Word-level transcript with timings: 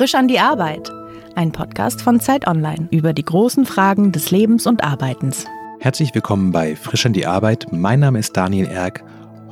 Frisch 0.00 0.14
an 0.14 0.28
die 0.28 0.38
Arbeit. 0.40 0.90
Ein 1.34 1.52
Podcast 1.52 2.00
von 2.00 2.20
Zeit 2.20 2.46
Online 2.46 2.88
über 2.90 3.12
die 3.12 3.22
großen 3.22 3.66
Fragen 3.66 4.12
des 4.12 4.30
Lebens 4.30 4.66
und 4.66 4.82
Arbeitens. 4.82 5.44
Herzlich 5.78 6.14
willkommen 6.14 6.52
bei 6.52 6.74
Frisch 6.74 7.04
an 7.04 7.12
die 7.12 7.26
Arbeit. 7.26 7.66
Mein 7.70 8.00
Name 8.00 8.18
ist 8.18 8.34
Daniel 8.34 8.64
Erck. 8.64 9.04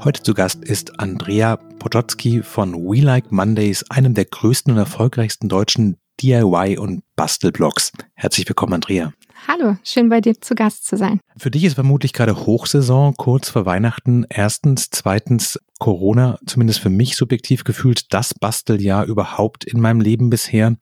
Heute 0.02 0.22
zu 0.22 0.32
Gast 0.32 0.64
ist 0.64 1.00
Andrea 1.00 1.56
Potoczki 1.56 2.42
von 2.42 2.72
We 2.72 3.02
Like 3.02 3.30
Mondays, 3.30 3.84
einem 3.90 4.14
der 4.14 4.24
größten 4.24 4.72
und 4.72 4.78
erfolgreichsten 4.78 5.50
deutschen 5.50 5.98
DIY- 6.18 6.78
und 6.78 7.02
Bastelblogs. 7.14 7.92
Herzlich 8.14 8.48
willkommen, 8.48 8.72
Andrea. 8.72 9.12
Hallo, 9.50 9.78
schön 9.82 10.10
bei 10.10 10.20
dir 10.20 10.38
zu 10.38 10.54
Gast 10.54 10.84
zu 10.86 10.98
sein. 10.98 11.20
Für 11.38 11.50
dich 11.50 11.64
ist 11.64 11.72
vermutlich 11.72 12.12
gerade 12.12 12.36
Hochsaison, 12.36 13.14
kurz 13.16 13.48
vor 13.48 13.64
Weihnachten. 13.64 14.26
Erstens, 14.28 14.90
zweitens, 14.90 15.58
Corona, 15.78 16.38
zumindest 16.44 16.80
für 16.80 16.90
mich 16.90 17.16
subjektiv 17.16 17.64
gefühlt, 17.64 18.12
das 18.12 18.34
Basteljahr 18.34 19.06
überhaupt 19.06 19.64
in 19.64 19.80
meinem 19.80 20.02
Leben 20.02 20.28
bisher. 20.28 20.76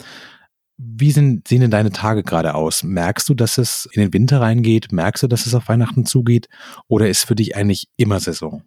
Wie 0.79 1.13
sind, 1.13 1.47
sehen 1.47 1.61
denn 1.61 1.71
deine 1.71 1.93
Tage 1.93 2.25
gerade 2.25 2.57
aus? 2.57 2.83
Merkst 2.83 3.29
du, 3.29 3.35
dass 3.35 3.57
es 3.57 3.89
in 3.93 4.03
den 4.03 4.13
Winter 4.13 4.41
reingeht? 4.41 4.91
Merkst 4.91 5.23
du, 5.23 5.29
dass 5.29 5.47
es 5.47 5.55
auf 5.55 5.69
Weihnachten 5.69 6.05
zugeht? 6.05 6.49
Oder 6.89 7.09
ist 7.09 7.23
für 7.23 7.37
dich 7.37 7.55
eigentlich 7.55 7.87
immer 7.97 8.19
Saison? 8.19 8.65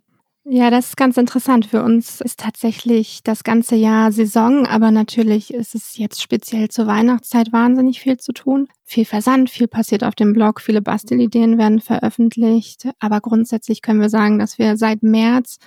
Ja, 0.52 0.72
das 0.72 0.88
ist 0.88 0.98
ganz 0.98 1.16
interessant. 1.18 1.68
Für 1.68 1.84
uns 1.84 2.22
ist 2.22 2.40
tatsächlich 2.40 3.22
das 3.24 3.44
ganze 3.44 3.76
Jahr 3.76 4.12
Saison, 4.12 4.66
aber 4.66 4.90
natürlich 4.90 5.54
ist 5.54 5.76
es 5.76 5.96
jetzt 5.96 6.24
speziell 6.24 6.70
zur 6.70 6.88
Weihnachtszeit 6.88 7.54
wahnsinnig 7.54 8.00
viel 8.00 8.18
zu 8.18 8.32
tun. 8.32 8.68
Viel 8.84 9.06
Versand, 9.06 9.52
viel 9.52 9.68
passiert 9.68 10.04
auf 10.04 10.16
dem 10.16 10.34
Blog, 10.34 10.60
viele 10.60 10.82
Bastelideen 10.82 11.60
werden 11.60 11.82
veröffentlicht. 11.82 12.90
Aber 13.00 13.22
grundsätzlich 13.22 13.84
können 13.84 14.02
wir 14.02 14.10
sagen, 14.10 14.40
dass 14.40 14.58
wir 14.58 14.76
seit 14.76 15.04
März, 15.04 15.60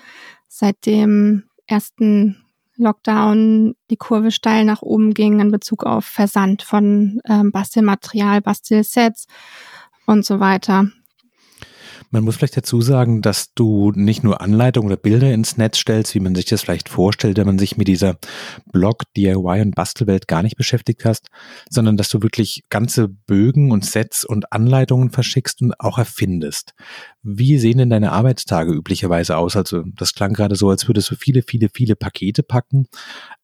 seit 0.49 0.85
dem 0.85 1.45
ersten 1.69 2.45
Lockdown 2.75 3.77
die 3.89 3.97
Kurve 3.97 4.33
steil 4.33 4.65
nach 4.65 4.83
oben 4.83 5.15
ging 5.15 5.39
in 5.39 5.53
Bezug 5.53 5.84
auf 5.84 6.06
Versand 6.06 6.62
von 6.62 7.21
ähm, 7.28 7.53
Bastelmaterial, 7.53 8.41
Bastelsets 8.41 9.27
und 10.06 10.25
so 10.25 10.41
weiter. 10.41 10.89
Man 12.13 12.25
muss 12.25 12.37
vielleicht 12.37 12.59
dazu 12.59 12.83
sagen, 12.83 13.23
dass 13.23 13.55
du 13.55 13.91
nicht 13.95 14.23
nur 14.23 14.43
Anleitungen 14.43 14.87
oder 14.93 15.01
Bilder 15.01 15.33
ins 15.33 15.57
Netz 15.57 15.79
stellst, 15.79 16.15
wie 16.15 16.21
man 16.21 16.35
sich 16.35 16.45
das 16.45 16.61
vielleicht 16.61 16.91
vorstellt, 16.91 17.39
wenn 17.39 17.47
man 17.47 17.59
sich 17.59 17.79
mit 17.79 17.89
dieser 17.89 18.19
Blog, 18.71 19.05
DIY 19.17 19.63
und 19.63 19.75
Bastelwelt 19.75 20.29
gar 20.29 20.43
nicht 20.43 20.57
beschäftigt 20.57 21.07
hast, 21.07 21.29
sondern 21.71 21.97
dass 21.97 22.11
du 22.11 22.21
wirklich 22.21 22.65
ganze 22.69 23.09
Bögen 23.09 23.73
und 23.73 23.87
Sets 23.87 24.25
und 24.25 24.53
Anleitungen 24.53 25.09
verschickst 25.09 25.63
und 25.63 25.73
auch 25.81 25.97
erfindest. 25.97 26.75
Wie 27.23 27.59
sehen 27.59 27.79
denn 27.79 27.89
deine 27.89 28.13
Arbeitstage 28.13 28.75
üblicherweise 28.75 29.39
aus? 29.39 29.57
Also 29.57 29.83
das 29.97 30.13
klang 30.13 30.35
gerade 30.35 30.55
so, 30.55 30.69
als 30.69 30.89
würdest 30.89 31.11
du 31.11 31.17
viele, 31.17 31.41
viele, 31.41 31.71
viele 31.73 31.97
Pakete 31.97 32.43
packen, 32.43 32.89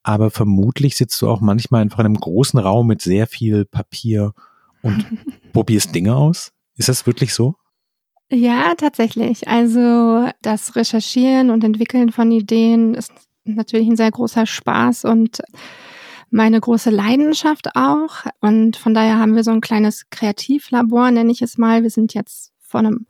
aber 0.03 0.31
vermutlich 0.31 0.95
sitzt 0.95 1.23
du 1.23 1.31
auch 1.31 1.41
manchmal 1.41 1.83
in 1.83 1.91
einem 1.91 2.17
großen 2.17 2.61
Raum 2.61 2.89
mit 2.89 3.01
sehr 3.01 3.27
viel 3.27 3.65
Papier 3.65 4.35
und 4.83 5.07
probierst 5.55 5.95
Dinge 5.95 6.17
aus. 6.17 6.53
Ist 6.77 6.91
das 6.91 7.07
wirklich 7.07 7.33
so? 7.33 7.55
Ja, 8.31 8.75
tatsächlich. 8.75 9.49
Also 9.49 10.29
das 10.43 10.77
Recherchieren 10.77 11.51
und 11.51 11.65
Entwickeln 11.65 12.13
von 12.13 12.31
Ideen 12.31 12.95
ist 12.95 13.13
natürlich 13.45 13.89
ein 13.89 13.97
sehr 13.97 14.11
großer 14.11 14.45
Spaß 14.45 15.07
und 15.07 15.41
meine 16.31 16.61
große 16.61 16.91
Leidenschaft 16.91 17.75
auch. 17.75 18.27
Und 18.41 18.77
von 18.77 18.93
daher 18.93 19.19
haben 19.19 19.35
wir 19.35 19.45
so 19.45 19.51
ein 19.51 19.63
kleines 19.63 20.11
Kreativlabor, 20.11 21.11
nenne 21.11 21.33
ich 21.33 21.41
es 21.41 21.57
mal. 21.57 21.83
Wir 21.83 21.91
sind 21.91 22.13
jetzt 22.13 22.53
vor 22.61 22.81
einem 22.81 23.07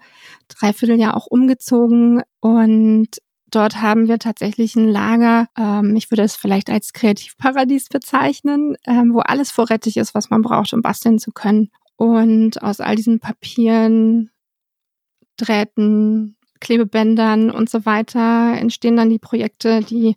Dreivierteljahr 0.47 1.17
auch 1.17 1.27
umgezogen 1.27 2.23
und 2.39 3.09
dort 3.51 3.83
haben 3.83 4.07
wir 4.07 4.21
tatsächlich 4.21 4.77
ein 4.77 4.89
Lager, 4.89 5.49
ähm, 5.59 5.97
ich 5.97 6.13
würde 6.13 6.23
es 6.23 6.37
vielleicht 6.37 6.71
als 6.71 6.93
Kreativparadies 6.93 7.89
bezeichnen, 7.89 8.77
ähm, 8.87 9.15
wo 9.15 9.19
alles 9.19 9.51
vorrätig 9.51 9.97
ist, 9.97 10.15
was 10.15 10.31
man 10.31 10.43
braucht, 10.43 10.73
um 10.73 10.83
basteln 10.83 11.19
zu 11.19 11.33
können. 11.33 11.71
Und 11.97 12.63
aus 12.63 12.79
all 12.79 12.95
diesen 12.95 13.19
Papieren 13.19 14.31
Drähten, 15.39 16.37
Klebebändern 16.61 17.51
und 17.51 17.71
so 17.71 17.87
weiter 17.87 18.55
entstehen 18.59 18.97
dann 18.97 19.11
die 19.11 19.19
Projekte, 19.19 19.81
die 19.81 20.17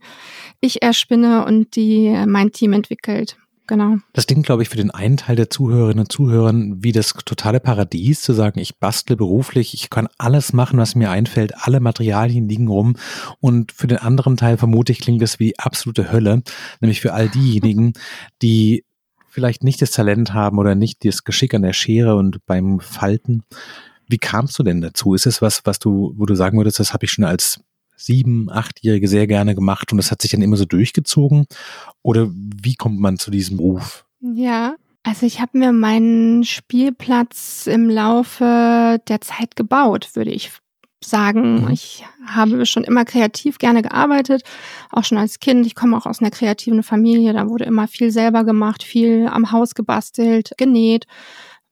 ich 0.60 0.82
erspinne 0.82 1.46
und 1.46 1.76
die 1.76 2.10
mein 2.28 2.52
Team 2.52 2.74
entwickelt. 2.74 3.38
Genau. 3.68 3.98
Das 4.12 4.28
klingt, 4.28 4.46
glaube 4.46 4.64
ich, 4.64 4.70
für 4.70 4.76
den 4.76 4.92
einen 4.92 5.16
Teil 5.16 5.38
der 5.38 5.50
Zuhörerinnen 5.50 6.00
und 6.00 6.12
Zuhörer 6.12 6.52
wie 6.54 6.92
das 6.92 7.14
totale 7.14 7.62
Paradies, 7.62 8.22
zu 8.22 8.34
sagen, 8.34 8.60
ich 8.60 8.80
bastle 8.80 9.16
beruflich, 9.16 9.74
ich 9.74 9.90
kann 9.90 10.10
alles 10.18 10.52
machen, 10.52 10.78
was 10.78 10.96
mir 10.96 11.10
einfällt, 11.10 11.54
alle 11.56 11.80
Materialien 11.80 12.50
liegen 12.50 12.68
rum. 12.68 12.98
Und 13.40 13.72
für 13.72 13.88
den 13.88 14.00
anderen 14.00 14.36
Teil 14.36 14.58
vermutlich 14.58 15.00
klingt 15.00 15.22
das 15.22 15.40
wie 15.40 15.58
absolute 15.58 16.12
Hölle, 16.12 16.44
nämlich 16.82 17.00
für 17.00 17.14
all 17.14 17.30
diejenigen, 17.30 17.94
die 18.42 18.84
vielleicht 19.30 19.64
nicht 19.64 19.82
das 19.82 19.92
Talent 19.92 20.34
haben 20.34 20.58
oder 20.58 20.76
nicht 20.76 21.06
das 21.06 21.24
Geschick 21.24 21.54
an 21.54 21.62
der 21.62 21.72
Schere 21.72 22.18
und 22.18 22.46
beim 22.46 22.82
Falten 22.82 23.44
wie 24.12 24.18
kamst 24.18 24.60
du 24.60 24.64
denn 24.64 24.82
dazu? 24.82 25.14
Ist 25.14 25.26
es 25.26 25.42
was, 25.42 25.62
was 25.66 25.80
du, 25.80 26.14
wo 26.18 26.26
du 26.26 26.36
sagen 26.36 26.58
würdest, 26.58 26.80
das 26.80 26.94
habe 26.94 27.06
ich 27.06 27.12
schon 27.12 27.26
als 27.26 27.62
sieben, 27.96 28.50
achtjährige 28.52 29.08
sehr 29.08 29.28
gerne 29.28 29.56
gemacht 29.56 29.92
und 29.92 29.98
das 29.98 30.12
hat 30.12 30.22
sich 30.22 30.32
dann 30.32 30.42
immer 30.42 30.58
so 30.58 30.66
durchgezogen? 30.66 31.46
Oder 32.02 32.30
wie 32.32 32.76
kommt 32.76 33.00
man 33.00 33.18
zu 33.18 33.32
diesem 33.32 33.60
Ruf? 33.60 34.06
Ja, 34.20 34.76
also 35.04 35.26
ich 35.26 35.40
habe 35.40 35.58
mir 35.58 35.72
meinen 35.72 36.44
Spielplatz 36.44 37.68
im 37.68 37.90
Laufe 37.90 39.00
der 39.08 39.22
Zeit 39.22 39.56
gebaut, 39.56 40.10
würde 40.14 40.32
ich 40.32 40.52
sagen. 41.04 41.64
Mhm. 41.64 41.72
Ich 41.72 42.06
habe 42.26 42.66
schon 42.66 42.84
immer 42.84 43.06
kreativ 43.06 43.58
gerne 43.58 43.82
gearbeitet, 43.82 44.44
auch 44.92 45.04
schon 45.04 45.18
als 45.18 45.40
Kind. 45.40 45.66
Ich 45.66 45.76
komme 45.76 45.98
auch 45.98 46.06
aus 46.06 46.22
einer 46.22 46.32
kreativen 46.32 46.84
Familie, 46.84 47.34
da 47.34 47.50
wurde 47.50 47.66
immer 47.66 47.88
viel 47.88 48.12
selber 48.12 48.44
gemacht, 48.44 48.84
viel 48.84 49.28
am 49.28 49.52
Haus 49.52 49.74
gebastelt, 49.74 50.52
genäht. 50.58 51.08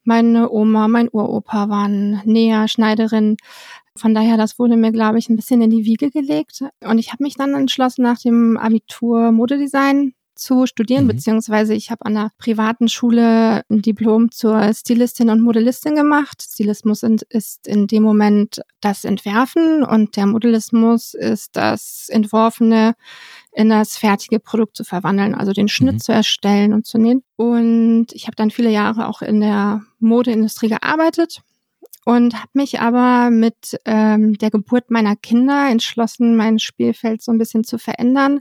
Meine 0.03 0.49
Oma, 0.51 0.87
mein 0.87 1.09
Uropa 1.11 1.69
waren 1.69 2.21
Näher, 2.25 2.67
Schneiderin. 2.67 3.37
Von 3.95 4.13
daher, 4.13 4.37
das 4.37 4.57
wurde 4.57 4.77
mir, 4.77 4.91
glaube 4.91 5.19
ich, 5.19 5.29
ein 5.29 5.35
bisschen 5.35 5.61
in 5.61 5.69
die 5.69 5.85
Wiege 5.85 6.09
gelegt. 6.09 6.63
Und 6.83 6.99
ich 6.99 7.11
habe 7.11 7.23
mich 7.23 7.35
dann 7.35 7.53
entschlossen, 7.53 8.03
nach 8.03 8.19
dem 8.19 8.57
Abitur 8.57 9.31
Modedesign 9.31 10.13
zu 10.39 10.66
studieren, 10.66 11.03
mhm. 11.03 11.09
beziehungsweise 11.09 11.73
ich 11.73 11.91
habe 11.91 12.05
an 12.05 12.17
einer 12.17 12.31
privaten 12.38 12.88
Schule 12.88 13.63
ein 13.69 13.81
Diplom 13.81 14.31
zur 14.31 14.73
Stilistin 14.73 15.29
und 15.29 15.41
Modellistin 15.41 15.95
gemacht. 15.95 16.41
Stilismus 16.41 17.03
ist 17.29 17.67
in 17.67 17.88
dem 17.88 18.03
Moment 18.03 18.61
das 18.81 19.03
Entwerfen 19.03 19.83
und 19.83 20.16
der 20.16 20.25
Modellismus 20.25 21.13
ist 21.13 21.55
das 21.55 22.07
Entworfene 22.09 22.95
in 23.51 23.69
das 23.69 23.97
fertige 23.97 24.39
Produkt 24.39 24.78
zu 24.78 24.83
verwandeln, 24.83 25.35
also 25.35 25.51
den 25.51 25.67
Schnitt 25.67 25.95
mhm. 25.95 25.99
zu 25.99 26.11
erstellen 26.11 26.73
und 26.73 26.85
zu 26.85 26.97
nähen. 26.97 27.23
Und 27.35 28.07
ich 28.13 28.28
habe 28.28 28.35
dann 28.35 28.51
viele 28.51 28.69
Jahre 28.69 29.07
auch 29.07 29.22
in 29.22 29.41
der 29.41 29.81
Modeindustrie 29.99 30.69
gearbeitet 30.69 31.41
und 32.05 32.33
habe 32.35 32.51
mich 32.53 32.79
aber 32.79 33.29
mit 33.29 33.79
ähm, 33.85 34.38
der 34.38 34.51
Geburt 34.51 34.89
meiner 34.89 35.16
Kinder 35.16 35.69
entschlossen, 35.69 36.35
mein 36.35 36.59
Spielfeld 36.59 37.22
so 37.22 37.31
ein 37.31 37.38
bisschen 37.38 37.63
zu 37.63 37.78
verändern 37.78 38.39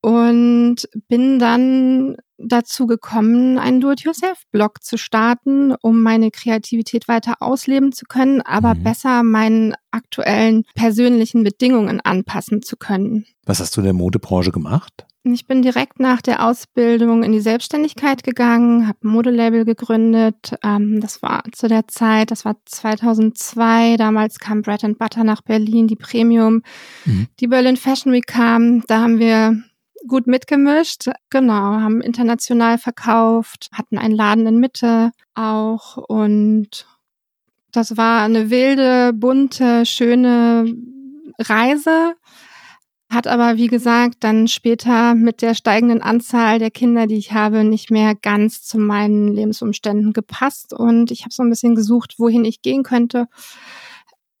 und 0.00 0.88
bin 1.08 1.38
dann 1.38 2.16
dazu 2.38 2.86
gekommen, 2.86 3.58
einen 3.58 3.80
Do-it-yourself-Blog 3.80 4.82
zu 4.82 4.96
starten, 4.96 5.74
um 5.82 6.02
meine 6.02 6.30
Kreativität 6.30 7.08
weiter 7.08 7.36
ausleben 7.40 7.92
zu 7.92 8.06
können, 8.06 8.40
aber 8.42 8.74
mhm. 8.74 8.84
besser 8.84 9.22
meinen 9.22 9.74
aktuellen 9.90 10.64
persönlichen 10.74 11.42
Bedingungen 11.42 12.00
anpassen 12.00 12.62
zu 12.62 12.76
können. 12.76 13.26
Was 13.44 13.60
hast 13.60 13.76
du 13.76 13.80
in 13.80 13.86
der 13.86 13.92
Modebranche 13.92 14.52
gemacht? 14.52 15.04
Ich 15.24 15.46
bin 15.46 15.62
direkt 15.62 16.00
nach 16.00 16.22
der 16.22 16.46
Ausbildung 16.46 17.22
in 17.22 17.32
die 17.32 17.40
Selbstständigkeit 17.40 18.22
gegangen, 18.22 18.86
habe 18.86 18.98
ein 19.04 19.08
Modelabel 19.08 19.64
gegründet. 19.64 20.54
Ähm, 20.62 21.00
das 21.00 21.22
war 21.22 21.42
zu 21.52 21.68
der 21.68 21.88
Zeit, 21.88 22.30
das 22.30 22.44
war 22.44 22.56
2002. 22.64 23.96
Damals 23.96 24.38
kam 24.38 24.62
Bread 24.62 24.84
and 24.84 24.98
Butter 24.98 25.24
nach 25.24 25.42
Berlin, 25.42 25.88
die 25.88 25.96
Premium. 25.96 26.62
Mhm. 27.04 27.26
Die 27.40 27.48
Berlin 27.48 27.76
Fashion 27.76 28.12
Week 28.12 28.26
kam. 28.26 28.82
Da 28.86 29.00
haben 29.00 29.18
wir 29.18 29.60
gut 30.08 30.26
mitgemischt. 30.26 31.08
Genau, 31.30 31.54
haben 31.54 32.00
international 32.00 32.78
verkauft, 32.78 33.68
hatten 33.72 33.98
einen 33.98 34.14
Laden 34.14 34.46
in 34.46 34.58
Mitte 34.58 35.12
auch 35.34 35.96
und 35.96 36.86
das 37.72 37.96
war 37.96 38.22
eine 38.22 38.50
wilde, 38.50 39.12
bunte, 39.12 39.86
schöne 39.86 40.74
Reise. 41.38 42.14
Hat 43.10 43.26
aber, 43.26 43.56
wie 43.56 43.68
gesagt, 43.68 44.16
dann 44.20 44.48
später 44.48 45.14
mit 45.14 45.40
der 45.40 45.54
steigenden 45.54 46.02
Anzahl 46.02 46.58
der 46.58 46.70
Kinder, 46.70 47.06
die 47.06 47.16
ich 47.16 47.32
habe, 47.32 47.64
nicht 47.64 47.90
mehr 47.90 48.14
ganz 48.14 48.62
zu 48.62 48.78
meinen 48.78 49.28
Lebensumständen 49.28 50.12
gepasst. 50.12 50.74
Und 50.74 51.10
ich 51.10 51.22
habe 51.22 51.32
so 51.32 51.42
ein 51.42 51.48
bisschen 51.48 51.74
gesucht, 51.74 52.16
wohin 52.18 52.44
ich 52.44 52.60
gehen 52.60 52.82
könnte 52.82 53.28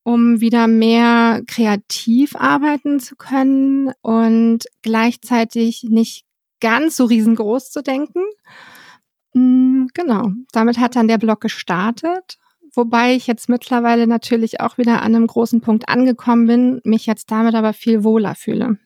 um 0.08 0.40
wieder 0.40 0.68
mehr 0.68 1.42
kreativ 1.46 2.34
arbeiten 2.34 2.98
zu 2.98 3.14
können 3.14 3.92
und 4.00 4.64
gleichzeitig 4.80 5.84
nicht 5.86 6.24
ganz 6.60 6.96
so 6.96 7.04
riesengroß 7.04 7.70
zu 7.70 7.82
denken. 7.82 8.22
Mm, 9.34 9.88
genau, 9.92 10.30
damit 10.50 10.78
hat 10.78 10.96
dann 10.96 11.08
der 11.08 11.18
Blog 11.18 11.42
gestartet, 11.42 12.38
wobei 12.74 13.16
ich 13.16 13.26
jetzt 13.26 13.50
mittlerweile 13.50 14.06
natürlich 14.06 14.60
auch 14.60 14.78
wieder 14.78 15.02
an 15.02 15.14
einem 15.14 15.26
großen 15.26 15.60
Punkt 15.60 15.90
angekommen 15.90 16.46
bin, 16.46 16.80
mich 16.84 17.04
jetzt 17.04 17.30
damit 17.30 17.54
aber 17.54 17.74
viel 17.74 18.02
wohler 18.02 18.34
fühle. 18.34 18.78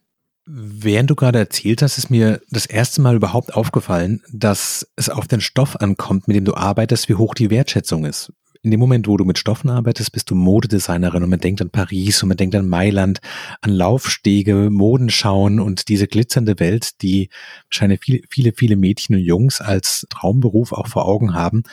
Während 0.44 1.08
du 1.08 1.14
gerade 1.14 1.38
erzählt 1.38 1.82
hast, 1.82 1.98
ist 1.98 2.10
mir 2.10 2.40
das 2.50 2.66
erste 2.66 3.00
Mal 3.00 3.14
überhaupt 3.14 3.54
aufgefallen, 3.54 4.22
dass 4.32 4.88
es 4.96 5.08
auf 5.08 5.28
den 5.28 5.40
Stoff 5.40 5.76
ankommt, 5.76 6.26
mit 6.26 6.36
dem 6.36 6.44
du 6.44 6.54
arbeitest, 6.54 7.08
wie 7.08 7.14
hoch 7.14 7.34
die 7.34 7.50
Wertschätzung 7.50 8.06
ist. 8.06 8.32
In 8.64 8.70
dem 8.70 8.78
Moment, 8.78 9.08
wo 9.08 9.16
du 9.16 9.24
mit 9.24 9.38
Stoffen 9.38 9.70
arbeitest, 9.70 10.12
bist 10.12 10.30
du 10.30 10.36
Modedesignerin 10.36 11.24
und 11.24 11.30
man 11.30 11.40
denkt 11.40 11.60
an 11.60 11.70
Paris 11.70 12.22
und 12.22 12.28
man 12.28 12.36
denkt 12.36 12.54
an 12.54 12.68
Mailand, 12.68 13.20
an 13.60 13.72
Laufstege, 13.72 14.68
Modenschauen 14.70 15.58
und 15.58 15.88
diese 15.88 16.06
glitzernde 16.06 16.60
Welt, 16.60 17.02
die 17.02 17.28
wahrscheinlich 17.68 17.98
viele, 18.04 18.20
viele, 18.30 18.52
viele 18.52 18.76
Mädchen 18.76 19.16
und 19.16 19.22
Jungs 19.22 19.60
als 19.60 20.06
Traumberuf 20.10 20.70
auch 20.70 20.86
vor 20.86 21.06
Augen 21.06 21.34
haben. 21.34 21.64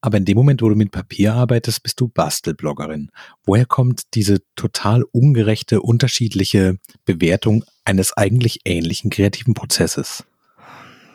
Aber 0.00 0.16
in 0.16 0.24
dem 0.24 0.38
Moment, 0.38 0.62
wo 0.62 0.70
du 0.70 0.76
mit 0.76 0.92
Papier 0.92 1.34
arbeitest, 1.34 1.82
bist 1.82 2.00
du 2.00 2.08
Bastelbloggerin. 2.08 3.10
Woher 3.44 3.66
kommt 3.66 4.14
diese 4.14 4.40
total 4.56 5.02
ungerechte, 5.02 5.82
unterschiedliche 5.82 6.78
Bewertung 7.04 7.66
eines 7.84 8.14
eigentlich 8.14 8.60
ähnlichen 8.64 9.10
kreativen 9.10 9.52
Prozesses? 9.52 10.24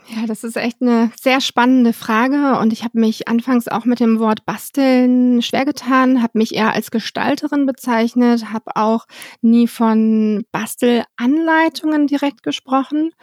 Ja, 0.07 0.28
das 0.28 0.44
ist 0.44 0.56
echt 0.56 0.81
eine 0.81 1.12
sehr 1.19 1.42
spannende 1.42 1.92
Frage 1.92 2.60
und 2.60 2.72
ich 2.72 2.84
habe 2.84 3.00
mich 3.00 3.28
anfangs 3.28 3.68
auch 3.68 3.86
mit 3.86 4.00
dem 4.00 4.19
Wort 4.19 4.46
basteln 4.46 5.42
schwer 5.42 5.66
getan, 5.66 6.22
habe 6.22 6.38
mich 6.38 6.54
eher 6.54 6.74
als 6.74 6.92
Gestalterin 6.92 7.66
bezeichnet, 7.66 8.54
habe 8.54 8.75
auch 8.75 9.07
nie 9.42 9.68
von 9.68 10.46
Bastelanleitungen 10.52 12.06
direkt 12.06 12.44
gesprochen 12.44 13.13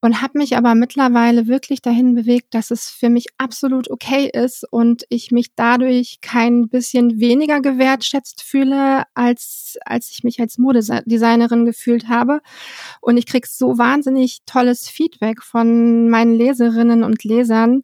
und 0.00 0.22
habe 0.22 0.38
mich 0.38 0.56
aber 0.56 0.74
mittlerweile 0.74 1.48
wirklich 1.48 1.82
dahin 1.82 2.14
bewegt, 2.14 2.54
dass 2.54 2.70
es 2.70 2.88
für 2.88 3.08
mich 3.08 3.26
absolut 3.36 3.90
okay 3.90 4.30
ist 4.32 4.64
und 4.70 5.04
ich 5.08 5.32
mich 5.32 5.54
dadurch 5.56 6.18
kein 6.20 6.68
bisschen 6.68 7.18
weniger 7.18 7.60
gewertschätzt 7.60 8.42
fühle, 8.42 9.02
als, 9.14 9.76
als 9.84 10.10
ich 10.10 10.22
mich 10.22 10.40
als 10.40 10.58
Modedesignerin 10.58 11.64
gefühlt 11.64 12.08
habe. 12.08 12.40
Und 13.00 13.16
ich 13.16 13.26
krieg 13.26 13.46
so 13.46 13.76
wahnsinnig 13.76 14.38
tolles 14.46 14.88
Feedback 14.88 15.42
von 15.42 16.08
meinen 16.08 16.34
Leserinnen 16.34 17.02
und 17.02 17.24
Lesern. 17.24 17.82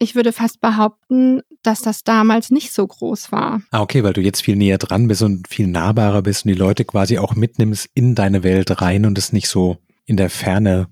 Ich 0.00 0.16
würde 0.16 0.32
fast 0.32 0.60
behaupten, 0.60 1.42
dass 1.62 1.82
das 1.82 2.02
damals 2.02 2.50
nicht 2.50 2.72
so 2.72 2.84
groß 2.84 3.30
war. 3.30 3.62
Ah, 3.70 3.80
okay, 3.80 4.02
weil 4.02 4.12
du 4.12 4.20
jetzt 4.20 4.42
viel 4.42 4.56
näher 4.56 4.78
dran 4.78 5.06
bist 5.06 5.22
und 5.22 5.46
viel 5.46 5.68
nahbarer 5.68 6.22
bist 6.22 6.44
und 6.44 6.48
die 6.48 6.58
Leute 6.58 6.84
quasi 6.84 7.18
auch 7.18 7.36
mitnimmst 7.36 7.88
in 7.94 8.16
deine 8.16 8.42
Welt 8.42 8.82
rein 8.82 9.06
und 9.06 9.16
es 9.18 9.32
nicht 9.32 9.48
so 9.48 9.78
in 10.04 10.16
der 10.16 10.30
Ferne 10.30 10.88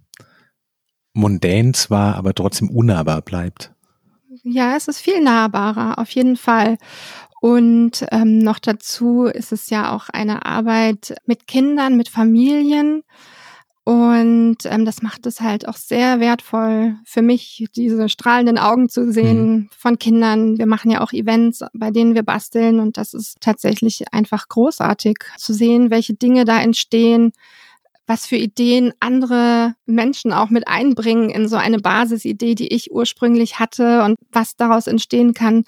mundän 1.12 1.74
zwar, 1.74 2.16
aber 2.16 2.34
trotzdem 2.34 2.70
unnahbar 2.70 3.22
bleibt. 3.22 3.72
Ja, 4.44 4.76
es 4.76 4.88
ist 4.88 4.98
viel 4.98 5.22
nahbarer, 5.22 5.98
auf 5.98 6.10
jeden 6.10 6.36
Fall. 6.36 6.78
Und 7.40 8.06
ähm, 8.12 8.38
noch 8.38 8.58
dazu 8.58 9.24
ist 9.24 9.52
es 9.52 9.68
ja 9.68 9.94
auch 9.94 10.08
eine 10.08 10.46
Arbeit 10.46 11.16
mit 11.26 11.46
Kindern, 11.46 11.96
mit 11.96 12.08
Familien. 12.08 13.02
Und 13.84 14.58
ähm, 14.64 14.84
das 14.84 15.02
macht 15.02 15.26
es 15.26 15.40
halt 15.40 15.66
auch 15.66 15.76
sehr 15.76 16.20
wertvoll 16.20 16.94
für 17.04 17.20
mich, 17.20 17.66
diese 17.74 18.08
strahlenden 18.08 18.58
Augen 18.58 18.88
zu 18.88 19.10
sehen 19.10 19.52
mhm. 19.52 19.68
von 19.76 19.98
Kindern. 19.98 20.56
Wir 20.56 20.66
machen 20.66 20.90
ja 20.92 21.00
auch 21.00 21.12
Events, 21.12 21.64
bei 21.72 21.90
denen 21.90 22.14
wir 22.14 22.22
basteln. 22.22 22.78
Und 22.78 22.96
das 22.96 23.12
ist 23.12 23.40
tatsächlich 23.40 24.04
einfach 24.12 24.48
großartig 24.48 25.18
zu 25.36 25.52
sehen, 25.52 25.90
welche 25.90 26.14
Dinge 26.14 26.44
da 26.44 26.60
entstehen, 26.60 27.32
was 28.06 28.26
für 28.26 28.36
Ideen 28.36 28.92
andere 29.00 29.74
Menschen 29.86 30.32
auch 30.32 30.50
mit 30.50 30.66
einbringen 30.66 31.30
in 31.30 31.48
so 31.48 31.56
eine 31.56 31.78
Basisidee, 31.78 32.54
die 32.54 32.72
ich 32.72 32.90
ursprünglich 32.92 33.58
hatte 33.58 34.02
und 34.02 34.16
was 34.30 34.56
daraus 34.56 34.86
entstehen 34.86 35.34
kann. 35.34 35.64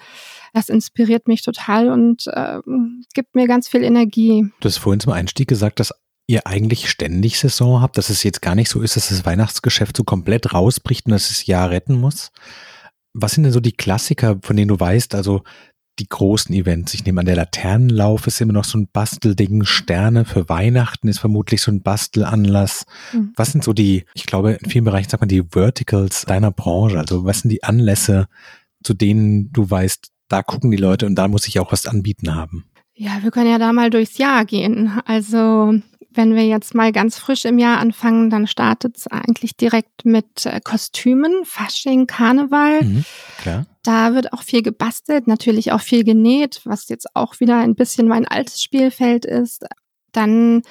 Das 0.53 0.69
inspiriert 0.69 1.27
mich 1.27 1.43
total 1.43 1.89
und 1.89 2.27
äh, 2.27 2.59
gibt 3.13 3.35
mir 3.35 3.47
ganz 3.47 3.67
viel 3.67 3.83
Energie. 3.83 4.49
Du 4.59 4.67
hast 4.67 4.77
vorhin 4.77 4.99
zum 4.99 5.13
Einstieg 5.13 5.47
gesagt, 5.47 5.79
dass 5.79 5.93
ihr 6.27 6.47
eigentlich 6.47 6.89
ständig 6.89 7.39
Saison 7.39 7.81
habt, 7.81 7.97
dass 7.97 8.09
es 8.09 8.23
jetzt 8.23 8.41
gar 8.41 8.55
nicht 8.55 8.69
so 8.69 8.81
ist, 8.81 8.95
dass 8.95 9.09
das 9.09 9.25
Weihnachtsgeschäft 9.25 9.95
so 9.95 10.03
komplett 10.03 10.53
rausbricht 10.53 11.05
und 11.05 11.11
dass 11.11 11.29
es 11.29 11.45
Jahr 11.45 11.69
retten 11.69 11.95
muss. 11.95 12.31
Was 13.13 13.33
sind 13.33 13.43
denn 13.43 13.53
so 13.53 13.59
die 13.59 13.71
Klassiker, 13.71 14.39
von 14.41 14.57
denen 14.57 14.67
du 14.67 14.79
weißt, 14.79 15.15
also 15.15 15.43
die 15.99 16.07
großen 16.07 16.53
Events. 16.53 16.93
Ich 16.93 17.05
nehme 17.05 17.21
an, 17.21 17.25
der 17.25 17.35
Laternenlauf 17.35 18.27
ist 18.27 18.41
immer 18.41 18.53
noch 18.53 18.65
so 18.65 18.77
ein 18.77 18.87
Bastelding. 18.91 19.63
Sterne 19.63 20.25
für 20.25 20.49
Weihnachten 20.49 21.07
ist 21.07 21.19
vermutlich 21.19 21.61
so 21.61 21.71
ein 21.71 21.81
Bastelanlass. 21.81 22.85
Mhm. 23.13 23.33
Was 23.35 23.51
sind 23.51 23.63
so 23.63 23.73
die, 23.73 24.05
ich 24.13 24.25
glaube, 24.25 24.53
in 24.53 24.69
vielen 24.69 24.85
Bereichen 24.85 25.09
sagt 25.09 25.21
man 25.21 25.29
die 25.29 25.43
Verticals 25.43 26.25
deiner 26.25 26.51
Branche? 26.51 26.99
Also 26.99 27.25
was 27.25 27.39
sind 27.39 27.49
die 27.49 27.63
Anlässe, 27.63 28.27
zu 28.83 28.93
denen 28.93 29.51
du 29.51 29.69
weißt, 29.69 30.11
da 30.27 30.43
gucken 30.43 30.71
die 30.71 30.77
Leute 30.77 31.05
und 31.05 31.15
da 31.15 31.27
muss 31.27 31.47
ich 31.47 31.59
auch 31.59 31.71
was 31.71 31.85
anbieten 31.85 32.35
haben? 32.35 32.65
Ja, 32.93 33.21
wir 33.21 33.31
können 33.31 33.49
ja 33.49 33.57
da 33.57 33.73
mal 33.73 33.89
durchs 33.89 34.17
Jahr 34.17 34.45
gehen. 34.45 34.91
Also 35.05 35.73
wenn 36.11 36.35
wir 36.35 36.45
jetzt 36.45 36.73
mal 36.73 36.91
ganz 36.91 37.17
frisch 37.17 37.45
im 37.45 37.59
Jahr 37.59 37.79
anfangen, 37.79 38.29
dann 38.29 38.47
startet 38.47 38.97
es 38.97 39.07
eigentlich 39.07 39.57
direkt 39.57 40.05
mit 40.05 40.45
äh, 40.45 40.59
Kostümen, 40.61 41.43
Fasching, 41.43 42.07
Karneval. 42.07 42.83
Mhm, 42.83 43.05
klar. 43.37 43.65
Da 43.85 44.15
wird 44.15 44.33
auch 44.33 44.41
viel 44.41 44.63
gebastelt, 44.63 45.27
natürlich 45.27 45.71
auch 45.71 45.79
viel 45.79 46.03
genäht, 46.03 46.61
was 46.63 46.89
jetzt 46.89 47.15
auch 47.15 47.39
wieder 47.39 47.59
ein 47.59 47.75
bisschen 47.75 48.07
mein 48.07 48.27
altes 48.27 48.63
Spielfeld 48.63 49.25
ist. 49.25 49.63
Dann 50.11 50.63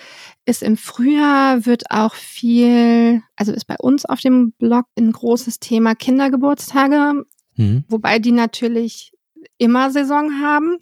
ist 0.47 0.65
im 0.65 0.77
Frühjahr 0.77 1.65
wird 1.65 1.93
auch 1.93 2.15
viel, 2.15 3.23
also 3.37 3.53
ist 3.53 3.67
bei 3.67 3.77
uns 3.79 4.05
auf 4.05 4.19
dem 4.19 4.51
Blog 4.59 4.87
ein 4.99 5.13
großes 5.13 5.61
Thema 5.61 5.95
Kindergeburtstage, 5.95 7.25
mhm. 7.55 7.85
wobei 7.89 8.19
die 8.19 8.33
natürlich 8.33 9.13
immer 9.59 9.93
Saison 9.93 10.43
haben. 10.43 10.77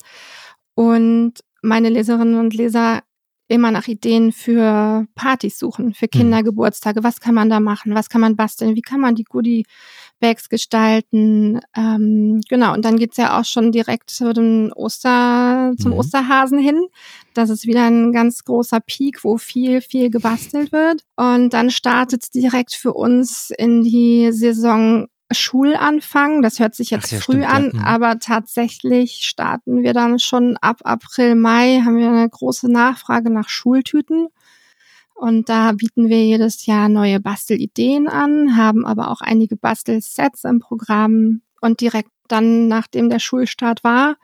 Und 0.75 1.35
meine 1.61 1.91
Leserinnen 1.91 2.37
und 2.37 2.55
Leser 2.55 3.03
immer 3.49 3.71
nach 3.71 3.89
Ideen 3.89 4.33
für 4.33 5.07
Partys 5.15 5.59
suchen, 5.59 5.93
für 5.93 6.07
mhm. 6.07 6.19
Kindergeburtstage. 6.19 7.05
Was 7.05 7.21
kann 7.21 7.35
man 7.35 7.51
da 7.51 7.61
machen? 7.61 7.95
Was 7.95 8.09
kann 8.09 8.23
man 8.23 8.37
basteln? 8.37 8.75
Wie 8.75 8.81
kann 8.81 9.01
man 9.01 9.17
die 9.17 9.25
Goodie 9.25 9.67
Bags 10.23 10.49
gestalten? 10.49 11.61
Ähm, 11.77 12.41
genau. 12.49 12.73
Und 12.73 12.85
dann 12.85 12.97
geht's 12.97 13.17
ja 13.17 13.39
auch 13.39 13.45
schon 13.45 13.73
direkt 13.73 14.09
zu 14.09 14.33
den 14.33 14.73
Oster, 14.73 15.73
zum 15.79 15.91
mhm. 15.91 15.99
Osterhasen 15.99 16.61
hin. 16.61 16.87
Das 17.35 17.51
ist 17.51 17.67
wieder 17.67 17.85
ein 17.85 18.13
ganz 18.13 18.45
großer 18.45 18.79
Peak, 18.81 19.25
wo 19.25 19.37
viel, 19.37 19.81
viel 19.81 20.11
gebastelt 20.11 20.71
wird. 20.71 21.03
Und 21.17 21.53
dann 21.53 21.71
startet's 21.71 22.31
direkt 22.31 22.73
für 22.73 22.95
uns 22.95 23.51
in 23.59 23.83
die 23.83 24.31
Saison 24.33 25.09
Schulanfang. 25.33 26.43
Das 26.43 26.61
hört 26.61 26.77
sich 26.77 26.91
jetzt 26.91 27.11
ja, 27.11 27.19
früh 27.19 27.43
stimmt, 27.43 27.53
an, 27.53 27.71
ja. 27.73 27.81
Mhm. 27.81 27.85
aber 27.85 28.19
tatsächlich 28.21 29.23
starten 29.23 29.83
wir 29.83 29.93
dann 29.93 30.21
schon 30.21 30.57
ab 30.59 30.83
April, 30.85 31.35
Mai, 31.35 31.83
haben 31.85 31.97
wir 31.97 32.09
eine 32.09 32.29
große 32.29 32.71
Nachfrage 32.71 33.31
nach 33.31 33.49
Schultüten. 33.49 34.29
Und 35.23 35.49
da 35.49 35.71
bieten 35.71 36.09
wir 36.09 36.25
jedes 36.25 36.67
Jahr 36.67 36.89
neue 36.89 37.21
Bastelideen 37.21 38.09
an, 38.09 38.57
haben 38.57 38.85
aber 38.85 39.09
auch 39.09 39.21
einige 39.21 39.55
Bastelsets 39.55 40.43
im 40.43 40.59
Programm. 40.59 41.43
Und 41.61 41.81
direkt 41.81 42.11
dann, 42.27 42.67
nachdem 42.67 43.09
der 43.09 43.21
Schulstart 43.21 43.85
war, 43.85 44.17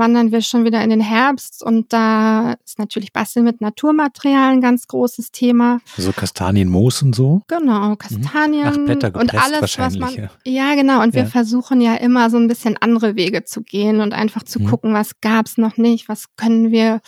wandern 0.00 0.32
wir 0.32 0.40
schon 0.40 0.64
wieder 0.64 0.82
in 0.82 0.90
den 0.90 1.00
Herbst 1.00 1.62
und 1.62 1.92
da 1.92 2.54
ist 2.64 2.80
natürlich 2.80 3.12
Basteln 3.12 3.44
mit 3.44 3.60
Naturmaterialien 3.60 4.40
ein 4.40 4.60
ganz 4.60 4.88
großes 4.88 5.30
Thema. 5.30 5.80
So 5.96 6.10
Kastanienmoos 6.10 7.02
und 7.02 7.14
so? 7.14 7.42
Genau, 7.46 7.94
Kastanien 7.94 8.66
Ach, 8.66 8.76
Blätter 8.76 9.14
und 9.14 9.34
alles, 9.34 9.78
was 9.78 9.96
man. 9.98 10.14
Ja. 10.14 10.30
ja, 10.44 10.74
genau. 10.74 11.02
Und 11.02 11.14
ja. 11.14 11.22
wir 11.22 11.26
versuchen 11.26 11.80
ja 11.80 11.94
immer 11.94 12.30
so 12.30 12.38
ein 12.38 12.48
bisschen 12.48 12.76
andere 12.80 13.14
Wege 13.14 13.44
zu 13.44 13.62
gehen 13.62 14.00
und 14.00 14.12
einfach 14.12 14.42
zu 14.42 14.60
mhm. 14.60 14.66
gucken, 14.66 14.94
was 14.94 15.20
gab's 15.20 15.58
noch 15.58 15.76
nicht, 15.76 16.08
was 16.08 16.24
können 16.36 16.72
wir 16.72 17.00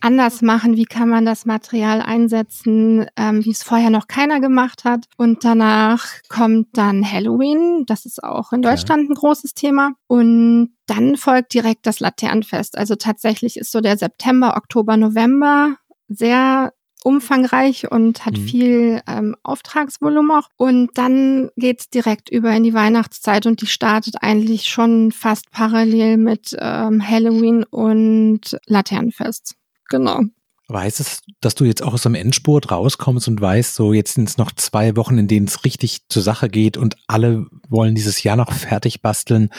anders 0.00 0.42
machen, 0.42 0.76
wie 0.76 0.84
kann 0.84 1.08
man 1.08 1.24
das 1.24 1.46
Material 1.46 2.02
einsetzen, 2.02 3.06
ähm, 3.16 3.44
wie 3.44 3.50
es 3.50 3.62
vorher 3.62 3.90
noch 3.90 4.08
keiner 4.08 4.40
gemacht 4.40 4.84
hat. 4.84 5.06
Und 5.16 5.44
danach 5.44 6.06
kommt 6.28 6.68
dann 6.72 7.10
Halloween. 7.10 7.84
Das 7.86 8.04
ist 8.04 8.22
auch 8.22 8.52
in 8.52 8.62
Deutschland 8.62 9.08
ein 9.08 9.14
großes 9.14 9.54
Thema. 9.54 9.92
Und 10.08 10.70
dann 10.90 11.16
folgt 11.16 11.54
direkt 11.54 11.86
das 11.86 12.00
Laternenfest. 12.00 12.76
Also 12.76 12.96
tatsächlich 12.96 13.56
ist 13.56 13.70
so 13.70 13.80
der 13.80 13.96
September, 13.96 14.56
Oktober, 14.56 14.96
November 14.96 15.76
sehr 16.08 16.72
umfangreich 17.04 17.90
und 17.90 18.26
hat 18.26 18.36
mhm. 18.36 18.42
viel 18.42 19.02
ähm, 19.06 19.36
Auftragsvolumen 19.44 20.32
auch. 20.32 20.48
Und 20.56 20.90
dann 20.94 21.50
geht's 21.56 21.88
direkt 21.88 22.28
über 22.28 22.50
in 22.50 22.64
die 22.64 22.74
Weihnachtszeit 22.74 23.46
und 23.46 23.62
die 23.62 23.66
startet 23.66 24.16
eigentlich 24.20 24.68
schon 24.68 25.12
fast 25.12 25.50
parallel 25.52 26.16
mit 26.16 26.56
ähm, 26.58 27.06
Halloween 27.06 27.62
und 27.64 28.58
Laternenfest. 28.66 29.54
Genau. 29.88 30.22
Weiß 30.68 31.00
es, 31.00 31.22
dass 31.40 31.54
du 31.54 31.64
jetzt 31.64 31.82
auch 31.82 31.94
aus 31.94 32.02
dem 32.02 32.14
Endspurt 32.14 32.70
rauskommst 32.70 33.28
und 33.28 33.40
weißt, 33.40 33.74
so 33.74 33.92
jetzt 33.92 34.14
sind 34.14 34.28
es 34.28 34.38
noch 34.38 34.52
zwei 34.52 34.96
Wochen, 34.96 35.18
in 35.18 35.28
denen 35.28 35.46
es 35.46 35.64
richtig 35.64 36.08
zur 36.08 36.22
Sache 36.22 36.48
geht 36.48 36.76
und 36.76 36.96
alle 37.06 37.46
wollen 37.68 37.94
dieses 37.94 38.22
Jahr 38.22 38.36
noch 38.36 38.52
fertig 38.52 39.02
basteln 39.02 39.50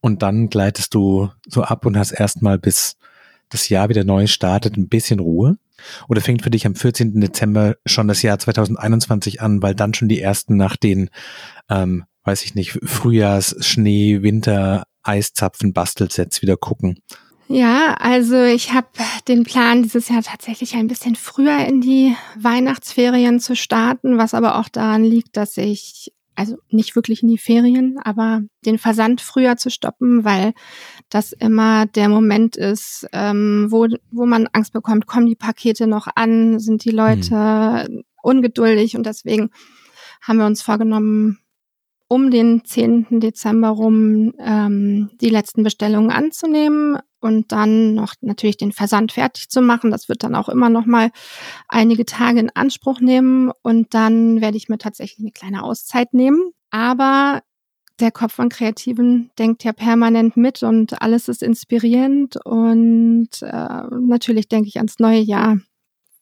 und 0.00 0.22
dann 0.22 0.48
gleitest 0.48 0.94
du 0.94 1.30
so 1.46 1.62
ab 1.62 1.86
und 1.86 1.96
hast 1.96 2.12
erstmal 2.12 2.58
bis 2.58 2.96
das 3.48 3.68
Jahr 3.68 3.88
wieder 3.88 4.04
neu 4.04 4.26
startet 4.26 4.76
ein 4.76 4.88
bisschen 4.88 5.20
Ruhe? 5.20 5.58
Oder 6.08 6.20
fängt 6.20 6.42
für 6.42 6.50
dich 6.50 6.66
am 6.66 6.74
14. 6.74 7.20
Dezember 7.20 7.76
schon 7.84 8.08
das 8.08 8.22
Jahr 8.22 8.38
2021 8.38 9.42
an, 9.42 9.62
weil 9.62 9.74
dann 9.74 9.94
schon 9.94 10.08
die 10.08 10.20
ersten 10.20 10.56
nach 10.56 10.76
den, 10.76 11.10
ähm, 11.68 12.04
weiß 12.24 12.44
ich 12.44 12.54
nicht, 12.54 12.78
Frühjahrs, 12.82 13.56
Schnee, 13.60 14.22
Winter, 14.22 14.84
Eiszapfen, 15.02 15.72
Bastelsets 15.72 16.42
wieder 16.42 16.56
gucken? 16.56 16.98
Ja, 17.48 17.94
also 18.00 18.42
ich 18.42 18.72
habe 18.72 18.88
den 19.28 19.44
Plan, 19.44 19.84
dieses 19.84 20.08
Jahr 20.08 20.22
tatsächlich 20.22 20.74
ein 20.74 20.88
bisschen 20.88 21.14
früher 21.14 21.64
in 21.64 21.80
die 21.80 22.16
Weihnachtsferien 22.36 23.38
zu 23.38 23.54
starten, 23.54 24.18
was 24.18 24.34
aber 24.34 24.58
auch 24.58 24.68
daran 24.68 25.04
liegt, 25.04 25.36
dass 25.36 25.56
ich, 25.56 26.12
also 26.36 26.56
nicht 26.68 26.94
wirklich 26.94 27.22
in 27.22 27.28
die 27.28 27.38
Ferien, 27.38 27.98
aber 28.02 28.42
den 28.64 28.78
Versand 28.78 29.20
früher 29.20 29.56
zu 29.56 29.70
stoppen, 29.70 30.24
weil 30.24 30.52
das 31.08 31.32
immer 31.32 31.86
der 31.86 32.08
Moment 32.08 32.56
ist, 32.56 33.06
ähm, 33.12 33.66
wo, 33.70 33.86
wo 34.10 34.26
man 34.26 34.48
Angst 34.52 34.72
bekommt, 34.72 35.06
kommen 35.06 35.26
die 35.26 35.36
Pakete 35.36 35.86
noch 35.86 36.06
an, 36.14 36.58
sind 36.58 36.84
die 36.84 36.90
Leute 36.90 37.86
hm. 37.88 38.04
ungeduldig 38.22 38.96
und 38.96 39.06
deswegen 39.06 39.50
haben 40.22 40.38
wir 40.38 40.46
uns 40.46 40.62
vorgenommen, 40.62 41.38
um 42.08 42.30
den 42.30 42.64
10. 42.64 43.20
Dezember 43.20 43.70
rum 43.70 44.32
ähm, 44.38 45.10
die 45.20 45.30
letzten 45.30 45.62
Bestellungen 45.62 46.10
anzunehmen 46.10 46.98
und 47.20 47.52
dann 47.52 47.94
noch 47.94 48.14
natürlich 48.20 48.56
den 48.56 48.72
Versand 48.72 49.12
fertig 49.12 49.48
zu 49.48 49.62
machen. 49.62 49.90
Das 49.90 50.08
wird 50.08 50.22
dann 50.22 50.34
auch 50.34 50.48
immer 50.48 50.70
noch 50.70 50.86
mal 50.86 51.10
einige 51.68 52.04
Tage 52.04 52.40
in 52.40 52.50
Anspruch 52.54 53.00
nehmen 53.00 53.50
und 53.62 53.94
dann 53.94 54.40
werde 54.40 54.56
ich 54.56 54.68
mir 54.68 54.78
tatsächlich 54.78 55.20
eine 55.20 55.32
kleine 55.32 55.62
Auszeit 55.62 56.14
nehmen. 56.14 56.52
Aber 56.70 57.42
der 58.00 58.10
Kopf 58.10 58.34
von 58.34 58.48
Kreativen 58.48 59.30
denkt 59.38 59.64
ja 59.64 59.72
permanent 59.72 60.36
mit 60.36 60.62
und 60.62 61.00
alles 61.00 61.28
ist 61.28 61.42
inspirierend 61.42 62.36
und 62.44 63.30
äh, 63.40 63.82
natürlich 63.90 64.48
denke 64.48 64.68
ich 64.68 64.76
ans 64.76 64.98
neue 64.98 65.20
Jahr. 65.20 65.58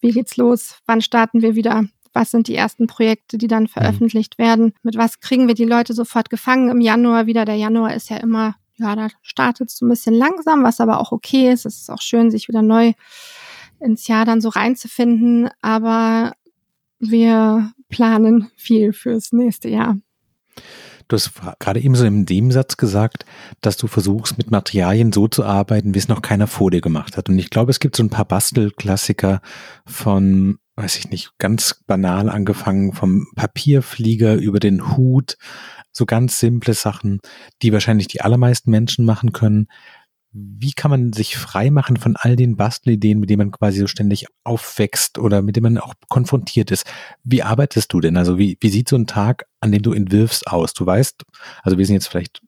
Wie 0.00 0.10
geht's 0.10 0.36
los? 0.36 0.78
Wann 0.86 1.00
starten 1.00 1.42
wir 1.42 1.54
wieder? 1.54 1.84
Was 2.12 2.30
sind 2.30 2.46
die 2.46 2.54
ersten 2.54 2.86
Projekte, 2.86 3.38
die 3.38 3.48
dann 3.48 3.64
mhm. 3.64 3.68
veröffentlicht 3.68 4.38
werden? 4.38 4.72
Mit 4.82 4.96
was 4.96 5.18
kriegen 5.18 5.48
wir 5.48 5.54
die 5.54 5.64
Leute 5.64 5.94
sofort 5.94 6.30
gefangen 6.30 6.70
im 6.70 6.80
Januar 6.80 7.26
wieder? 7.26 7.44
Der 7.44 7.56
Januar 7.56 7.94
ist 7.94 8.08
ja 8.08 8.18
immer 8.18 8.54
ja, 8.76 8.96
da 8.96 9.08
startet 9.22 9.70
es 9.70 9.76
so 9.78 9.86
ein 9.86 9.88
bisschen 9.88 10.14
langsam, 10.14 10.64
was 10.64 10.80
aber 10.80 11.00
auch 11.00 11.12
okay 11.12 11.52
ist. 11.52 11.66
Es 11.66 11.80
ist 11.80 11.90
auch 11.90 12.00
schön, 12.00 12.30
sich 12.30 12.48
wieder 12.48 12.62
neu 12.62 12.92
ins 13.80 14.08
Jahr 14.08 14.24
dann 14.24 14.40
so 14.40 14.48
reinzufinden. 14.48 15.48
Aber 15.62 16.32
wir 16.98 17.72
planen 17.88 18.50
viel 18.56 18.92
fürs 18.92 19.32
nächste 19.32 19.68
Jahr. 19.68 19.96
Du 21.08 21.16
hast 21.16 21.32
gerade 21.58 21.80
eben 21.80 21.94
so 21.94 22.04
in 22.06 22.24
dem 22.24 22.50
Satz 22.50 22.76
gesagt, 22.76 23.26
dass 23.60 23.76
du 23.76 23.86
versuchst, 23.86 24.38
mit 24.38 24.50
Materialien 24.50 25.12
so 25.12 25.28
zu 25.28 25.44
arbeiten, 25.44 25.94
wie 25.94 25.98
es 25.98 26.08
noch 26.08 26.22
keiner 26.22 26.46
vor 26.46 26.70
dir 26.70 26.80
gemacht 26.80 27.16
hat. 27.16 27.28
Und 27.28 27.38
ich 27.38 27.50
glaube, 27.50 27.70
es 27.70 27.80
gibt 27.80 27.94
so 27.94 28.02
ein 28.02 28.10
paar 28.10 28.24
Bastelklassiker 28.24 29.42
von, 29.84 30.58
weiß 30.76 30.98
ich 30.98 31.10
nicht, 31.10 31.30
ganz 31.38 31.82
banal 31.86 32.28
angefangen, 32.28 32.92
vom 32.92 33.26
Papierflieger 33.36 34.34
über 34.34 34.60
den 34.60 34.96
Hut 34.96 35.36
so 35.92 36.06
ganz 36.06 36.40
simple 36.40 36.74
Sachen, 36.74 37.20
die 37.62 37.72
wahrscheinlich 37.72 38.08
die 38.08 38.20
allermeisten 38.20 38.70
Menschen 38.70 39.04
machen 39.04 39.32
können. 39.32 39.68
Wie 40.32 40.72
kann 40.72 40.90
man 40.90 41.12
sich 41.12 41.36
frei 41.36 41.70
machen 41.70 41.96
von 41.96 42.16
all 42.16 42.34
den 42.34 42.56
Bastelideen, 42.56 43.20
mit 43.20 43.30
denen 43.30 43.38
man 43.38 43.50
quasi 43.52 43.78
so 43.78 43.86
ständig 43.86 44.26
aufwächst 44.42 45.18
oder 45.18 45.42
mit 45.42 45.54
denen 45.54 45.74
man 45.74 45.78
auch 45.78 45.94
konfrontiert 46.08 46.72
ist? 46.72 46.84
Wie 47.22 47.44
arbeitest 47.44 47.92
du 47.92 48.00
denn? 48.00 48.16
Also 48.16 48.36
wie, 48.36 48.58
wie 48.60 48.68
sieht 48.68 48.88
so 48.88 48.96
ein 48.96 49.06
Tag, 49.06 49.46
an 49.60 49.70
dem 49.70 49.82
du 49.82 49.92
entwirfst, 49.92 50.48
aus? 50.48 50.74
Du 50.74 50.84
weißt, 50.84 51.22
also 51.62 51.78
wir 51.78 51.86
sind 51.86 51.94
jetzt 51.94 52.08
vielleicht 52.08 52.42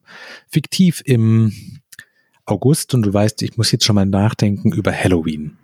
fiktiv 0.48 1.00
im 1.04 1.52
August 2.44 2.92
und 2.94 3.02
du 3.02 3.14
weißt, 3.14 3.40
ich 3.42 3.56
muss 3.56 3.70
jetzt 3.70 3.84
schon 3.84 3.94
mal 3.94 4.06
nachdenken 4.06 4.72
über 4.72 4.92
Halloween. 4.92 5.56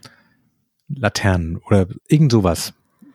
Laternen 0.97 1.59
oder 1.59 1.87
irgend 2.09 2.33
sowas. 2.33 2.75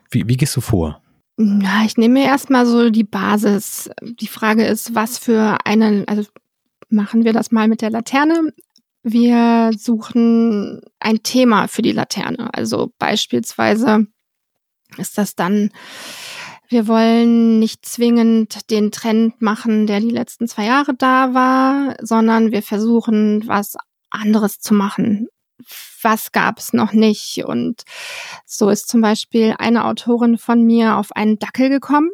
Wie, 0.09 0.27
wie 0.27 0.37
gehst 0.37 0.55
du 0.55 0.61
vor? 0.61 1.01
Ja, 1.37 1.83
ich 1.85 1.97
nehme 1.97 2.15
mir 2.15 2.25
erstmal 2.25 2.65
so 2.65 2.89
die 2.89 3.03
Basis. 3.03 3.89
Die 4.01 4.27
Frage 4.27 4.65
ist, 4.65 4.95
was 4.95 5.19
für 5.19 5.57
eine, 5.65 6.03
also 6.07 6.23
machen 6.89 7.25
wir 7.25 7.33
das 7.33 7.51
mal 7.51 7.67
mit 7.67 7.81
der 7.81 7.91
Laterne. 7.91 8.53
Wir 9.03 9.71
suchen 9.77 10.81
ein 10.99 11.21
Thema 11.21 11.67
für 11.67 11.83
die 11.83 11.91
Laterne. 11.91 12.53
Also 12.53 12.91
beispielsweise 12.97 14.07
ist 14.97 15.17
das 15.17 15.35
dann, 15.35 15.69
wir 16.69 16.87
wollen 16.87 17.59
nicht 17.59 17.85
zwingend 17.85 18.71
den 18.71 18.91
Trend 18.91 19.39
machen, 19.41 19.85
der 19.85 19.99
die 19.99 20.09
letzten 20.09 20.47
zwei 20.47 20.65
Jahre 20.65 20.95
da 20.95 21.33
war, 21.33 21.95
sondern 22.01 22.51
wir 22.51 22.63
versuchen, 22.63 23.47
was 23.47 23.75
anderes 24.09 24.59
zu 24.59 24.73
machen 24.73 25.27
was 26.01 26.31
gab 26.31 26.59
es 26.59 26.73
noch 26.73 26.93
nicht. 26.93 27.43
Und 27.45 27.83
so 28.45 28.69
ist 28.69 28.87
zum 28.87 29.01
Beispiel 29.01 29.55
eine 29.57 29.85
Autorin 29.85 30.37
von 30.37 30.63
mir 30.63 30.97
auf 30.97 31.15
einen 31.15 31.39
Dackel 31.39 31.69
gekommen. 31.69 32.09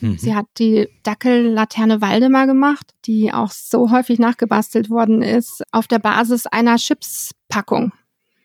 Mhm. 0.00 0.18
Sie 0.18 0.34
hat 0.34 0.46
die 0.58 0.88
Dackellaterne 1.02 2.00
Waldemar 2.00 2.46
gemacht, 2.46 2.94
die 3.06 3.32
auch 3.32 3.50
so 3.50 3.90
häufig 3.90 4.18
nachgebastelt 4.18 4.90
worden 4.90 5.22
ist, 5.22 5.62
auf 5.72 5.86
der 5.86 5.98
Basis 5.98 6.46
einer 6.46 6.76
Chipspackung. 6.76 7.92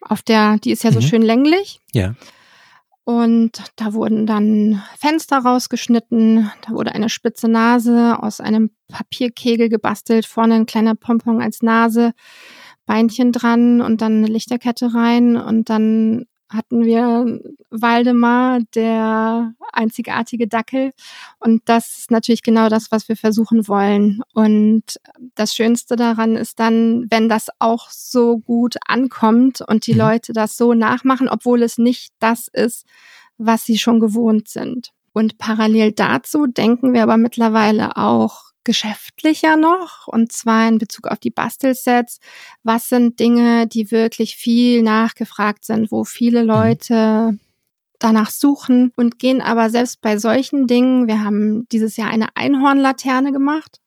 Auf 0.01 0.21
der, 0.21 0.57
die 0.57 0.71
ist 0.71 0.83
ja 0.83 0.91
so 0.91 0.99
mhm. 0.99 1.05
schön 1.05 1.21
länglich. 1.21 1.79
Ja. 1.93 2.15
Und 3.03 3.63
da 3.75 3.93
wurden 3.93 4.27
dann 4.27 4.83
Fenster 4.99 5.39
rausgeschnitten, 5.39 6.51
da 6.61 6.73
wurde 6.73 6.93
eine 6.93 7.09
spitze 7.09 7.47
Nase 7.47 8.21
aus 8.21 8.39
einem 8.39 8.69
Papierkegel 8.87 9.67
gebastelt, 9.67 10.27
vorne 10.27 10.53
ein 10.53 10.67
kleiner 10.67 10.93
Pompon 10.93 11.41
als 11.41 11.63
Nase. 11.63 12.13
Beinchen 12.89 13.31
dran 13.31 13.81
und 13.81 14.01
dann 14.01 14.17
eine 14.17 14.27
Lichterkette 14.27 14.95
rein 14.95 15.37
und 15.37 15.69
dann 15.69 16.25
hatten 16.49 16.83
wir 16.83 17.39
Waldemar, 17.69 18.61
der 18.73 19.53
einzigartige 19.71 20.47
Dackel. 20.47 20.93
Und 21.39 21.61
das 21.65 21.99
ist 21.99 22.09
natürlich 22.09 22.41
genau 22.41 22.67
das, 22.67 22.91
was 22.91 23.07
wir 23.07 23.15
versuchen 23.15 23.67
wollen. 23.67 24.21
Und 24.33 24.99
das 25.35 25.53
Schönste 25.53 25.97
daran 25.97 26.35
ist 26.35 26.59
dann, 26.59 27.05
wenn 27.11 27.29
das 27.29 27.49
auch 27.59 27.91
so 27.91 28.39
gut 28.39 28.77
ankommt 28.87 29.61
und 29.61 29.85
die 29.85 29.93
mhm. 29.93 29.99
Leute 29.99 30.33
das 30.33 30.57
so 30.57 30.73
nachmachen, 30.73 31.29
obwohl 31.29 31.61
es 31.61 31.77
nicht 31.77 32.11
das 32.17 32.47
ist, 32.51 32.87
was 33.37 33.65
sie 33.65 33.77
schon 33.77 33.99
gewohnt 33.99 34.47
sind. 34.47 34.89
Und 35.13 35.37
parallel 35.37 35.91
dazu 35.91 36.47
denken 36.47 36.93
wir 36.93 37.03
aber 37.03 37.17
mittlerweile 37.17 37.97
auch 37.97 38.48
geschäftlicher 38.63 39.55
noch, 39.55 40.07
und 40.07 40.31
zwar 40.31 40.67
in 40.67 40.77
Bezug 40.77 41.07
auf 41.07 41.19
die 41.19 41.31
Bastelsets. 41.31 42.19
Was 42.63 42.89
sind 42.89 43.19
Dinge, 43.19 43.67
die 43.67 43.91
wirklich 43.91 44.35
viel 44.35 44.81
nachgefragt 44.83 45.65
sind, 45.65 45.91
wo 45.91 46.03
viele 46.03 46.43
mhm. 46.43 46.47
Leute 46.47 47.39
danach 47.99 48.31
suchen 48.31 48.93
und 48.95 49.19
gehen 49.19 49.41
aber 49.41 49.69
selbst 49.69 50.01
bei 50.01 50.17
solchen 50.17 50.67
Dingen, 50.67 51.07
wir 51.07 51.23
haben 51.23 51.67
dieses 51.69 51.97
Jahr 51.97 52.09
eine 52.09 52.27
Einhornlaterne 52.35 53.31
gemacht 53.31 53.79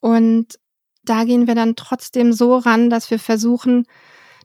und 0.00 0.58
da 1.02 1.24
gehen 1.24 1.46
wir 1.46 1.54
dann 1.54 1.76
trotzdem 1.76 2.32
so 2.32 2.56
ran, 2.56 2.90
dass 2.90 3.10
wir 3.10 3.18
versuchen, 3.18 3.86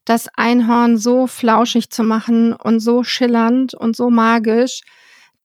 das 0.06 0.30
Einhorn 0.36 0.98
so 0.98 1.28
flauschig 1.28 1.90
zu 1.90 2.04
machen 2.04 2.54
und 2.54 2.80
so 2.80 3.04
schillernd 3.04 3.74
und 3.74 3.96
so 3.96 4.10
magisch, 4.10 4.82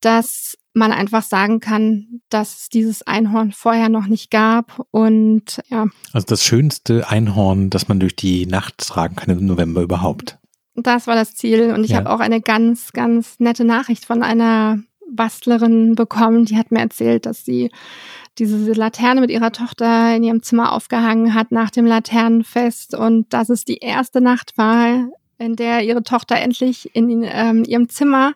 dass 0.01 0.57
man 0.73 0.93
einfach 0.93 1.23
sagen 1.23 1.61
kann, 1.61 2.21
dass 2.29 2.61
es 2.61 2.69
dieses 2.69 3.03
Einhorn 3.03 3.53
vorher 3.53 3.89
noch 3.89 4.07
nicht 4.07 4.31
gab 4.31 4.85
und 4.91 5.61
ja. 5.69 5.87
Also 6.13 6.27
das 6.27 6.45
schönste 6.45 7.09
Einhorn, 7.09 7.71
das 7.71 7.89
man 7.89 8.01
durch 8.01 8.15
die 8.15 8.47
Nacht 8.47 8.79
tragen 8.79 9.17
kann 9.17 9.37
im 9.37 9.47
November 9.47 9.83
überhaupt. 9.83 10.39
Das 10.77 11.07
war 11.07 11.15
das 11.15 11.35
Ziel 11.35 11.73
und 11.75 11.85
ich 11.85 11.91
ja. 11.91 11.99
habe 11.99 12.11
auch 12.11 12.21
eine 12.21 12.41
ganz, 12.41 12.93
ganz 12.93 13.41
nette 13.41 13.65
Nachricht 13.65 14.05
von 14.05 14.23
einer 14.23 14.79
Bastlerin 15.13 15.97
bekommen, 15.97 16.45
die 16.45 16.57
hat 16.57 16.71
mir 16.71 16.81
erzählt, 16.81 17.27
dass 17.27 17.45
sie 17.45 17.71
diese 18.39 18.73
Laterne 18.73 19.21
mit 19.21 19.31
ihrer 19.31 19.53
Tochter 19.53 20.15
in 20.15 20.23
ihrem 20.23 20.43
Zimmer 20.43 20.73
aufgehangen 20.73 21.35
hat 21.35 21.51
nach 21.51 21.71
dem 21.71 21.85
Laternenfest 21.85 22.95
und 22.95 23.33
dass 23.33 23.51
es 23.51 23.65
die 23.65 23.79
erste 23.79 24.21
Nacht 24.21 24.57
war, 24.57 25.09
in 25.41 25.57
der 25.57 25.83
ihre 25.83 26.03
Tochter 26.03 26.37
endlich 26.37 26.95
in 26.95 27.25
ähm, 27.25 27.65
ihrem 27.65 27.89
Zimmer 27.89 28.35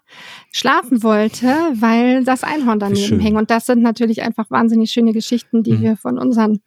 schlafen 0.52 1.02
wollte, 1.02 1.46
weil 1.75 2.25
das 2.25 2.42
Einhorn 2.42 2.78
daneben 2.78 3.20
hing. 3.20 3.37
Und 3.37 3.50
das 3.50 3.66
sind 3.66 3.82
natürlich 3.82 4.23
einfach 4.23 4.50
wahnsinnig 4.50 4.90
schöne 4.90 5.12
Geschichten, 5.12 5.62
die 5.62 5.73
mhm. 5.73 5.82
wir 5.82 5.96
von 5.96 6.18
unseren 6.18 6.61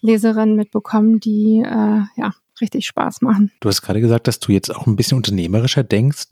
Leserinnen 0.00 0.56
mitbekommen, 0.56 1.20
die 1.20 1.62
äh, 1.64 2.02
ja 2.16 2.32
richtig 2.60 2.86
Spaß 2.86 3.22
machen. 3.22 3.50
Du 3.60 3.68
hast 3.68 3.82
gerade 3.82 4.00
gesagt, 4.00 4.28
dass 4.28 4.38
du 4.38 4.52
jetzt 4.52 4.74
auch 4.74 4.86
ein 4.86 4.96
bisschen 4.96 5.16
unternehmerischer 5.16 5.82
denkst. 5.82 6.26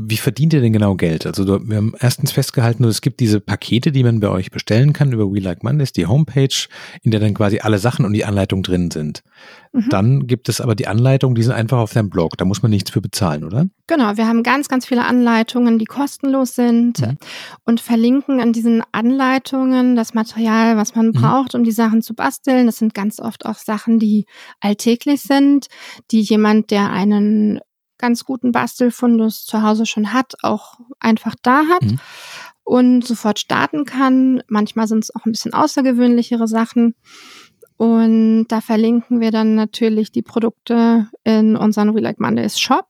Wie 0.00 0.16
verdient 0.16 0.52
ihr 0.52 0.60
denn 0.60 0.72
genau 0.72 0.94
Geld? 0.94 1.26
Also 1.26 1.44
wir 1.68 1.76
haben 1.76 1.92
erstens 1.98 2.30
festgehalten, 2.30 2.84
es 2.84 3.00
gibt 3.00 3.18
diese 3.18 3.40
Pakete, 3.40 3.90
die 3.90 4.04
man 4.04 4.20
bei 4.20 4.28
euch 4.28 4.52
bestellen 4.52 4.92
kann 4.92 5.12
über 5.12 5.32
We 5.32 5.40
Like 5.40 5.64
Mondays, 5.64 5.90
die 5.90 6.06
Homepage, 6.06 6.68
in 7.02 7.10
der 7.10 7.18
dann 7.18 7.34
quasi 7.34 7.58
alle 7.58 7.80
Sachen 7.80 8.04
und 8.04 8.12
die 8.12 8.24
Anleitung 8.24 8.62
drin 8.62 8.92
sind. 8.92 9.24
Mhm. 9.72 9.88
Dann 9.90 10.26
gibt 10.28 10.48
es 10.48 10.60
aber 10.60 10.76
die 10.76 10.86
Anleitungen, 10.86 11.34
die 11.34 11.42
sind 11.42 11.52
einfach 11.52 11.78
auf 11.78 11.92
deinem 11.92 12.10
Blog. 12.10 12.36
Da 12.36 12.44
muss 12.44 12.62
man 12.62 12.70
nichts 12.70 12.92
für 12.92 13.00
bezahlen, 13.00 13.42
oder? 13.42 13.66
Genau, 13.88 14.16
wir 14.16 14.28
haben 14.28 14.44
ganz, 14.44 14.68
ganz 14.68 14.86
viele 14.86 15.04
Anleitungen, 15.04 15.80
die 15.80 15.84
kostenlos 15.84 16.54
sind 16.54 17.00
mhm. 17.00 17.18
und 17.64 17.80
verlinken 17.80 18.40
an 18.40 18.52
diesen 18.52 18.84
Anleitungen 18.92 19.96
das 19.96 20.14
Material, 20.14 20.76
was 20.76 20.94
man 20.94 21.08
mhm. 21.08 21.12
braucht, 21.12 21.56
um 21.56 21.64
die 21.64 21.72
Sachen 21.72 22.02
zu 22.02 22.14
basteln. 22.14 22.66
Das 22.66 22.76
sind 22.76 22.94
ganz 22.94 23.18
oft 23.18 23.46
auch 23.46 23.58
Sachen, 23.58 23.98
die 23.98 24.26
alltäglich 24.60 25.22
sind, 25.22 25.66
die 26.12 26.20
jemand, 26.20 26.70
der 26.70 26.92
einen 26.92 27.58
ganz 27.98 28.24
guten 28.24 28.52
Bastelfundus 28.52 29.44
zu 29.44 29.62
Hause 29.62 29.86
schon 29.86 30.12
hat, 30.12 30.34
auch 30.42 30.78
einfach 31.00 31.34
da 31.42 31.66
hat. 31.66 31.82
Mhm. 31.82 31.98
Und 32.64 33.06
sofort 33.06 33.38
starten 33.38 33.86
kann. 33.86 34.42
Manchmal 34.46 34.86
sind 34.86 35.02
es 35.02 35.14
auch 35.14 35.24
ein 35.24 35.32
bisschen 35.32 35.54
außergewöhnlichere 35.54 36.46
Sachen. 36.46 36.94
Und 37.78 38.48
da 38.48 38.60
verlinken 38.60 39.20
wir 39.20 39.30
dann 39.30 39.54
natürlich 39.54 40.12
die 40.12 40.22
Produkte 40.22 41.08
in 41.24 41.56
unseren 41.56 41.94
We 41.94 42.00
Like 42.00 42.20
Mondays 42.20 42.58
Shop 42.60 42.88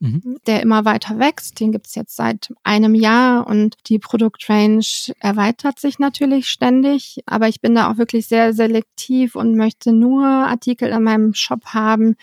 mhm. 0.00 0.38
der 0.46 0.62
immer 0.62 0.84
weiter 0.84 1.18
wächst. 1.18 1.60
Den 1.60 1.72
gibt's 1.72 1.94
jetzt 1.94 2.16
seit 2.16 2.52
einem 2.64 2.94
Jahr 2.94 3.46
und 3.46 3.76
die 3.86 3.98
Produktrange 3.98 4.80
erweitert 5.20 5.78
sich 5.78 5.98
natürlich 5.98 6.48
ständig. 6.48 7.20
Aber 7.26 7.48
ich 7.48 7.60
bin 7.60 7.74
da 7.74 7.90
auch 7.90 7.98
wirklich 7.98 8.26
sehr 8.26 8.52
selektiv 8.52 9.36
und 9.36 9.56
möchte 9.56 9.92
nur 9.92 10.26
Artikel 10.26 10.88
in 10.88 11.02
meinem 11.02 11.34
Shop 11.34 11.66
haben, 11.66 12.16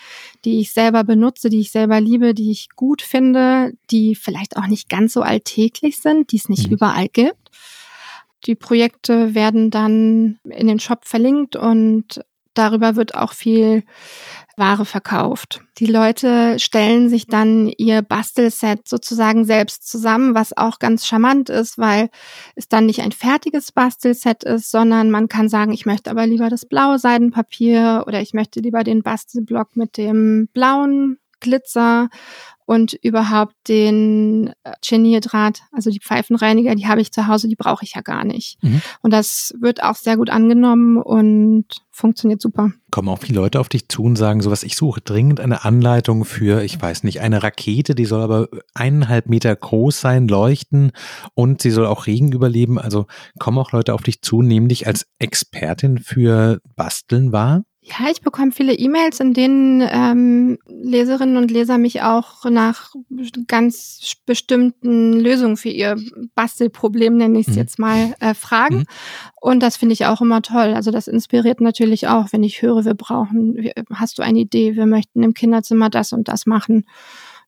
die 0.43 0.59
ich 0.59 0.73
selber 0.73 1.03
benutze, 1.03 1.49
die 1.49 1.61
ich 1.61 1.71
selber 1.71 2.01
liebe, 2.01 2.33
die 2.33 2.51
ich 2.51 2.69
gut 2.75 3.01
finde, 3.01 3.73
die 3.91 4.15
vielleicht 4.15 4.57
auch 4.57 4.67
nicht 4.67 4.89
ganz 4.89 5.13
so 5.13 5.21
alltäglich 5.21 5.99
sind, 5.99 6.31
die 6.31 6.37
es 6.37 6.49
nicht 6.49 6.67
mhm. 6.67 6.73
überall 6.73 7.07
gibt. 7.07 7.51
Die 8.45 8.55
Projekte 8.55 9.33
werden 9.33 9.71
dann 9.71 10.39
in 10.43 10.67
den 10.67 10.79
Shop 10.79 11.05
verlinkt 11.05 11.55
und 11.55 12.21
darüber 12.57 12.95
wird 12.95 13.15
auch 13.15 13.33
viel 13.33 13.83
Ware 14.57 14.85
verkauft. 14.85 15.61
Die 15.77 15.85
Leute 15.85 16.57
stellen 16.57 17.09
sich 17.09 17.27
dann 17.27 17.67
ihr 17.77 18.01
Bastelset 18.01 18.87
sozusagen 18.87 19.45
selbst 19.45 19.87
zusammen, 19.87 20.33
was 20.33 20.57
auch 20.57 20.79
ganz 20.79 21.05
charmant 21.05 21.49
ist, 21.49 21.77
weil 21.77 22.09
es 22.55 22.67
dann 22.67 22.87
nicht 22.87 23.01
ein 23.01 23.11
fertiges 23.11 23.71
Bastelset 23.71 24.43
ist, 24.43 24.71
sondern 24.71 25.11
man 25.11 25.27
kann 25.27 25.47
sagen, 25.47 25.73
ich 25.73 25.85
möchte 25.85 26.09
aber 26.09 26.25
lieber 26.25 26.49
das 26.49 26.65
blaue 26.65 26.97
Seidenpapier 26.97 28.03
oder 28.07 28.19
ich 28.19 28.33
möchte 28.33 28.59
lieber 28.59 28.83
den 28.83 29.03
Bastelblock 29.03 29.75
mit 29.75 29.95
dem 29.95 30.49
blauen 30.53 31.19
Glitzer 31.39 32.09
und 32.67 32.93
überhaupt 33.01 33.55
den 33.69 34.49
äh, 34.63 34.73
Genierdraht, 34.85 35.61
also 35.71 35.89
die 35.89 36.01
Pfeifenreiniger, 36.01 36.75
die 36.75 36.85
habe 36.85 36.99
ich 36.99 37.13
zu 37.13 37.25
Hause, 37.25 37.47
die 37.47 37.55
brauche 37.55 37.85
ich 37.85 37.95
ja 37.95 38.01
gar 38.01 38.25
nicht. 38.25 38.61
Mhm. 38.61 38.81
Und 39.01 39.13
das 39.13 39.53
wird 39.61 39.81
auch 39.81 39.95
sehr 39.95 40.17
gut 40.17 40.29
angenommen 40.29 40.97
und 40.97 41.63
funktioniert 41.91 42.41
super. 42.41 42.71
Kommen 42.91 43.07
auch 43.07 43.19
viele 43.19 43.39
Leute 43.39 43.61
auf 43.61 43.69
dich 43.69 43.87
zu 43.87 44.03
und 44.03 44.17
sagen 44.17 44.41
sowas, 44.41 44.63
ich 44.63 44.75
suche 44.75 44.99
dringend 44.99 45.39
eine 45.39 45.63
Anleitung 45.63 46.25
für, 46.25 46.61
ich 46.61 46.79
weiß 46.79 47.03
nicht, 47.03 47.21
eine 47.21 47.41
Rakete, 47.41 47.95
die 47.95 48.05
soll 48.05 48.21
aber 48.21 48.49
eineinhalb 48.73 49.29
Meter 49.29 49.55
groß 49.55 50.01
sein, 50.01 50.27
leuchten 50.27 50.91
und 51.35 51.61
sie 51.61 51.71
soll 51.71 51.85
auch 51.85 52.05
Regen 52.05 52.33
überleben. 52.33 52.77
Also 52.77 53.07
kommen 53.39 53.59
auch 53.59 53.71
Leute 53.71 53.93
auf 53.93 54.03
dich 54.03 54.21
zu, 54.21 54.41
nehmen 54.41 54.67
dich 54.67 54.87
als 54.87 55.07
Expertin 55.19 55.99
für 55.99 56.59
Basteln 56.75 57.31
wahr? 57.31 57.63
Ja, 57.89 58.09
ich 58.11 58.19
bekomme 58.19 58.51
viele 58.51 58.73
E-Mails, 58.73 59.21
in 59.21 59.33
denen 59.33 59.81
ähm, 59.81 60.57
Leserinnen 60.67 61.37
und 61.37 61.49
Leser 61.49 61.77
mich 61.77 62.01
auch 62.01 62.43
nach 62.43 62.93
ganz 63.47 64.17
bestimmten 64.25 65.13
Lösungen 65.13 65.55
für 65.55 65.69
ihr 65.69 65.95
Bastelproblem, 66.35 67.15
nenne 67.15 67.39
ich 67.39 67.47
es 67.47 67.53
mhm. 67.53 67.59
jetzt 67.59 67.79
mal, 67.79 68.13
äh, 68.19 68.33
fragen. 68.33 68.79
Mhm. 68.79 68.85
Und 69.39 69.63
das 69.63 69.77
finde 69.77 69.93
ich 69.93 70.05
auch 70.05 70.19
immer 70.19 70.41
toll. 70.41 70.73
Also 70.73 70.91
das 70.91 71.07
inspiriert 71.07 71.61
natürlich 71.61 72.09
auch, 72.09 72.27
wenn 72.31 72.43
ich 72.43 72.61
höre, 72.61 72.83
wir 72.83 72.93
brauchen, 72.93 73.71
hast 73.93 74.17
du 74.17 74.21
eine 74.21 74.39
Idee, 74.39 74.75
wir 74.75 74.85
möchten 74.85 75.23
im 75.23 75.33
Kinderzimmer 75.33 75.89
das 75.89 76.11
und 76.11 76.27
das 76.27 76.45
machen. 76.45 76.85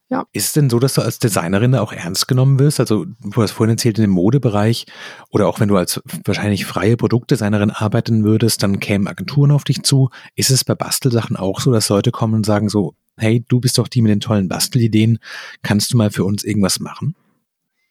Ja. 0.09 0.25
Ist 0.33 0.47
es 0.47 0.53
denn 0.53 0.71
so, 0.71 0.79
dass 0.79 0.95
du 0.95 1.01
als 1.01 1.19
Designerin 1.19 1.75
auch 1.75 1.93
ernst 1.93 2.27
genommen 2.27 2.57
wirst? 2.57 2.79
Also 2.79 3.05
du 3.05 3.41
hast 3.41 3.51
vorhin 3.51 3.75
erzählt, 3.75 3.99
in 3.99 4.05
dem 4.05 4.11
Modebereich 4.11 4.87
oder 5.29 5.47
auch 5.47 5.59
wenn 5.59 5.69
du 5.69 5.77
als 5.77 6.01
wahrscheinlich 6.25 6.65
freie 6.65 6.97
Produktdesignerin 6.97 7.69
arbeiten 7.69 8.23
würdest, 8.23 8.63
dann 8.63 8.79
kämen 8.79 9.07
Agenturen 9.07 9.51
auf 9.51 9.63
dich 9.63 9.83
zu. 9.83 10.09
Ist 10.35 10.49
es 10.49 10.63
bei 10.63 10.73
Bastelsachen 10.73 11.35
auch 11.35 11.59
so, 11.59 11.71
dass 11.71 11.89
Leute 11.89 12.11
kommen 12.11 12.33
und 12.33 12.45
sagen 12.45 12.69
so, 12.69 12.95
hey, 13.17 13.45
du 13.47 13.59
bist 13.59 13.77
doch 13.77 13.87
die 13.87 14.01
mit 14.01 14.09
den 14.09 14.19
tollen 14.19 14.47
Bastelideen, 14.47 15.19
kannst 15.61 15.93
du 15.93 15.97
mal 15.97 16.09
für 16.09 16.23
uns 16.23 16.43
irgendwas 16.43 16.79
machen? 16.79 17.15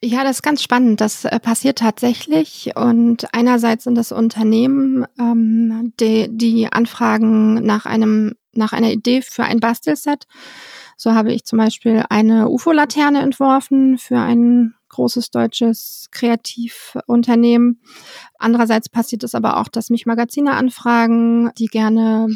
Ja, 0.03 0.23
das 0.23 0.37
ist 0.37 0.43
ganz 0.43 0.63
spannend. 0.63 1.01
Das 1.01 1.25
äh, 1.25 1.41
passiert 1.41 1.79
tatsächlich. 1.79 2.73
Und 2.77 3.33
einerseits 3.35 3.85
sind 3.85 3.97
das 3.97 4.13
Unternehmen, 4.13 5.05
ähm, 5.19 5.93
die, 5.99 6.29
die 6.31 6.73
Anfragen 6.73 7.55
nach 7.55 7.85
einem, 7.85 8.35
nach 8.53 8.73
einer 8.73 8.93
Idee 8.93 9.23
für 9.23 9.43
ein 9.43 9.59
Bastelset 9.59 10.27
so 10.99 11.15
habe 11.15 11.33
ich 11.33 11.45
zum 11.45 11.59
Beispiel 11.59 12.05
eine 12.11 12.49
UFO-Laterne 12.49 13.23
entworfen 13.23 13.99
für 13.99 14.19
ein 14.19 14.75
großes 14.89 15.31
deutsches 15.31 16.09
Kreativunternehmen. 16.11 17.81
Andererseits 18.37 18.89
passiert 18.89 19.23
es 19.23 19.37
aber 19.37 19.59
auch, 19.59 19.69
dass 19.69 19.91
mich 19.91 20.07
Magazine 20.07 20.55
anfragen, 20.55 21.53
die 21.57 21.67
gerne 21.67 22.27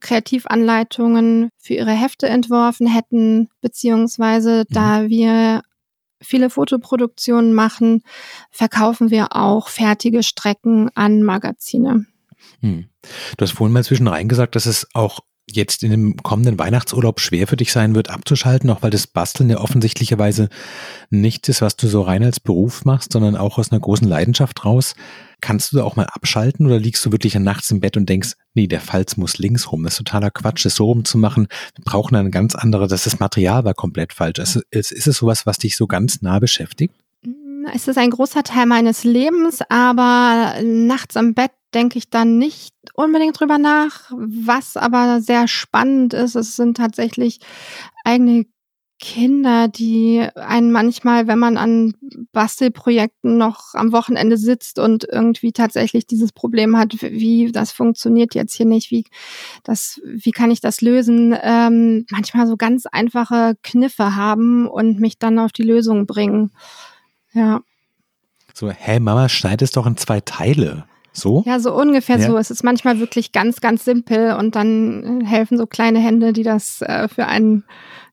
Kreativanleitungen 0.00 1.48
für 1.56 1.74
ihre 1.74 1.92
Hefte 1.92 2.28
entworfen 2.28 2.86
hätten, 2.86 3.48
beziehungsweise 3.62 4.64
mhm. 4.68 4.74
da 4.74 5.08
wir 5.08 5.62
viele 6.20 6.50
Fotoproduktionen 6.50 7.54
machen, 7.54 8.02
verkaufen 8.50 9.10
wir 9.10 9.34
auch 9.34 9.68
fertige 9.68 10.22
Strecken 10.22 10.90
an 10.94 11.22
Magazine. 11.22 12.04
Hm. 12.60 12.88
Du 13.36 13.42
hast 13.42 13.52
vorhin 13.52 13.72
mal 13.72 13.84
zwischen 13.84 14.08
rein 14.08 14.28
gesagt, 14.28 14.56
dass 14.56 14.66
es 14.66 14.88
auch 14.92 15.20
jetzt 15.46 15.82
in 15.82 15.90
dem 15.90 16.16
kommenden 16.22 16.58
Weihnachtsurlaub 16.58 17.20
schwer 17.20 17.46
für 17.46 17.56
dich 17.56 17.72
sein 17.72 17.94
wird, 17.94 18.10
abzuschalten, 18.10 18.70
auch 18.70 18.82
weil 18.82 18.90
das 18.90 19.06
Basteln 19.06 19.50
ja 19.50 19.58
offensichtlicherweise 19.58 20.48
nichts 21.10 21.48
ist, 21.48 21.60
was 21.60 21.76
du 21.76 21.86
so 21.86 22.02
rein 22.02 22.24
als 22.24 22.40
Beruf 22.40 22.84
machst, 22.84 23.12
sondern 23.12 23.36
auch 23.36 23.58
aus 23.58 23.70
einer 23.70 23.80
großen 23.80 24.08
Leidenschaft 24.08 24.64
raus. 24.64 24.94
Kannst 25.40 25.72
du 25.72 25.76
da 25.76 25.84
auch 25.84 25.96
mal 25.96 26.06
abschalten 26.06 26.66
oder 26.66 26.78
liegst 26.78 27.04
du 27.04 27.12
wirklich 27.12 27.34
nachts 27.34 27.70
im 27.70 27.80
Bett 27.80 27.96
und 27.96 28.08
denkst, 28.08 28.32
nee, 28.54 28.66
der 28.66 28.80
Falz 28.80 29.16
muss 29.16 29.38
links 29.38 29.70
rum, 29.70 29.84
das 29.84 29.94
ist 29.94 29.98
totaler 29.98 30.30
Quatsch, 30.30 30.64
das 30.64 30.76
so 30.76 30.86
rum 30.86 31.04
zu 31.04 31.18
machen. 31.18 31.48
Wir 31.74 31.84
brauchen 31.84 32.16
eine 32.16 32.30
ganz 32.30 32.54
andere, 32.54 32.88
das 32.88 33.06
ist 33.06 33.20
Material 33.20 33.64
war 33.64 33.74
komplett 33.74 34.14
falsch. 34.14 34.38
Ist, 34.38 34.62
ist, 34.70 34.92
ist 34.92 35.06
es 35.06 35.18
sowas, 35.18 35.44
was 35.44 35.58
dich 35.58 35.76
so 35.76 35.86
ganz 35.86 36.22
nah 36.22 36.38
beschäftigt? 36.38 36.94
Es 37.74 37.88
ist 37.88 37.96
ein 37.98 38.10
großer 38.10 38.42
Teil 38.42 38.66
meines 38.66 39.04
Lebens, 39.04 39.60
aber 39.68 40.54
nachts 40.62 41.16
am 41.16 41.34
Bett 41.34 41.52
denke 41.74 41.98
ich 41.98 42.10
dann 42.10 42.38
nicht 42.38 42.74
unbedingt 42.94 43.38
drüber 43.38 43.58
nach. 43.58 44.10
Was 44.10 44.76
aber 44.76 45.20
sehr 45.20 45.48
spannend 45.48 46.14
ist, 46.14 46.34
es 46.34 46.56
sind 46.56 46.76
tatsächlich 46.76 47.40
eigene 48.04 48.46
Kinder, 49.00 49.68
die 49.68 50.26
einen 50.36 50.70
manchmal, 50.70 51.26
wenn 51.26 51.38
man 51.38 51.56
an 51.56 51.94
Bastelprojekten 52.32 53.36
noch 53.36 53.74
am 53.74 53.92
Wochenende 53.92 54.38
sitzt 54.38 54.78
und 54.78 55.04
irgendwie 55.10 55.52
tatsächlich 55.52 56.06
dieses 56.06 56.32
Problem 56.32 56.76
hat, 56.78 56.94
wie 57.02 57.50
das 57.50 57.72
funktioniert 57.72 58.34
jetzt 58.34 58.54
hier 58.54 58.66
nicht, 58.66 58.90
wie 58.90 59.04
das, 59.64 60.00
wie 60.04 60.30
kann 60.30 60.50
ich 60.50 60.60
das 60.60 60.80
lösen, 60.80 61.36
ähm, 61.42 62.06
manchmal 62.10 62.46
so 62.46 62.56
ganz 62.56 62.86
einfache 62.86 63.56
Kniffe 63.62 64.14
haben 64.14 64.68
und 64.68 65.00
mich 65.00 65.18
dann 65.18 65.38
auf 65.38 65.52
die 65.52 65.64
Lösung 65.64 66.06
bringen. 66.06 66.52
Ja. 67.32 67.60
So, 68.54 68.70
hä, 68.70 69.00
Mama, 69.00 69.28
schneid 69.28 69.60
es 69.60 69.72
doch 69.72 69.86
in 69.86 69.96
zwei 69.96 70.20
Teile. 70.20 70.86
So? 71.14 71.44
Ja, 71.46 71.60
so 71.60 71.74
ungefähr 71.74 72.18
ja. 72.18 72.26
so. 72.26 72.36
Es 72.36 72.50
ist 72.50 72.64
manchmal 72.64 72.98
wirklich 72.98 73.32
ganz, 73.32 73.60
ganz 73.60 73.84
simpel 73.84 74.34
und 74.34 74.56
dann 74.56 75.22
äh, 75.22 75.24
helfen 75.24 75.56
so 75.56 75.66
kleine 75.66 76.00
Hände, 76.00 76.32
die 76.32 76.42
das 76.42 76.82
äh, 76.82 77.08
für 77.08 77.26
einen 77.26 77.64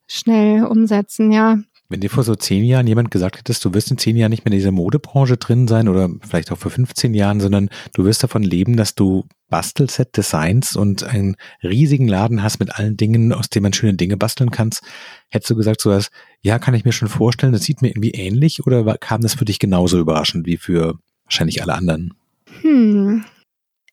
schnell 0.07 0.65
umsetzen, 0.65 1.31
ja. 1.31 1.57
Wenn 1.89 1.99
dir 1.99 2.09
vor 2.09 2.23
so 2.23 2.35
zehn 2.35 2.63
Jahren 2.63 2.87
jemand 2.87 3.11
gesagt 3.11 3.37
hättest, 3.37 3.65
du 3.65 3.73
wirst 3.73 3.91
in 3.91 3.97
zehn 3.97 4.15
Jahren 4.15 4.29
nicht 4.29 4.45
mehr 4.45 4.53
in 4.53 4.57
dieser 4.57 4.71
Modebranche 4.71 5.35
drin 5.35 5.67
sein 5.67 5.89
oder 5.89 6.09
vielleicht 6.21 6.49
auch 6.51 6.57
vor 6.57 6.71
15 6.71 7.13
Jahren, 7.13 7.41
sondern 7.41 7.69
du 7.93 8.05
wirst 8.05 8.23
davon 8.23 8.43
leben, 8.43 8.77
dass 8.77 8.95
du 8.95 9.25
Bastelset 9.49 10.15
designs 10.15 10.77
und 10.77 11.03
einen 11.03 11.35
riesigen 11.61 12.07
Laden 12.07 12.43
hast 12.43 12.61
mit 12.61 12.73
allen 12.73 12.95
Dingen, 12.95 13.33
aus 13.33 13.49
denen 13.49 13.63
man 13.63 13.73
schöne 13.73 13.95
Dinge 13.95 14.15
basteln 14.15 14.51
kannst, 14.51 14.83
hättest 15.27 15.49
du 15.49 15.55
gesagt 15.57 15.81
sowas, 15.81 16.11
ja, 16.39 16.59
kann 16.59 16.75
ich 16.75 16.85
mir 16.85 16.93
schon 16.93 17.09
vorstellen, 17.09 17.51
das 17.51 17.63
sieht 17.63 17.81
mir 17.81 17.89
irgendwie 17.89 18.11
ähnlich 18.11 18.65
oder 18.65 18.97
kam 18.97 19.19
das 19.19 19.33
für 19.33 19.45
dich 19.45 19.59
genauso 19.59 19.99
überraschend 19.99 20.45
wie 20.45 20.55
für 20.55 20.97
wahrscheinlich 21.25 21.61
alle 21.61 21.73
anderen? 21.73 22.13
Hm. 22.62 23.26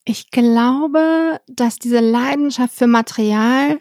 Ich 0.05 0.31
glaube, 0.31 1.41
dass 1.47 1.77
diese 1.79 2.01
Leidenschaft 2.01 2.75
für 2.75 2.87
Material 2.87 3.79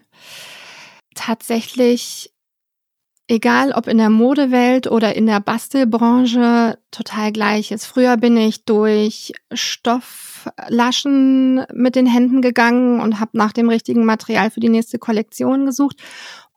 tatsächlich, 1.15 2.33
egal 3.27 3.71
ob 3.71 3.87
in 3.87 3.97
der 3.97 4.09
Modewelt 4.09 4.87
oder 4.87 5.15
in 5.15 5.25
der 5.25 5.39
Bastelbranche, 5.39 6.77
total 6.91 7.31
gleich 7.31 7.71
ist. 7.71 7.85
Früher 7.85 8.17
bin 8.17 8.35
ich 8.35 8.65
durch 8.65 9.31
Stofflaschen 9.53 10.45
mit 11.73 11.95
den 11.95 12.07
Händen 12.07 12.41
gegangen 12.41 12.99
und 12.99 13.19
habe 13.21 13.37
nach 13.37 13.53
dem 13.53 13.69
richtigen 13.69 14.03
Material 14.05 14.51
für 14.51 14.59
die 14.59 14.69
nächste 14.69 14.99
Kollektion 14.99 15.65
gesucht. 15.65 15.97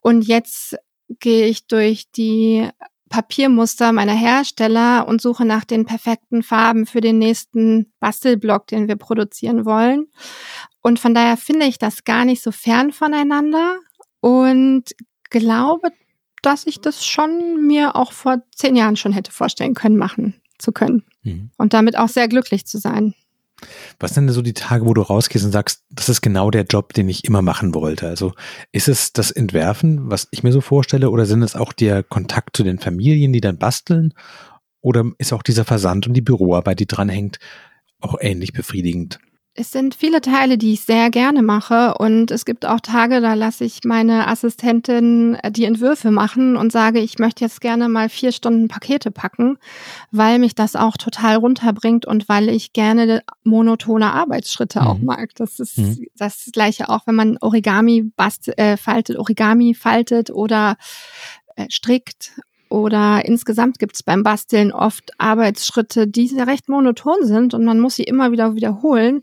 Und 0.01 0.23
jetzt 0.23 0.77
gehe 1.21 1.47
ich 1.47 1.67
durch 1.67 2.11
die 2.11 2.69
Papiermuster 3.11 3.93
meiner 3.93 4.15
Hersteller 4.15 5.07
und 5.07 5.21
suche 5.21 5.45
nach 5.45 5.65
den 5.65 5.85
perfekten 5.85 6.43
Farben 6.43 6.87
für 6.87 7.01
den 7.01 7.19
nächsten 7.19 7.93
Bastelblock, 7.99 8.69
den 8.69 8.89
wir 8.89 8.97
produzieren 8.97 9.67
wollen. 9.67 10.07
Und 10.81 10.99
von 10.99 11.13
daher 11.13 11.37
finde 11.37 11.67
ich 11.67 11.77
das 11.77 12.05
gar 12.05 12.25
nicht 12.25 12.41
so 12.41 12.53
fern 12.53 12.93
voneinander 12.93 13.79
und 14.21 14.85
glaube, 15.29 15.91
dass 16.43 16.67
ich 16.67 16.81
das 16.81 17.05
schon 17.05 17.67
mir 17.67 17.97
auch 17.97 18.13
vor 18.13 18.39
zehn 18.55 18.77
Jahren 18.77 18.97
schon 18.97 19.13
hätte 19.13 19.33
vorstellen 19.33 19.75
können, 19.75 19.97
machen 19.97 20.41
zu 20.59 20.73
können. 20.73 21.05
Mhm. 21.23 21.51
Und 21.59 21.75
damit 21.75 21.99
auch 21.99 22.09
sehr 22.09 22.29
glücklich 22.29 22.65
zu 22.65 22.79
sein. 22.79 23.15
Was 23.99 24.15
sind 24.15 24.27
denn 24.27 24.35
so 24.35 24.43
die 24.43 24.55
Tage, 24.55 24.87
wo 24.87 24.95
du 24.95 25.03
rausgehst 25.03 25.45
und 25.45 25.53
sagst, 25.53 25.85
das 25.91 26.09
ist 26.09 26.21
genau 26.21 26.51
der 26.51 26.65
Job, 26.65 26.93
den 26.95 27.09
ich 27.09 27.25
immer 27.25 27.43
machen 27.43 27.75
wollte? 27.75 28.09
Also 28.09 28.33
ist 28.73 28.89
es 28.89 29.13
das 29.13 29.31
Entwerfen, 29.31 30.11
was 30.11 30.29
ich 30.31 30.43
mir 30.43 30.53
so 30.53 30.61
vorstelle, 30.61 31.11
oder 31.11 31.27
sind 31.27 31.43
es 31.43 31.57
auch 31.57 31.73
der 31.73 32.03
Kontakt 32.03 32.57
zu 32.57 32.65
den 32.65 32.79
Familien, 32.79 33.33
die 33.33 33.41
dann 33.41 33.59
basteln? 33.59 34.15
Oder 34.81 35.05
ist 35.19 35.33
auch 35.33 35.43
dieser 35.43 35.65
Versand 35.65 36.07
und 36.07 36.15
die 36.15 36.23
Büroarbeit, 36.23 36.81
die 36.81 36.87
dranhängt, 36.87 37.39
auch 38.01 38.17
ähnlich 38.21 38.53
befriedigend? 38.53 39.19
Es 39.61 39.73
sind 39.73 39.95
viele 39.95 40.23
Teile, 40.23 40.57
die 40.57 40.73
ich 40.73 40.81
sehr 40.81 41.11
gerne 41.11 41.43
mache 41.43 41.93
und 41.99 42.31
es 42.31 42.47
gibt 42.47 42.65
auch 42.65 42.81
Tage, 42.81 43.21
da 43.21 43.35
lasse 43.35 43.67
ich 43.67 43.81
meine 43.85 44.27
Assistentin 44.27 45.35
äh, 45.35 45.53
die 45.53 45.67
Entwürfe 45.67 46.11
machen 46.11 46.57
und 46.57 46.73
sage, 46.73 46.99
ich 47.01 47.19
möchte 47.19 47.45
jetzt 47.45 47.61
gerne 47.61 47.91
mal 47.91 48.09
vier 48.09 48.33
Stunden 48.33 48.69
Pakete 48.69 49.11
packen, 49.11 49.59
weil 50.13 50.39
mich 50.39 50.55
das 50.55 50.77
auch 50.77 50.97
total 50.97 51.37
runterbringt 51.37 52.07
und 52.07 52.27
weil 52.27 52.49
ich 52.49 52.73
gerne 52.73 53.23
monotone 53.45 54.15
Arbeitsschritte 54.15 54.81
mhm. 54.81 54.87
auch 54.87 54.99
mag. 54.99 55.35
Das 55.35 55.61
ist 55.61 55.77
mhm. 55.77 56.07
das 56.17 56.49
Gleiche 56.55 56.89
auch, 56.89 57.07
wenn 57.07 57.17
man 57.17 57.37
Origami 57.43 58.11
bast 58.17 58.49
äh, 58.57 58.79
faltet, 58.79 59.19
Origami 59.19 59.75
faltet 59.75 60.31
oder 60.31 60.79
äh, 61.57 61.67
strickt 61.69 62.33
oder 62.71 63.25
insgesamt 63.25 63.81
gibt 63.81 63.97
es 63.97 64.05
beim 64.05 64.23
Basteln 64.23 64.73
oft 64.73 65.11
Arbeitsschritte, 65.19 66.07
die 66.07 66.29
sehr 66.29 66.47
recht 66.47 66.69
monoton 66.69 67.27
sind 67.27 67.53
und 67.53 67.65
man 67.65 67.81
muss 67.81 67.97
sie 67.97 68.05
immer 68.05 68.31
wieder 68.31 68.55
wiederholen, 68.55 69.23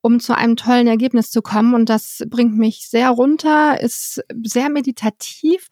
um 0.00 0.18
zu 0.18 0.34
einem 0.34 0.56
tollen 0.56 0.86
Ergebnis 0.86 1.30
zu 1.30 1.42
kommen. 1.42 1.74
Und 1.74 1.90
das 1.90 2.22
bringt 2.28 2.56
mich 2.56 2.88
sehr 2.88 3.10
runter, 3.10 3.78
ist 3.80 4.24
sehr 4.42 4.70
meditativ. 4.70 5.68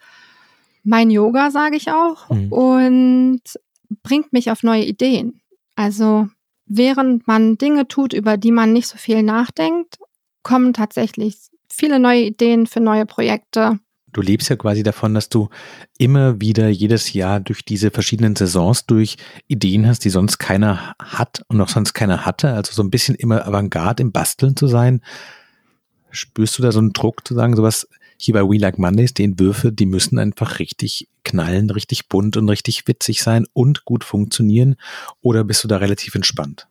Mein 0.82 1.10
Yoga, 1.10 1.50
sage 1.50 1.76
ich 1.76 1.90
auch, 1.90 2.28
mhm. 2.28 2.52
und 2.52 3.40
bringt 4.02 4.34
mich 4.34 4.50
auf 4.50 4.62
neue 4.62 4.84
Ideen. 4.84 5.40
Also 5.76 6.28
während 6.66 7.26
man 7.26 7.56
Dinge 7.56 7.88
tut, 7.88 8.12
über 8.12 8.37
die 8.37 8.52
man 8.52 8.74
nicht 8.74 8.88
so 8.88 8.98
viel 8.98 9.22
nachdenkt, 9.22 9.96
kommen 10.42 10.74
tatsächlich 10.74 11.38
viele 11.70 11.98
neue 11.98 12.24
Ideen 12.24 12.66
für 12.66 12.80
neue 12.80 13.06
Projekte 13.06 13.80
du 14.14 14.22
lebst 14.22 14.48
ja 14.48 14.57
quasi 14.57 14.83
davon, 14.83 15.12
dass 15.12 15.29
du 15.29 15.50
immer 15.98 16.40
wieder 16.40 16.68
jedes 16.68 17.12
Jahr 17.12 17.40
durch 17.40 17.64
diese 17.64 17.90
verschiedenen 17.90 18.35
Saisons 18.35 18.87
durch 18.87 19.16
Ideen 19.46 19.87
hast, 19.87 20.05
die 20.05 20.11
sonst 20.11 20.38
keiner 20.38 20.94
hat 20.98 21.44
und 21.48 21.61
auch 21.61 21.68
sonst 21.68 21.92
keiner 21.92 22.24
hatte. 22.24 22.55
Also 22.55 22.72
so 22.72 22.83
ein 22.83 22.90
bisschen 22.90 23.14
immer 23.14 23.46
Avantgarde 23.46 24.03
im 24.03 24.12
Basteln 24.12 24.57
zu 24.57 24.66
sein. 24.66 25.03
Spürst 26.11 26.57
du 26.59 26.62
da 26.62 26.72
so 26.72 26.79
einen 26.79 26.92
Druck 26.92 27.27
zu 27.27 27.35
sagen, 27.35 27.57
sowas 27.57 27.88
hier 28.16 28.35
bei 28.35 28.42
We 28.42 28.59
Like 28.59 28.79
Mondays, 28.79 29.12
die 29.12 29.24
Entwürfe, 29.24 29.72
die 29.72 29.87
müssen 29.87 30.18
einfach 30.18 30.61
richtig 30.61 31.09
knallen, 31.24 31.68
richtig 31.70 32.09
bunt 32.09 32.37
und 32.37 32.48
richtig 32.48 32.87
witzig 32.87 33.22
sein 33.22 33.46
und 33.53 33.85
gut 33.85 34.05
funktionieren? 34.05 34.77
Oder 35.20 35.44
bist 35.44 35.64
du 35.64 35.68
da 35.68 35.79
relativ 35.79 36.14
entspannt? 36.14 36.68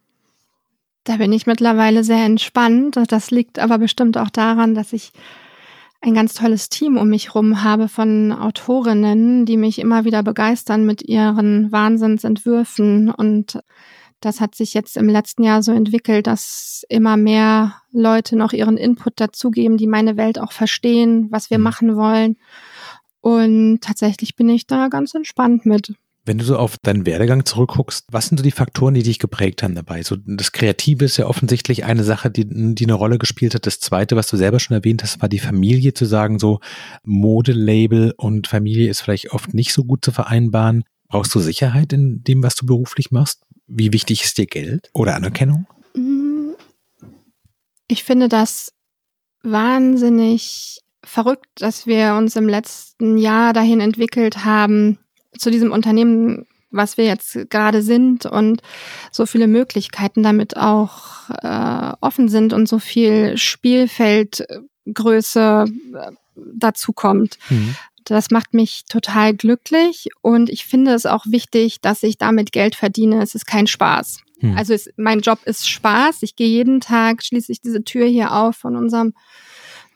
Da 1.04 1.18
bin 1.18 1.34
ich 1.34 1.46
mittlerweile 1.46 2.06
sehr 2.06 2.24
entspannt. 2.24 2.98
Das 3.10 3.30
liegt 3.30 3.60
aber 3.60 3.78
bestimmt 3.78 4.18
auch 4.18 4.30
daran, 4.30 4.74
dass 4.74 4.94
ich 4.94 5.12
ein 6.04 6.14
ganz 6.14 6.34
tolles 6.34 6.68
Team 6.68 6.98
um 6.98 7.08
mich 7.08 7.30
herum 7.30 7.64
habe 7.64 7.88
von 7.88 8.34
Autorinnen, 8.34 9.46
die 9.46 9.56
mich 9.56 9.80
immer 9.80 10.04
wieder 10.04 10.22
begeistern 10.22 10.86
mit 10.86 11.02
ihren 11.02 11.72
Wahnsinnsentwürfen. 11.72 13.10
Und 13.10 13.60
das 14.20 14.42
hat 14.42 14.54
sich 14.54 14.74
jetzt 14.74 14.98
im 14.98 15.08
letzten 15.08 15.44
Jahr 15.44 15.64
so 15.64 15.72
entwickelt, 15.72 16.28
dass 16.28 16.84
immer 16.90 17.16
mehr 17.16 17.76
Leute 17.94 18.36
noch 18.36 18.52
ihren 18.52 18.76
Input 18.76 19.14
dazugeben, 19.16 19.78
die 19.78 19.88
meine 19.88 20.18
Welt 20.18 20.40
auch 20.40 20.52
verstehen, 20.52 21.28
was 21.32 21.50
wir 21.50 21.58
mhm. 21.58 21.64
machen 21.64 21.96
wollen. 21.96 22.38
Und 23.22 23.80
tatsächlich 23.80 24.36
bin 24.36 24.50
ich 24.50 24.68
da 24.68 24.90
ganz 24.90 25.16
entspannt 25.16 25.66
mit. 25.66 25.94
Wenn 26.26 26.38
du 26.38 26.46
so 26.46 26.58
auf 26.58 26.78
deinen 26.78 27.06
Werdegang 27.06 27.46
zurückguckst, 27.46 28.06
was 28.10 28.28
sind 28.28 28.38
so 28.38 28.44
die 28.44 28.52
Faktoren, 28.52 28.94
die 28.94 29.04
dich 29.04 29.20
geprägt 29.20 29.62
haben 29.62 29.76
dabei? 29.76 30.04
So 30.04 30.16
das 30.16 30.54
Kreative 30.54 31.04
ist 31.04 31.18
ja 31.18 31.26
offensichtlich 31.28 31.84
eine 31.84 32.06
Sache, 32.06 32.32
die, 32.32 32.46
die 32.48 32.86
eine 32.86 32.94
Rolle 32.94 33.18
gespielt 33.18 33.56
hat. 33.56 33.66
Das 33.66 33.82
zweite, 33.82 34.16
was 34.16 34.28
du 34.28 34.38
selber 34.38 34.62
schon 34.62 34.78
erwähnt 34.78 35.04
hast, 35.04 35.22
war 35.22 35.28
die 35.28 35.40
Familie 35.40 35.94
zu 35.94 36.06
sagen, 36.06 36.40
so 36.40 36.62
Modelabel 37.04 38.14
und 38.16 38.48
Familie 38.48 38.90
ist 38.90 39.02
vielleicht 39.02 39.34
oft 39.34 39.54
nicht 39.54 39.74
so 39.74 39.84
gut 39.84 40.06
zu 40.06 40.12
vereinbaren. 40.12 40.86
Brauchst 41.10 41.36
du 41.36 41.40
Sicherheit 41.40 41.92
in 41.92 42.24
dem, 42.24 42.42
was 42.42 42.56
du 42.56 42.66
beruflich 42.66 43.12
machst? 43.12 43.44
Wie 43.68 43.92
wichtig 43.92 44.24
ist 44.24 44.38
dir 44.38 44.46
Geld 44.46 44.90
oder 44.94 45.16
Anerkennung? 45.16 45.68
Ich 47.88 48.04
finde 48.06 48.30
das 48.30 48.74
wahnsinnig 49.44 50.80
verrückt, 51.04 51.48
dass 51.56 51.86
wir 51.86 52.16
uns 52.16 52.36
im 52.36 52.48
letzten 52.48 53.18
Jahr 53.18 53.54
dahin 53.54 53.82
entwickelt 53.82 54.46
haben, 54.46 54.98
zu 55.38 55.52
diesem 55.52 55.72
Unternehmen, 55.72 56.46
was 56.72 56.98
wir 56.98 57.06
jetzt 57.06 57.50
gerade 57.50 57.82
sind 57.82 58.26
und 58.26 58.62
so 59.12 59.26
viele 59.26 59.48
Möglichkeiten 59.48 60.24
damit 60.24 60.58
auch 60.58 61.30
äh, 61.30 61.94
offen 62.02 62.28
sind 62.30 62.54
und 62.54 62.68
so 62.68 62.80
viel 62.80 63.38
Spielfeldgröße 63.38 65.66
äh, 65.96 66.12
dazu 66.36 66.94
kommt. 66.94 67.38
Mhm. 67.50 67.76
Das 68.06 68.32
macht 68.32 68.54
mich 68.54 68.84
total 68.90 69.34
glücklich 69.34 70.10
und 70.22 70.50
ich 70.50 70.66
finde 70.66 70.94
es 70.94 71.06
auch 71.06 71.26
wichtig, 71.28 71.80
dass 71.80 72.04
ich 72.04 72.18
damit 72.18 72.52
Geld 72.52 72.76
verdiene. 72.76 73.22
Es 73.22 73.34
ist 73.34 73.46
kein 73.46 73.68
Spaß. 73.68 74.20
Mhm. 74.42 74.58
Also 74.58 74.74
es, 74.74 74.90
mein 74.98 75.22
Job 75.22 75.40
ist 75.46 75.70
Spaß. 75.70 76.24
Ich 76.24 76.36
gehe 76.36 76.50
jeden 76.50 76.82
Tag, 76.82 77.24
schließe 77.24 77.52
ich 77.52 77.62
diese 77.62 77.84
Tür 77.84 78.06
hier 78.06 78.34
auf 78.34 78.58
von 78.58 78.76
unserem 78.76 79.14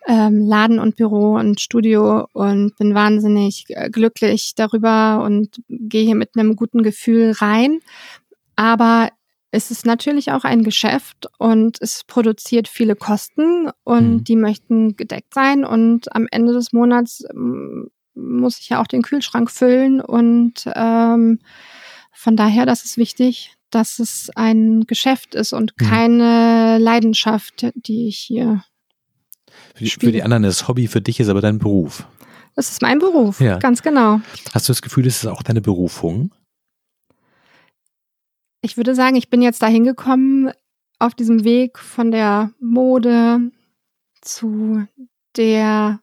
ähm, 0.07 0.47
Laden 0.47 0.79
und 0.79 0.95
Büro 0.95 1.35
und 1.35 1.59
Studio 1.59 2.27
und 2.33 2.75
bin 2.77 2.95
wahnsinnig 2.95 3.65
äh, 3.69 3.89
glücklich 3.89 4.53
darüber 4.55 5.23
und 5.23 5.61
gehe 5.67 6.05
hier 6.05 6.15
mit 6.15 6.31
einem 6.35 6.55
guten 6.55 6.81
Gefühl 6.81 7.31
rein. 7.31 7.79
Aber 8.55 9.09
es 9.51 9.69
ist 9.71 9.85
natürlich 9.85 10.31
auch 10.31 10.43
ein 10.43 10.63
Geschäft 10.63 11.27
und 11.37 11.81
es 11.81 12.03
produziert 12.05 12.67
viele 12.67 12.95
Kosten 12.95 13.69
und 13.83 14.09
mhm. 14.09 14.23
die 14.23 14.35
möchten 14.35 14.95
gedeckt 14.95 15.33
sein 15.33 15.65
und 15.65 16.13
am 16.15 16.27
Ende 16.31 16.53
des 16.53 16.73
Monats 16.73 17.23
ähm, 17.31 17.89
muss 18.15 18.59
ich 18.59 18.69
ja 18.69 18.81
auch 18.81 18.87
den 18.87 19.03
Kühlschrank 19.03 19.51
füllen 19.51 20.01
und 20.01 20.63
ähm, 20.73 21.39
von 22.11 22.35
daher, 22.35 22.65
das 22.65 22.83
ist 22.83 22.97
wichtig, 22.97 23.55
dass 23.69 23.99
es 23.99 24.31
ein 24.35 24.85
Geschäft 24.87 25.35
ist 25.35 25.53
und 25.53 25.73
mhm. 25.79 25.85
keine 25.85 26.77
Leidenschaft, 26.79 27.67
die 27.75 28.07
ich 28.07 28.17
hier 28.17 28.63
für 29.77 30.11
die, 30.11 30.23
anderen 30.23 30.43
ist 30.43 30.61
das 30.61 30.67
Hobby, 30.67 30.87
für 30.87 31.01
dich 31.01 31.19
ist 31.19 31.29
aber 31.29 31.41
dein 31.41 31.59
Beruf. 31.59 32.07
Das 32.55 32.71
ist 32.71 32.81
mein 32.81 32.99
Beruf, 32.99 33.39
ja. 33.39 33.59
ganz 33.59 33.81
genau. 33.83 34.19
Hast 34.53 34.67
du 34.67 34.71
das 34.73 34.81
Gefühl, 34.81 35.05
es 35.05 35.17
ist 35.17 35.27
auch 35.27 35.43
deine 35.43 35.61
Berufung? 35.61 36.31
Ich 38.61 38.77
würde 38.77 38.95
sagen, 38.95 39.15
ich 39.15 39.29
bin 39.29 39.41
jetzt 39.41 39.61
dahin 39.61 39.83
gekommen 39.83 40.51
auf 40.99 41.13
diesem 41.13 41.43
Weg 41.43 41.77
von 41.77 42.11
der 42.11 42.51
Mode 42.59 43.51
zu 44.21 44.87
der 45.35 45.99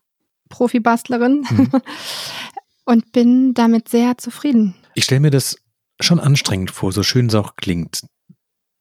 Profibastlerin 0.48 1.44
mhm. 1.50 1.70
und 2.84 3.10
bin 3.10 3.54
damit 3.54 3.88
sehr 3.88 4.16
zufrieden. 4.18 4.76
Ich 4.94 5.04
stelle 5.04 5.20
mir 5.20 5.30
das 5.30 5.56
schon 6.00 6.20
anstrengend 6.20 6.70
vor, 6.70 6.92
so 6.92 7.02
schön 7.02 7.26
es 7.26 7.34
auch 7.34 7.56
klingt 7.56 8.02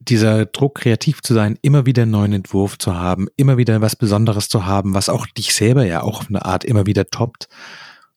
dieser 0.10 0.46
Druck, 0.46 0.76
kreativ 0.76 1.22
zu 1.22 1.34
sein, 1.34 1.58
immer 1.62 1.86
wieder 1.86 2.04
einen 2.04 2.12
neuen 2.12 2.34
Entwurf 2.34 2.78
zu 2.78 2.96
haben, 2.96 3.28
immer 3.38 3.58
wieder 3.58 3.82
was 3.82 3.96
Besonderes 3.96 4.50
zu 4.50 4.66
haben, 4.66 4.94
was 4.94 5.10
auch 5.10 5.26
dich 5.28 5.54
selber 5.54 5.86
ja 5.86 6.02
auch 6.02 6.22
auf 6.22 6.30
eine 6.30 6.46
Art 6.46 6.64
immer 6.64 6.86
wieder 6.86 7.08
toppt. 7.08 7.48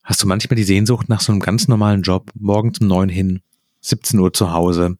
Hast 0.03 0.23
du 0.23 0.27
manchmal 0.27 0.55
die 0.55 0.63
Sehnsucht 0.63 1.09
nach 1.09 1.21
so 1.21 1.31
einem 1.31 1.41
ganz 1.41 1.67
normalen 1.67 2.01
Job, 2.01 2.29
morgen 2.33 2.73
zum 2.73 2.87
neun 2.87 3.09
hin, 3.09 3.41
17 3.81 4.19
Uhr 4.19 4.33
zu 4.33 4.51
Hause, 4.53 4.97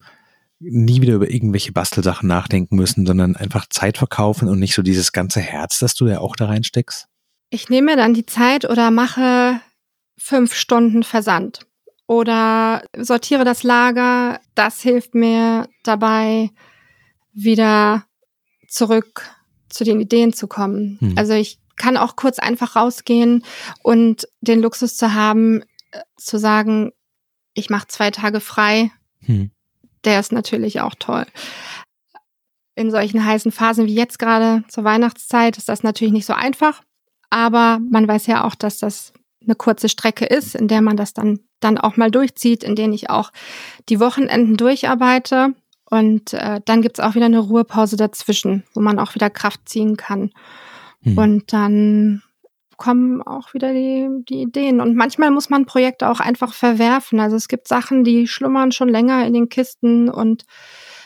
nie 0.60 1.00
wieder 1.00 1.14
über 1.14 1.30
irgendwelche 1.30 1.72
Bastelsachen 1.72 2.28
nachdenken 2.28 2.76
müssen, 2.76 3.06
sondern 3.06 3.36
einfach 3.36 3.66
Zeit 3.68 3.98
verkaufen 3.98 4.48
und 4.48 4.58
nicht 4.58 4.74
so 4.74 4.82
dieses 4.82 5.12
ganze 5.12 5.40
Herz, 5.40 5.78
das 5.78 5.94
du 5.94 6.08
ja 6.08 6.18
auch 6.20 6.36
da 6.36 6.46
reinsteckst? 6.46 7.06
Ich 7.50 7.68
nehme 7.68 7.96
dann 7.96 8.14
die 8.14 8.26
Zeit 8.26 8.68
oder 8.68 8.90
mache 8.90 9.60
fünf 10.18 10.54
Stunden 10.54 11.02
Versand 11.02 11.66
oder 12.06 12.82
sortiere 12.96 13.44
das 13.44 13.62
Lager. 13.62 14.40
Das 14.54 14.82
hilft 14.82 15.14
mir 15.14 15.68
dabei, 15.84 16.50
wieder 17.42 18.04
zurück 18.68 19.30
zu 19.68 19.84
den 19.84 20.00
Ideen 20.00 20.32
zu 20.32 20.46
kommen. 20.46 20.98
Hm. 21.00 21.14
Also 21.16 21.34
ich 21.34 21.58
kann 21.76 21.96
auch 21.96 22.16
kurz 22.16 22.38
einfach 22.38 22.76
rausgehen 22.76 23.44
und 23.82 24.28
den 24.40 24.60
Luxus 24.60 24.96
zu 24.96 25.14
haben, 25.14 25.62
äh, 25.92 26.00
zu 26.16 26.38
sagen, 26.38 26.92
ich 27.54 27.70
mache 27.70 27.88
zwei 27.88 28.10
Tage 28.10 28.40
frei. 28.40 28.90
Hm. 29.20 29.50
Der 30.04 30.20
ist 30.20 30.32
natürlich 30.32 30.80
auch 30.80 30.94
toll. 30.98 31.26
In 32.74 32.90
solchen 32.90 33.24
heißen 33.24 33.50
Phasen 33.50 33.86
wie 33.86 33.94
jetzt 33.94 34.18
gerade 34.18 34.62
zur 34.68 34.84
Weihnachtszeit 34.84 35.58
ist 35.58 35.68
das 35.68 35.82
natürlich 35.82 36.12
nicht 36.12 36.26
so 36.26 36.32
einfach. 36.32 36.82
Aber 37.30 37.80
man 37.90 38.06
weiß 38.06 38.26
ja 38.26 38.44
auch, 38.44 38.54
dass 38.54 38.78
das 38.78 39.12
eine 39.42 39.54
kurze 39.54 39.88
Strecke 39.88 40.24
ist, 40.24 40.54
in 40.54 40.68
der 40.68 40.80
man 40.80 40.96
das 40.96 41.12
dann, 41.12 41.40
dann 41.60 41.78
auch 41.78 41.96
mal 41.96 42.10
durchzieht, 42.10 42.62
in 42.62 42.76
denen 42.76 42.92
ich 42.92 43.10
auch 43.10 43.32
die 43.88 44.00
Wochenenden 44.00 44.56
durcharbeite 44.56 45.54
und 45.90 46.34
äh, 46.34 46.60
dann 46.64 46.82
gibt's 46.82 47.00
auch 47.00 47.14
wieder 47.14 47.26
eine 47.26 47.38
Ruhepause 47.38 47.96
dazwischen, 47.96 48.64
wo 48.74 48.80
man 48.80 48.98
auch 48.98 49.14
wieder 49.14 49.30
Kraft 49.30 49.68
ziehen 49.68 49.96
kann. 49.96 50.32
Hm. 51.02 51.18
Und 51.18 51.52
dann 51.52 52.22
kommen 52.76 53.22
auch 53.22 53.54
wieder 53.54 53.72
die, 53.72 54.08
die 54.28 54.42
Ideen. 54.42 54.80
Und 54.80 54.94
manchmal 54.94 55.30
muss 55.30 55.50
man 55.50 55.66
Projekte 55.66 56.08
auch 56.08 56.20
einfach 56.20 56.54
verwerfen. 56.54 57.20
Also 57.20 57.36
es 57.36 57.48
gibt 57.48 57.68
Sachen, 57.68 58.04
die 58.04 58.26
schlummern 58.26 58.70
schon 58.72 58.88
länger 58.88 59.26
in 59.26 59.34
den 59.34 59.48
Kisten 59.48 60.08
und 60.08 60.44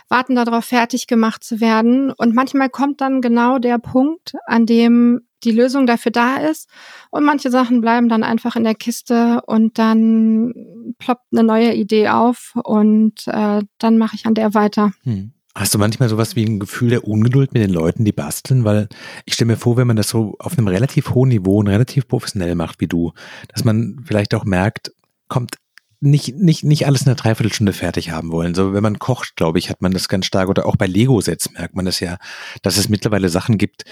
warten 0.09 0.35
darauf, 0.35 0.67
fertig 0.67 1.07
gemacht 1.07 1.43
zu 1.43 1.61
werden. 1.61 2.13
Und 2.13 2.35
manchmal 2.35 2.69
kommt 2.69 3.01
dann 3.01 3.23
genau 3.23 3.59
der 3.59 3.79
Punkt, 3.79 4.35
an 4.47 4.67
dem 4.67 5.23
die 5.45 5.51
Lösung 5.51 5.87
dafür 5.87 6.13
da 6.13 6.37
ist. 6.37 6.69
Und 7.11 7.25
manche 7.25 7.51
Sachen 7.51 7.81
bleiben 7.81 8.09
dann 8.09 8.23
einfach 8.23 8.57
in 8.57 8.65
der 8.65 8.75
Kiste 8.75 9.43
und 9.47 9.79
dann 9.79 10.55
ploppt 10.99 11.27
eine 11.33 11.45
neue 11.45 11.75
Idee 11.75 12.09
auf 12.09 12.55
und 12.65 13.27
äh, 13.27 13.63
dann 13.79 13.99
mache 13.99 14.17
ich 14.17 14.27
an 14.27 14.35
der 14.35 14.55
weiter. 14.55 14.93
Hm. 15.03 15.33
Hast 15.55 15.75
du 15.75 15.79
manchmal 15.79 16.09
sowas 16.09 16.35
wie 16.35 16.47
ein 16.47 16.61
Gefühl 16.61 16.89
der 16.91 17.07
Ungeduld 17.07 17.53
mit 17.53 17.63
den 17.63 17.73
Leuten, 17.73 18.07
die 18.07 18.13
basteln? 18.13 18.65
Weil 18.65 18.89
ich 19.27 19.35
stelle 19.35 19.53
mir 19.53 19.59
vor, 19.59 19.77
wenn 19.77 19.87
man 19.87 19.97
das 19.97 20.09
so 20.09 20.35
auf 20.39 20.57
einem 20.57 20.67
relativ 20.67 21.11
hohen 21.11 21.29
Niveau 21.29 21.59
und 21.59 21.69
relativ 21.69 22.09
professionell 22.09 22.55
macht 22.55 22.81
wie 22.81 22.87
du, 22.87 23.13
dass 23.49 23.63
man 23.63 24.01
vielleicht 24.07 24.35
auch 24.35 24.45
merkt, 24.45 24.93
kommt 25.29 25.57
nicht, 26.01 26.37
nicht, 26.37 26.65
nicht 26.65 26.87
alles 26.87 27.03
in 27.03 27.09
einer 27.09 27.17
Dreiviertelstunde 27.17 27.73
fertig 27.73 28.11
haben 28.11 28.33
wollen. 28.33 28.55
So, 28.55 28.73
wenn 28.73 28.83
man 28.83 28.99
kocht, 28.99 29.37
glaube 29.37 29.59
ich, 29.59 29.71
hat 29.71 29.83
man 29.83 29.93
das 29.93 30.09
ganz 30.09 30.27
stark. 30.27 30.49
Oder 30.49 30.67
auch 30.67 30.77
bei 30.77 30.87
Lego-Sets 30.87 31.53
merkt 31.53 31.77
man 31.77 31.85
das 31.85 32.01
ja, 32.01 32.17
dass 32.63 32.77
es 32.77 32.89
mittlerweile 32.89 33.29
Sachen 33.29 33.57
gibt, 33.57 33.85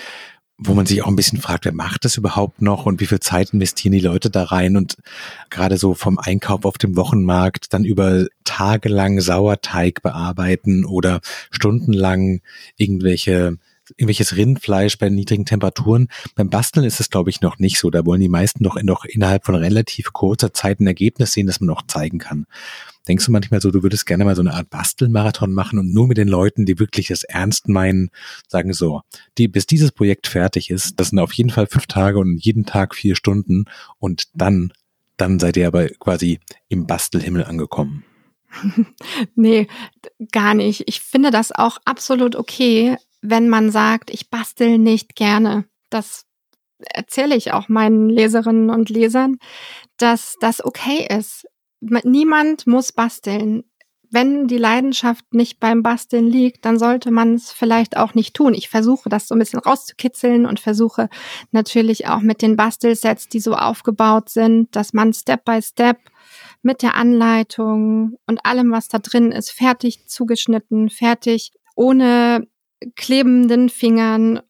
wo 0.62 0.74
man 0.74 0.84
sich 0.84 1.02
auch 1.02 1.08
ein 1.08 1.16
bisschen 1.16 1.40
fragt, 1.40 1.64
wer 1.64 1.72
macht 1.72 2.04
das 2.04 2.18
überhaupt 2.18 2.60
noch 2.60 2.84
und 2.84 3.00
wie 3.00 3.06
viel 3.06 3.20
Zeit 3.20 3.52
investieren 3.54 3.92
die 3.92 4.00
Leute 4.00 4.30
da 4.30 4.44
rein 4.44 4.76
und 4.76 4.96
gerade 5.48 5.78
so 5.78 5.94
vom 5.94 6.18
Einkauf 6.18 6.64
auf 6.64 6.76
dem 6.76 6.96
Wochenmarkt 6.96 7.72
dann 7.72 7.84
über 7.84 8.26
tagelang 8.44 9.20
Sauerteig 9.20 10.02
bearbeiten 10.02 10.84
oder 10.84 11.20
stundenlang 11.50 12.42
irgendwelche 12.76 13.56
irgendwelches 13.96 14.36
Rindfleisch 14.36 14.98
bei 14.98 15.08
niedrigen 15.08 15.46
Temperaturen. 15.46 16.08
Beim 16.36 16.48
Basteln 16.48 16.86
ist 16.86 17.00
es, 17.00 17.10
glaube 17.10 17.30
ich, 17.30 17.40
noch 17.40 17.58
nicht 17.58 17.78
so. 17.78 17.90
Da 17.90 18.06
wollen 18.06 18.20
die 18.20 18.28
meisten 18.28 18.62
doch, 18.62 18.80
noch 18.82 19.04
innerhalb 19.04 19.44
von 19.44 19.56
relativ 19.56 20.12
kurzer 20.12 20.52
Zeit 20.52 20.78
ein 20.78 20.86
Ergebnis 20.86 21.32
sehen, 21.32 21.48
das 21.48 21.60
man 21.60 21.70
auch 21.70 21.82
zeigen 21.88 22.18
kann. 22.18 22.46
Denkst 23.08 23.26
du 23.26 23.32
manchmal 23.32 23.60
so, 23.60 23.70
du 23.70 23.82
würdest 23.82 24.06
gerne 24.06 24.24
mal 24.24 24.36
so 24.36 24.42
eine 24.42 24.54
Art 24.54 24.70
Bastelmarathon 24.70 25.52
machen 25.52 25.78
und 25.78 25.92
nur 25.92 26.06
mit 26.06 26.18
den 26.18 26.28
Leuten, 26.28 26.66
die 26.66 26.78
wirklich 26.78 27.08
das 27.08 27.24
ernst 27.24 27.68
meinen, 27.68 28.10
sagen 28.46 28.72
so, 28.72 29.02
die, 29.38 29.48
bis 29.48 29.66
dieses 29.66 29.92
Projekt 29.92 30.26
fertig 30.26 30.70
ist, 30.70 31.00
das 31.00 31.08
sind 31.08 31.18
auf 31.18 31.32
jeden 31.32 31.50
Fall 31.50 31.66
fünf 31.66 31.86
Tage 31.86 32.18
und 32.18 32.36
jeden 32.44 32.66
Tag 32.66 32.94
vier 32.94 33.16
Stunden 33.16 33.64
und 33.98 34.24
dann, 34.34 34.72
dann 35.16 35.38
seid 35.38 35.56
ihr 35.56 35.66
aber 35.66 35.88
quasi 35.88 36.40
im 36.68 36.86
Bastelhimmel 36.86 37.44
angekommen. 37.44 38.04
nee, 39.34 39.66
gar 40.32 40.54
nicht. 40.54 40.84
Ich 40.86 41.00
finde 41.00 41.30
das 41.30 41.52
auch 41.52 41.78
absolut 41.84 42.36
okay, 42.36 42.96
wenn 43.22 43.48
man 43.48 43.70
sagt, 43.70 44.10
ich 44.10 44.30
bastel 44.30 44.78
nicht 44.78 45.14
gerne. 45.14 45.64
Das 45.88 46.24
erzähle 46.78 47.36
ich 47.36 47.52
auch 47.52 47.68
meinen 47.68 48.08
Leserinnen 48.08 48.70
und 48.70 48.88
Lesern, 48.88 49.38
dass 49.98 50.36
das 50.40 50.64
okay 50.64 51.06
ist 51.08 51.46
niemand 51.80 52.66
muss 52.66 52.92
basteln. 52.92 53.64
Wenn 54.12 54.48
die 54.48 54.58
Leidenschaft 54.58 55.34
nicht 55.34 55.60
beim 55.60 55.84
Basteln 55.84 56.26
liegt, 56.26 56.64
dann 56.64 56.80
sollte 56.80 57.12
man 57.12 57.34
es 57.34 57.52
vielleicht 57.52 57.96
auch 57.96 58.14
nicht 58.14 58.34
tun. 58.34 58.54
Ich 58.54 58.68
versuche 58.68 59.08
das 59.08 59.28
so 59.28 59.36
ein 59.36 59.38
bisschen 59.38 59.60
rauszukitzeln 59.60 60.46
und 60.46 60.58
versuche 60.58 61.08
natürlich 61.52 62.08
auch 62.08 62.20
mit 62.20 62.42
den 62.42 62.56
Bastelsets, 62.56 63.28
die 63.28 63.38
so 63.38 63.54
aufgebaut 63.54 64.28
sind, 64.28 64.74
dass 64.74 64.92
man 64.92 65.12
Step 65.12 65.44
by 65.44 65.62
Step 65.62 65.98
mit 66.62 66.82
der 66.82 66.96
Anleitung 66.96 68.18
und 68.26 68.44
allem, 68.44 68.72
was 68.72 68.88
da 68.88 68.98
drin 68.98 69.30
ist, 69.30 69.50
fertig 69.52 70.08
zugeschnitten, 70.08 70.90
fertig, 70.90 71.52
ohne 71.76 72.48
klebenden 72.96 73.68
Fingern 73.68 74.40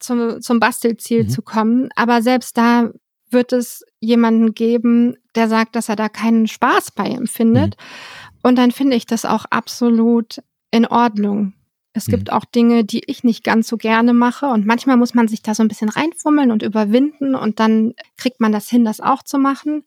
zum, 0.00 0.40
zum 0.40 0.60
Bastelziel 0.60 1.24
mhm. 1.24 1.28
zu 1.28 1.42
kommen. 1.42 1.88
Aber 1.96 2.22
selbst 2.22 2.56
da 2.56 2.90
wird 3.30 3.52
es 3.52 3.84
jemanden 4.00 4.54
geben, 4.54 5.16
der 5.34 5.48
sagt, 5.48 5.76
dass 5.76 5.88
er 5.88 5.96
da 5.96 6.08
keinen 6.08 6.46
Spaß 6.46 6.92
bei 6.92 7.08
empfindet. 7.08 7.76
Mhm. 7.76 8.38
Und 8.42 8.56
dann 8.56 8.70
finde 8.70 8.96
ich 8.96 9.06
das 9.06 9.24
auch 9.24 9.44
absolut 9.50 10.42
in 10.70 10.86
Ordnung. 10.86 11.54
Es 11.92 12.06
mhm. 12.06 12.12
gibt 12.12 12.32
auch 12.32 12.44
Dinge, 12.44 12.84
die 12.84 13.02
ich 13.06 13.24
nicht 13.24 13.44
ganz 13.44 13.68
so 13.68 13.76
gerne 13.76 14.12
mache. 14.12 14.46
Und 14.46 14.66
manchmal 14.66 14.96
muss 14.96 15.14
man 15.14 15.28
sich 15.28 15.42
da 15.42 15.54
so 15.54 15.62
ein 15.62 15.68
bisschen 15.68 15.88
reinfummeln 15.88 16.50
und 16.50 16.62
überwinden 16.62 17.34
und 17.34 17.60
dann 17.60 17.94
kriegt 18.16 18.40
man 18.40 18.52
das 18.52 18.68
hin, 18.68 18.84
das 18.84 19.00
auch 19.00 19.22
zu 19.22 19.38
machen. 19.38 19.84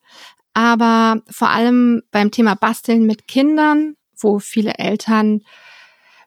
Aber 0.53 1.21
vor 1.29 1.49
allem 1.49 2.03
beim 2.11 2.31
Thema 2.31 2.55
Basteln 2.55 3.05
mit 3.05 3.27
Kindern, 3.27 3.95
wo 4.19 4.39
viele 4.39 4.73
Eltern 4.75 5.41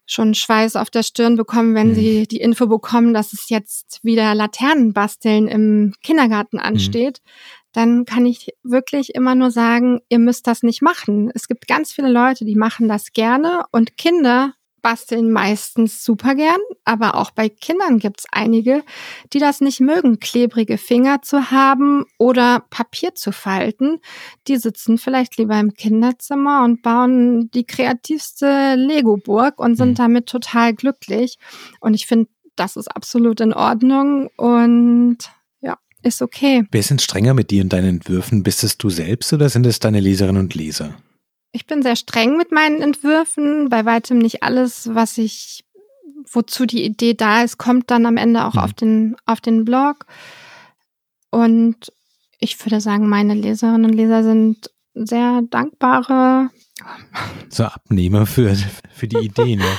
schon 0.06 0.34
Schweiß 0.34 0.76
auf 0.76 0.90
der 0.90 1.02
Stirn 1.02 1.36
bekommen, 1.36 1.74
wenn 1.74 1.88
mhm. 1.88 1.94
sie 1.94 2.26
die 2.26 2.40
Info 2.40 2.66
bekommen, 2.66 3.14
dass 3.14 3.32
es 3.32 3.48
jetzt 3.48 4.00
wieder 4.02 4.34
Laternenbasteln 4.34 5.48
im 5.48 5.94
Kindergarten 6.02 6.56
mhm. 6.56 6.62
ansteht, 6.62 7.20
mhm. 7.24 7.30
dann 7.72 8.04
kann 8.04 8.26
ich 8.26 8.54
wirklich 8.62 9.14
immer 9.14 9.34
nur 9.34 9.50
sagen, 9.50 10.00
ihr 10.08 10.18
müsst 10.18 10.46
das 10.46 10.62
nicht 10.62 10.82
machen. 10.82 11.30
Es 11.34 11.48
gibt 11.48 11.66
ganz 11.66 11.92
viele 11.92 12.10
Leute, 12.10 12.44
die 12.44 12.56
machen 12.56 12.88
das 12.88 13.12
gerne 13.12 13.64
und 13.72 13.96
Kinder 13.96 14.54
basteln 14.84 15.32
meistens 15.32 16.04
super 16.04 16.34
gern, 16.34 16.60
aber 16.84 17.14
auch 17.14 17.30
bei 17.30 17.48
Kindern 17.48 17.98
gibt's 17.98 18.26
einige, 18.30 18.84
die 19.32 19.38
das 19.38 19.62
nicht 19.62 19.80
mögen, 19.80 20.20
klebrige 20.20 20.76
Finger 20.76 21.22
zu 21.22 21.50
haben 21.50 22.04
oder 22.18 22.64
Papier 22.68 23.14
zu 23.14 23.32
falten. 23.32 24.00
Die 24.46 24.58
sitzen 24.58 24.98
vielleicht 24.98 25.38
lieber 25.38 25.58
im 25.58 25.72
Kinderzimmer 25.72 26.64
und 26.64 26.82
bauen 26.82 27.50
die 27.52 27.64
kreativste 27.64 28.74
Lego-Burg 28.74 29.58
und 29.58 29.76
sind 29.76 29.92
mhm. 29.92 29.94
damit 29.94 30.26
total 30.26 30.74
glücklich. 30.74 31.38
Und 31.80 31.94
ich 31.94 32.06
finde, 32.06 32.28
das 32.54 32.76
ist 32.76 32.88
absolut 32.94 33.40
in 33.40 33.54
Ordnung 33.54 34.28
und 34.36 35.16
ja, 35.62 35.78
ist 36.02 36.20
okay. 36.20 36.64
Wer 36.70 36.82
denn 36.82 36.98
strenger 36.98 37.32
mit 37.32 37.50
dir 37.50 37.62
und 37.62 37.72
deinen 37.72 37.88
Entwürfen? 37.88 38.42
Bist 38.42 38.62
es 38.62 38.76
du 38.76 38.90
selbst 38.90 39.32
oder 39.32 39.48
sind 39.48 39.64
es 39.64 39.80
deine 39.80 40.00
Leserinnen 40.00 40.42
und 40.42 40.54
Leser? 40.54 40.94
Ich 41.54 41.66
bin 41.66 41.82
sehr 41.82 41.94
streng 41.94 42.36
mit 42.36 42.50
meinen 42.50 42.82
Entwürfen. 42.82 43.68
Bei 43.68 43.84
weitem 43.84 44.18
nicht 44.18 44.42
alles, 44.42 44.92
was 44.92 45.18
ich, 45.18 45.64
wozu 46.28 46.66
die 46.66 46.82
Idee 46.82 47.14
da 47.14 47.44
ist, 47.44 47.58
kommt 47.58 47.92
dann 47.92 48.06
am 48.06 48.16
Ende 48.16 48.44
auch 48.44 48.54
mhm. 48.54 48.60
auf 48.60 48.72
den, 48.72 49.16
auf 49.24 49.40
den 49.40 49.64
Blog. 49.64 50.06
Und 51.30 51.92
ich 52.40 52.58
würde 52.66 52.80
sagen, 52.80 53.08
meine 53.08 53.34
Leserinnen 53.34 53.84
und 53.84 53.94
Leser 53.94 54.24
sind 54.24 54.68
sehr 54.94 55.42
dankbare. 55.48 56.50
So 57.48 57.64
Abnehmer 57.64 58.26
für, 58.26 58.56
für 58.92 59.06
die 59.06 59.18
Idee, 59.18 59.54
ne? 59.54 59.78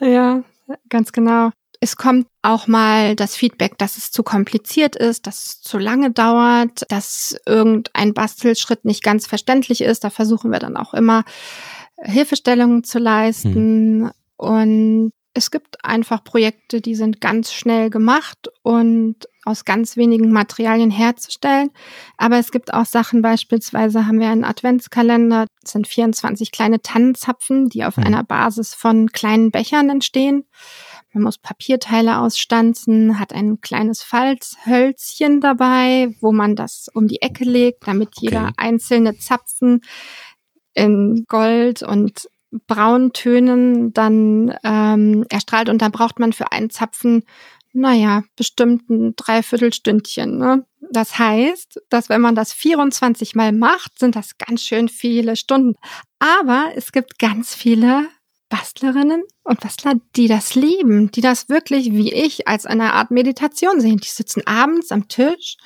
ja, 0.00 0.42
ganz 0.90 1.12
genau 1.12 1.52
es 1.80 1.96
kommt 1.96 2.26
auch 2.42 2.66
mal 2.66 3.14
das 3.14 3.36
Feedback, 3.36 3.78
dass 3.78 3.96
es 3.96 4.10
zu 4.10 4.22
kompliziert 4.22 4.96
ist, 4.96 5.26
dass 5.26 5.44
es 5.44 5.60
zu 5.60 5.78
lange 5.78 6.10
dauert, 6.10 6.84
dass 6.88 7.38
irgendein 7.46 8.14
Bastelschritt 8.14 8.84
nicht 8.84 9.02
ganz 9.02 9.26
verständlich 9.26 9.80
ist. 9.82 10.02
Da 10.02 10.10
versuchen 10.10 10.50
wir 10.50 10.58
dann 10.58 10.76
auch 10.76 10.92
immer 10.92 11.24
Hilfestellungen 12.02 12.82
zu 12.82 12.98
leisten. 12.98 13.54
Hm. 14.06 14.10
Und 14.36 15.12
es 15.34 15.50
gibt 15.52 15.84
einfach 15.84 16.24
Projekte, 16.24 16.80
die 16.80 16.96
sind 16.96 17.20
ganz 17.20 17.52
schnell 17.52 17.90
gemacht 17.90 18.48
und 18.62 19.28
aus 19.44 19.64
ganz 19.64 19.96
wenigen 19.96 20.32
Materialien 20.32 20.90
herzustellen. 20.90 21.70
Aber 22.16 22.38
es 22.38 22.50
gibt 22.50 22.74
auch 22.74 22.86
Sachen, 22.86 23.22
beispielsweise 23.22 24.06
haben 24.06 24.18
wir 24.18 24.28
einen 24.28 24.44
Adventskalender, 24.44 25.46
das 25.62 25.72
sind 25.72 25.86
24 25.86 26.50
kleine 26.50 26.82
Tannenzapfen, 26.82 27.68
die 27.68 27.84
auf 27.84 27.96
hm. 27.96 28.04
einer 28.04 28.24
Basis 28.24 28.74
von 28.74 29.12
kleinen 29.12 29.52
Bechern 29.52 29.90
entstehen. 29.90 30.44
Man 31.12 31.22
muss 31.22 31.38
Papierteile 31.38 32.18
ausstanzen, 32.18 33.18
hat 33.18 33.32
ein 33.32 33.60
kleines 33.60 34.02
Falzhölzchen 34.02 35.40
dabei, 35.40 36.14
wo 36.20 36.32
man 36.32 36.54
das 36.54 36.88
um 36.92 37.08
die 37.08 37.22
Ecke 37.22 37.44
legt, 37.44 37.86
damit 37.86 38.08
okay. 38.08 38.26
jeder 38.26 38.52
einzelne 38.56 39.16
Zapfen 39.16 39.80
in 40.74 41.24
Gold 41.26 41.82
und 41.82 42.28
Brauntönen 42.66 43.92
dann 43.92 44.54
ähm, 44.64 45.24
erstrahlt. 45.28 45.68
Und 45.68 45.82
dann 45.82 45.92
braucht 45.92 46.18
man 46.18 46.32
für 46.32 46.52
einen 46.52 46.70
Zapfen, 46.70 47.24
naja, 47.72 48.22
bestimmt 48.36 48.88
ein 48.88 49.14
Dreiviertelstündchen. 49.16 50.38
Ne? 50.38 50.66
Das 50.90 51.18
heißt, 51.18 51.80
dass 51.88 52.08
wenn 52.08 52.20
man 52.20 52.34
das 52.34 52.52
24 52.52 53.34
Mal 53.34 53.52
macht, 53.52 53.98
sind 53.98 54.16
das 54.16 54.38
ganz 54.38 54.62
schön 54.62 54.88
viele 54.88 55.36
Stunden. 55.36 55.74
Aber 56.18 56.70
es 56.74 56.92
gibt 56.92 57.18
ganz 57.18 57.54
viele 57.54 58.08
Bastlerinnen 58.48 59.24
und 59.44 59.60
Bastler, 59.60 59.94
die 60.16 60.28
das 60.28 60.54
lieben, 60.54 61.10
die 61.10 61.20
das 61.20 61.48
wirklich 61.48 61.92
wie 61.92 62.12
ich 62.12 62.48
als 62.48 62.66
eine 62.66 62.94
Art 62.94 63.10
Meditation 63.10 63.80
sehen. 63.80 63.98
Die 63.98 64.08
sitzen 64.08 64.46
abends 64.46 64.90
am 64.90 65.08
Tisch, 65.08 65.56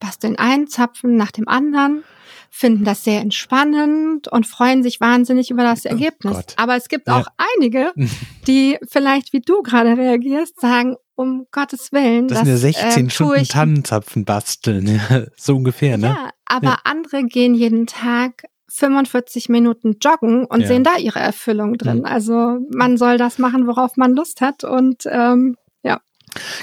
basteln 0.00 0.36
einen 0.36 0.66
Zapfen 0.66 1.16
nach 1.16 1.30
dem 1.30 1.46
anderen, 1.48 2.02
finden 2.50 2.84
das 2.84 3.04
sehr 3.04 3.20
entspannend 3.20 4.28
und 4.28 4.46
freuen 4.46 4.82
sich 4.82 5.00
wahnsinnig 5.00 5.50
über 5.50 5.62
das 5.62 5.86
oh 5.86 5.90
Ergebnis. 5.90 6.36
Oh 6.36 6.42
Aber 6.56 6.76
es 6.76 6.88
gibt 6.88 7.08
ja. 7.08 7.20
auch 7.20 7.26
einige, 7.56 7.92
die 8.46 8.78
vielleicht 8.90 9.32
wie 9.32 9.40
du 9.40 9.62
gerade 9.62 9.96
reagierst, 9.96 10.60
sagen, 10.60 10.96
um 11.14 11.46
Gottes 11.52 11.92
Willen. 11.92 12.26
Das, 12.28 12.38
das 12.38 12.48
sind 12.48 12.74
ja 12.74 12.90
16 12.90 13.06
äh, 13.06 13.10
Stunden 13.10 13.44
Tannenzapfen 13.44 14.24
basteln, 14.24 15.00
so 15.36 15.56
ungefähr, 15.56 15.96
ne? 15.96 16.08
Ja, 16.08 16.30
aber 16.46 16.66
ja. 16.66 16.78
andere 16.84 17.24
gehen 17.24 17.54
jeden 17.54 17.86
Tag 17.86 18.44
45 18.74 19.50
Minuten 19.50 19.96
joggen 20.02 20.46
und 20.46 20.62
ja. 20.62 20.66
sehen 20.66 20.82
da 20.82 20.96
ihre 20.96 21.18
Erfüllung 21.18 21.76
drin. 21.76 21.98
Mhm. 21.98 22.04
Also 22.06 22.58
man 22.74 22.96
soll 22.96 23.18
das 23.18 23.38
machen, 23.38 23.66
worauf 23.66 23.96
man 23.96 24.14
Lust 24.14 24.40
hat 24.40 24.64
und 24.64 25.04
ähm, 25.10 25.56
ja. 25.82 26.00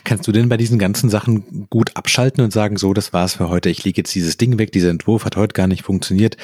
Kannst 0.03 0.27
du 0.27 0.31
denn 0.31 0.49
bei 0.49 0.57
diesen 0.57 0.79
ganzen 0.79 1.11
Sachen 1.11 1.67
gut 1.69 1.95
abschalten 1.95 2.43
und 2.43 2.51
sagen, 2.51 2.77
so, 2.77 2.93
das 2.93 3.13
war's 3.13 3.35
für 3.35 3.49
heute, 3.49 3.69
ich 3.69 3.83
lege 3.83 3.97
jetzt 3.97 4.15
dieses 4.15 4.37
Ding 4.37 4.57
weg, 4.57 4.71
dieser 4.71 4.89
Entwurf 4.89 5.23
hat 5.23 5.35
heute 5.35 5.53
gar 5.53 5.67
nicht 5.67 5.83
funktioniert. 5.83 6.35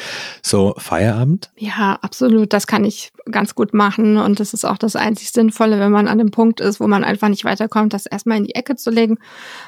So, 0.43 0.75
Feierabend? 0.78 1.51
Ja, 1.58 1.97
absolut, 2.01 2.54
das 2.54 2.67
kann 2.67 2.86
ich 2.86 3.12
ganz 3.31 3.55
gut 3.55 3.73
machen. 3.73 4.17
Und 4.17 4.39
das 4.39 4.53
ist 4.53 4.65
auch 4.65 4.77
das 4.77 4.95
einzig 4.95 5.31
Sinnvolle, 5.31 5.79
wenn 5.79 5.91
man 5.91 6.07
an 6.07 6.17
dem 6.17 6.31
Punkt 6.31 6.59
ist, 6.59 6.79
wo 6.79 6.88
man 6.88 7.03
einfach 7.03 7.29
nicht 7.29 7.45
weiterkommt, 7.45 7.93
das 7.93 8.05
erstmal 8.05 8.38
in 8.38 8.43
die 8.43 8.55
Ecke 8.55 8.75
zu 8.75 8.91
legen 8.91 9.17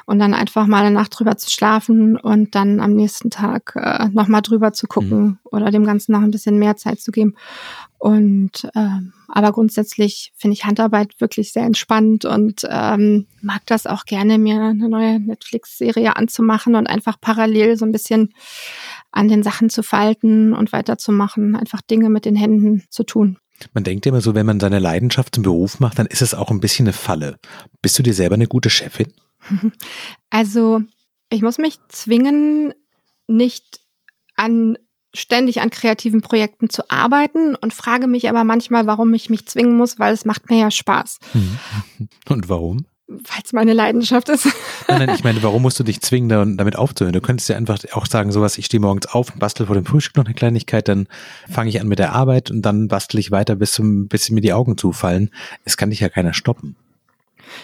und 0.06 0.20
dann 0.20 0.34
einfach 0.34 0.68
mal 0.68 0.84
eine 0.84 0.92
Nacht 0.94 1.18
drüber 1.18 1.38
zu 1.38 1.50
schlafen 1.50 2.18
und 2.18 2.56
dann 2.56 2.80
am 2.80 2.94
nächsten 2.94 3.30
Tag 3.30 3.74
äh, 3.76 4.10
nochmal 4.10 4.42
drüber 4.42 4.74
zu 4.74 4.88
gucken 4.88 5.20
mhm. 5.20 5.40
oder 5.44 5.72
dem 5.72 5.86
Ganzen 5.86 6.12
noch 6.12 6.22
ein 6.22 6.32
bisschen 6.32 6.60
mehr 6.60 6.76
Zeit 6.76 7.00
zu 7.00 7.12
geben. 7.12 7.36
Und 8.00 8.70
ähm, 8.76 9.14
aber 9.28 9.52
grundsätzlich 9.52 10.32
finde 10.36 10.54
ich 10.54 10.66
Handarbeit 10.66 11.20
wirklich 11.20 11.52
sehr 11.52 11.64
entspannt 11.64 12.26
und 12.26 12.62
ähm, 12.70 13.26
mag 13.42 13.66
das 13.66 13.88
auch 13.88 14.06
gerne, 14.06 14.38
mir 14.38 14.62
eine 14.62 14.88
neue 14.88 15.20
Netflix-Serie 15.20 16.16
anzumachen 16.16 16.76
und 16.76 16.88
einfach 16.88 17.20
parallel 17.20 17.76
so 17.76 17.86
ein 17.86 17.92
bisschen 17.92 18.34
an 19.12 19.28
den 19.28 19.42
Sachen 19.42 19.70
zu 19.70 19.82
falten 19.82 20.54
und 20.54 20.72
weiterzumachen, 20.74 21.56
einfach 21.56 21.82
Dinge 21.82 22.10
mit 22.10 22.26
den 22.26 22.36
Händen 22.36 22.84
zu 22.90 23.04
tun. 23.04 23.40
Man 23.74 23.84
denkt 23.84 24.06
immer 24.06 24.22
so, 24.22 24.36
wenn 24.36 24.46
man 24.46 24.60
seine 24.60 24.80
Leidenschaft 24.80 25.36
zum 25.36 25.44
Beruf 25.44 25.80
macht, 25.80 26.00
dann 26.00 26.08
ist 26.08 26.22
es 26.22 26.34
auch 26.34 26.52
ein 26.52 26.60
bisschen 26.60 26.86
eine 26.86 26.94
Falle. 26.94 27.40
Bist 27.82 27.98
du 27.98 28.04
dir 28.04 28.14
selber 28.14 28.36
eine 28.36 28.48
gute 28.48 28.70
Chefin? 28.70 29.14
Also, 30.30 30.82
ich 31.30 31.42
muss 31.42 31.58
mich 31.58 31.80
zwingen, 31.88 32.74
nicht 33.28 33.80
an 34.36 34.78
ständig 35.16 35.62
an 35.62 35.70
kreativen 35.70 36.22
Projekten 36.22 36.70
zu 36.70 36.90
arbeiten 36.90 37.56
und 37.56 37.74
frage 37.74 38.08
mich 38.08 38.30
aber 38.30 38.44
manchmal, 38.44 38.88
warum 38.88 39.14
ich 39.14 39.30
mich 39.30 39.48
zwingen 39.48 39.76
muss, 39.76 40.00
weil 40.00 40.14
es 40.14 40.26
macht 40.26 40.50
mir 40.50 40.60
ja 40.60 40.72
Spaß. 40.72 41.20
Und 42.30 42.50
warum? 42.50 42.86
Weil 43.08 43.42
es 43.44 43.54
meine 43.54 43.72
Leidenschaft 43.72 44.28
ist. 44.28 44.48
Nein, 44.90 45.06
nein, 45.06 45.16
ich 45.16 45.24
meine, 45.24 45.42
warum 45.42 45.62
musst 45.62 45.80
du 45.80 45.84
dich 45.84 46.02
zwingen, 46.02 46.58
damit 46.58 46.76
aufzuhören? 46.76 47.14
Du 47.14 47.22
könntest 47.22 47.48
ja 47.48 47.56
einfach 47.56 47.80
auch 47.94 48.06
sagen, 48.06 48.34
sowas, 48.34 48.58
ich 48.58 48.66
stehe 48.66 48.82
morgens 48.82 49.06
auf 49.08 49.32
und 49.32 49.40
bastel 49.40 49.66
vor 49.66 49.76
dem 49.76 49.86
Frühstück 49.86 50.18
noch 50.18 50.26
eine 50.26 50.34
Kleinigkeit, 50.34 50.90
dann 50.90 51.08
fange 51.50 51.70
ich 51.70 51.80
an 51.80 51.88
mit 51.88 52.00
der 52.00 52.14
Arbeit 52.14 52.52
und 52.52 52.64
dann 52.64 52.90
bastel 52.90 53.20
ich 53.20 53.32
weiter, 53.32 53.56
bis, 53.56 53.72
zum, 53.72 54.10
bis 54.10 54.30
mir 54.30 54.42
die 54.42 54.52
Augen 54.52 54.78
zufallen. 54.78 55.32
Es 55.64 55.78
kann 55.78 55.90
dich 55.90 56.02
ja 56.02 56.10
keiner 56.10 56.34
stoppen. 56.34 56.76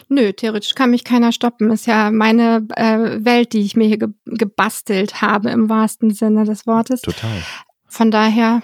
Nö, 0.08 0.32
theoretisch 0.32 0.76
kann 0.76 0.92
mich 0.92 1.04
keiner 1.04 1.32
stoppen. 1.32 1.72
Ist 1.72 1.88
ja 1.88 2.10
meine 2.12 2.66
äh, 2.76 3.24
Welt, 3.24 3.54
die 3.54 3.62
ich 3.62 3.76
mir 3.76 3.88
hier 3.88 3.98
ge 3.98 4.10
gebastelt 4.26 5.22
habe, 5.22 5.50
im 5.50 5.70
wahrsten 5.70 6.12
Sinne 6.12 6.46
des 6.46 6.66
Wortes. 6.66 7.02
Total. 7.02 7.44
Von 7.88 8.10
daher, 8.10 8.64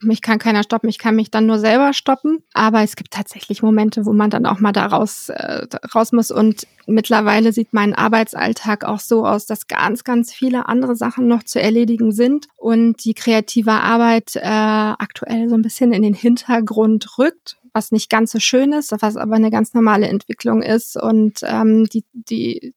mich 0.00 0.22
kann 0.22 0.38
keiner 0.38 0.62
stoppen, 0.62 0.88
ich 0.88 0.98
kann 0.98 1.16
mich 1.16 1.30
dann 1.30 1.46
nur 1.46 1.58
selber 1.58 1.92
stoppen. 1.92 2.42
Aber 2.54 2.82
es 2.82 2.96
gibt 2.96 3.12
tatsächlich 3.12 3.62
Momente, 3.62 4.06
wo 4.06 4.12
man 4.12 4.30
dann 4.30 4.46
auch 4.46 4.60
mal 4.60 4.72
da 4.72 4.86
raus, 4.86 5.28
äh, 5.28 5.66
raus 5.94 6.12
muss. 6.12 6.30
Und 6.30 6.66
mittlerweile 6.86 7.52
sieht 7.52 7.72
mein 7.72 7.94
Arbeitsalltag 7.94 8.84
auch 8.84 9.00
so 9.00 9.26
aus, 9.26 9.46
dass 9.46 9.66
ganz, 9.66 10.04
ganz 10.04 10.32
viele 10.32 10.68
andere 10.68 10.96
Sachen 10.96 11.28
noch 11.28 11.42
zu 11.42 11.60
erledigen 11.60 12.12
sind 12.12 12.46
und 12.56 13.04
die 13.04 13.14
kreative 13.14 13.72
Arbeit 13.72 14.36
äh, 14.36 14.40
aktuell 14.42 15.48
so 15.48 15.54
ein 15.54 15.62
bisschen 15.62 15.92
in 15.92 16.02
den 16.02 16.14
Hintergrund 16.14 17.18
rückt 17.18 17.56
was 17.74 17.92
nicht 17.92 18.10
ganz 18.10 18.32
so 18.32 18.40
schön 18.40 18.72
ist, 18.72 18.92
was 19.00 19.16
aber 19.16 19.36
eine 19.36 19.50
ganz 19.50 19.72
normale 19.72 20.08
Entwicklung 20.08 20.62
ist. 20.62 20.96
Und 20.96 21.40
ähm, 21.42 21.84
die, 21.84 22.04
die 22.12 22.74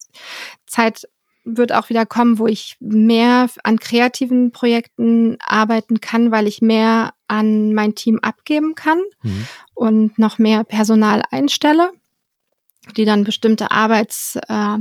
Zeit 0.67 1.07
wird 1.43 1.73
auch 1.73 1.89
wieder 1.89 2.05
kommen, 2.05 2.37
wo 2.37 2.47
ich 2.47 2.77
mehr 2.79 3.49
an 3.63 3.79
kreativen 3.79 4.51
Projekten 4.51 5.37
arbeiten 5.39 5.99
kann, 5.99 6.31
weil 6.31 6.47
ich 6.47 6.61
mehr 6.61 7.13
an 7.27 7.73
mein 7.73 7.95
Team 7.95 8.19
abgeben 8.19 8.75
kann 8.75 8.99
mhm. 9.23 9.47
und 9.73 10.19
noch 10.19 10.37
mehr 10.37 10.63
Personal 10.63 11.23
einstelle, 11.31 11.91
die 12.95 13.05
dann 13.05 13.23
bestimmte 13.23 13.71
Arbeits, 13.71 14.37
äh, 14.47 14.77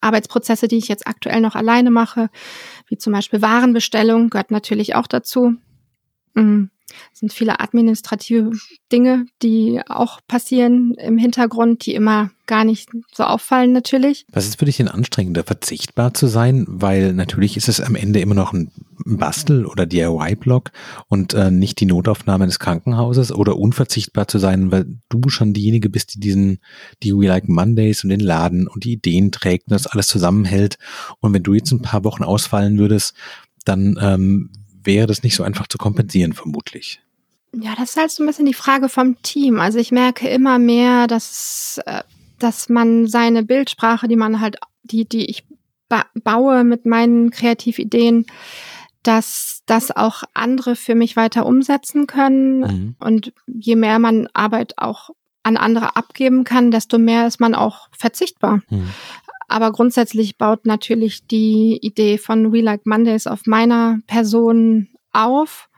Arbeitsprozesse, 0.00 0.68
die 0.68 0.78
ich 0.78 0.88
jetzt 0.88 1.06
aktuell 1.06 1.40
noch 1.40 1.54
alleine 1.54 1.90
mache, 1.90 2.28
wie 2.88 2.98
zum 2.98 3.12
Beispiel 3.12 3.40
Warenbestellung, 3.40 4.30
gehört 4.30 4.50
natürlich 4.50 4.94
auch 4.94 5.06
dazu. 5.06 5.54
Mhm. 6.34 6.70
Es 7.12 7.20
sind 7.20 7.32
viele 7.32 7.60
administrative 7.60 8.50
Dinge, 8.92 9.26
die 9.42 9.80
auch 9.88 10.20
passieren 10.26 10.94
im 10.94 11.18
Hintergrund, 11.18 11.86
die 11.86 11.94
immer 11.94 12.30
gar 12.46 12.64
nicht 12.64 12.90
so 13.12 13.24
auffallen 13.24 13.72
natürlich. 13.72 14.26
Was 14.30 14.46
ist 14.46 14.58
für 14.58 14.66
dich 14.66 14.76
denn 14.76 14.88
anstrengender, 14.88 15.44
verzichtbar 15.44 16.12
zu 16.12 16.26
sein? 16.26 16.66
Weil 16.68 17.14
natürlich 17.14 17.56
ist 17.56 17.68
es 17.68 17.80
am 17.80 17.94
Ende 17.94 18.20
immer 18.20 18.34
noch 18.34 18.52
ein 18.52 18.70
Bastel- 19.06 19.66
oder 19.66 19.86
DIY-Blog 19.86 20.70
und 21.08 21.34
äh, 21.34 21.50
nicht 21.50 21.80
die 21.80 21.86
Notaufnahme 21.86 22.46
des 22.46 22.58
Krankenhauses 22.58 23.32
oder 23.32 23.56
unverzichtbar 23.56 24.28
zu 24.28 24.38
sein, 24.38 24.70
weil 24.70 24.84
du 25.08 25.28
schon 25.28 25.54
diejenige 25.54 25.88
bist, 25.88 26.14
die 26.14 26.20
diesen, 26.20 26.58
die 27.02 27.12
We 27.12 27.26
Like 27.26 27.48
Mondays 27.48 28.04
und 28.04 28.10
den 28.10 28.20
Laden 28.20 28.68
und 28.68 28.84
die 28.84 28.92
Ideen 28.92 29.32
trägt 29.32 29.68
und 29.68 29.72
das 29.72 29.86
alles 29.86 30.06
zusammenhält. 30.06 30.78
Und 31.20 31.32
wenn 31.32 31.42
du 31.42 31.54
jetzt 31.54 31.72
ein 31.72 31.82
paar 31.82 32.04
Wochen 32.04 32.24
ausfallen 32.24 32.78
würdest, 32.78 33.14
dann 33.64 33.98
ähm, 34.00 34.50
wäre 34.84 35.06
das 35.06 35.22
nicht 35.22 35.34
so 35.34 35.42
einfach 35.42 35.66
zu 35.66 35.78
kompensieren, 35.78 36.32
vermutlich. 36.32 37.00
Ja, 37.52 37.74
das 37.76 37.90
ist 37.90 37.96
halt 37.96 38.10
so 38.10 38.22
ein 38.22 38.26
bisschen 38.26 38.46
die 38.46 38.54
Frage 38.54 38.88
vom 38.88 39.20
Team. 39.22 39.60
Also 39.60 39.78
ich 39.78 39.92
merke 39.92 40.28
immer 40.28 40.58
mehr, 40.58 41.06
dass, 41.06 41.80
äh, 41.86 42.02
dass 42.38 42.68
man 42.68 43.06
seine 43.06 43.44
Bildsprache, 43.44 44.08
die 44.08 44.16
man 44.16 44.40
halt, 44.40 44.56
die, 44.82 45.08
die 45.08 45.26
ich 45.26 45.44
ba 45.88 46.04
baue 46.22 46.64
mit 46.64 46.86
meinen 46.86 47.30
Kreativideen, 47.30 48.26
dass 49.02 49.62
das 49.66 49.90
auch 49.90 50.24
andere 50.32 50.76
für 50.76 50.94
mich 50.94 51.16
weiter 51.16 51.46
umsetzen 51.46 52.06
können. 52.06 52.60
Mhm. 52.60 52.96
Und 52.98 53.32
je 53.46 53.76
mehr 53.76 53.98
man 53.98 54.28
Arbeit 54.32 54.74
auch 54.78 55.10
an 55.42 55.56
andere 55.56 55.94
abgeben 55.94 56.44
kann, 56.44 56.70
desto 56.70 56.98
mehr 56.98 57.26
ist 57.26 57.38
man 57.38 57.54
auch 57.54 57.88
verzichtbar. 57.96 58.62
Mhm. 58.70 58.88
Aber 59.48 59.72
grundsätzlich 59.72 60.38
baut 60.38 60.66
natürlich 60.66 61.26
die 61.26 61.78
Idee 61.82 62.18
von 62.18 62.52
We 62.52 62.60
Like 62.60 62.86
Mondays 62.86 63.26
auf 63.26 63.46
meiner 63.46 63.98
Person 64.06 64.88
auf, 65.12 65.68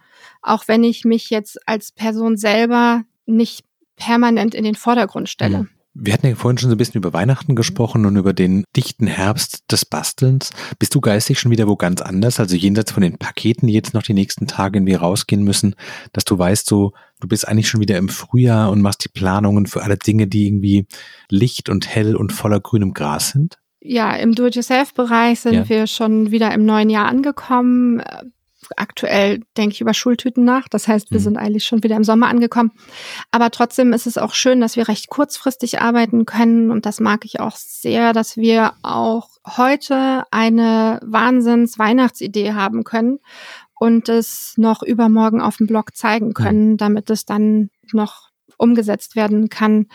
auch 0.43 0.69
wenn 0.69 0.85
ich 0.85 1.05
mich 1.05 1.31
jetzt 1.31 1.59
als 1.69 1.93
Person 1.93 2.37
selber 2.37 3.05
nicht 3.27 3.65
permanent 3.97 4.55
in 4.55 4.65
den 4.65 4.75
Vordergrund 4.75 5.29
stelle. 5.29 5.65
Mhm. 5.65 5.76
Wir 5.99 6.13
hatten 6.13 6.27
ja 6.27 6.35
vorhin 6.35 6.59
schon 6.59 6.69
so 6.69 6.75
ein 6.75 6.79
bisschen 6.79 6.99
über 6.99 7.15
Weihnachten 7.15 7.55
gesprochen 7.55 8.05
und 8.05 8.17
über 8.17 8.35
den 8.35 8.65
dichten 8.77 9.07
Herbst 9.07 9.65
des 9.73 9.87
Bastelns. 9.87 10.51
Bist 10.79 10.95
du 10.95 11.01
geistig 11.01 11.39
schon 11.41 11.51
wieder 11.51 11.67
wo 11.67 11.77
ganz 11.77 12.03
anders? 12.03 12.39
Also 12.39 12.55
jenseits 12.55 12.93
von 12.93 13.03
den 13.03 13.17
Paketen, 13.17 13.67
die 13.67 13.73
jetzt 13.73 13.95
noch 13.95 14.03
die 14.03 14.13
nächsten 14.13 14.47
Tage 14.47 14.79
irgendwie 14.79 14.95
rausgehen 14.95 15.43
müssen, 15.43 15.75
dass 16.13 16.25
du 16.25 16.39
weißt, 16.39 16.67
so, 16.67 16.93
du 17.21 17.29
bist 17.29 17.49
eigentlich 17.49 17.69
schon 17.69 17.81
wieder 17.81 17.97
im 17.97 18.11
Frühjahr 18.11 18.71
und 18.71 18.83
machst 18.83 19.05
die 19.05 19.09
Planungen 19.09 19.67
für 19.67 19.83
alle 19.83 19.97
Dinge, 19.97 20.27
die 20.27 20.47
irgendwie 20.47 20.87
licht 21.31 21.71
und 21.71 21.89
hell 21.89 22.15
und 22.15 22.33
voller 22.33 22.61
grünem 22.61 22.93
Gras 22.93 23.31
sind? 23.31 23.59
Ja, 23.81 24.15
im 24.17 24.35
Do-it-yourself-Bereich 24.35 25.41
sind 25.41 25.55
ja. 25.55 25.69
wir 25.69 25.87
schon 25.87 26.31
wieder 26.31 26.53
im 26.53 26.67
neuen 26.67 26.91
Jahr 26.91 27.07
angekommen 27.07 28.03
aktuell 28.77 29.41
denke 29.57 29.75
ich 29.75 29.81
über 29.81 29.95
Schultüten 29.95 30.45
nach. 30.45 30.69
Das 30.69 30.89
heißt, 30.89 31.11
wir 31.11 31.21
mhm. 31.21 31.25
sind 31.25 31.37
eigentlich 31.37 31.65
schon 31.65 31.83
wieder 31.83 31.97
im 31.97 32.05
Sommer 32.05 32.29
angekommen. 32.29 32.73
Aber 33.31 33.51
trotzdem 33.51 33.93
ist 33.93 34.07
es 34.07 34.19
auch 34.19 34.35
schön, 34.35 34.61
dass 34.61 34.77
wir 34.77 34.89
recht 34.89 35.09
kurzfristig 35.09 35.81
arbeiten 35.81 36.27
können. 36.27 36.71
Und 36.71 36.87
das 36.87 37.01
mag 37.01 37.25
ich 37.25 37.41
auch 37.41 37.57
sehr, 37.57 38.13
dass 38.13 38.37
wir 38.37 38.73
auch 38.83 39.29
heute 39.47 40.25
eine 40.31 41.01
Wahnsinns-Weihnachtsidee 41.05 42.53
haben 42.53 42.85
können 42.85 43.19
und 43.79 44.09
es 44.09 44.55
noch 44.57 44.83
übermorgen 44.83 45.41
auf 45.41 45.59
dem 45.59 45.67
Blog 45.67 45.97
zeigen 45.97 46.35
können, 46.35 46.73
mhm. 46.73 46.77
damit 46.77 47.11
es 47.11 47.25
dann 47.25 47.71
noch 47.93 48.31
umgesetzt 48.59 49.17
werden 49.17 49.49
kann. 49.49 49.87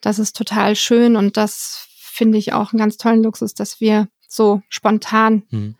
Das 0.00 0.18
ist 0.18 0.36
total 0.36 0.74
schön 0.74 1.16
und 1.16 1.36
das 1.36 1.86
finde 1.96 2.38
ich 2.38 2.52
auch 2.52 2.72
einen 2.72 2.80
ganz 2.80 2.96
tollen 2.96 3.22
Luxus, 3.22 3.54
dass 3.54 3.80
wir 3.80 4.08
so 4.28 4.62
spontan 4.68 5.44
mhm 5.50 5.76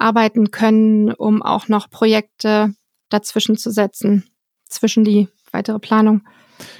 arbeiten 0.00 0.50
können, 0.50 1.12
um 1.12 1.42
auch 1.42 1.68
noch 1.68 1.90
Projekte 1.90 2.74
dazwischen 3.08 3.56
zu 3.56 3.70
setzen, 3.70 4.24
zwischen 4.68 5.04
die 5.04 5.28
weitere 5.52 5.78
Planung. 5.78 6.22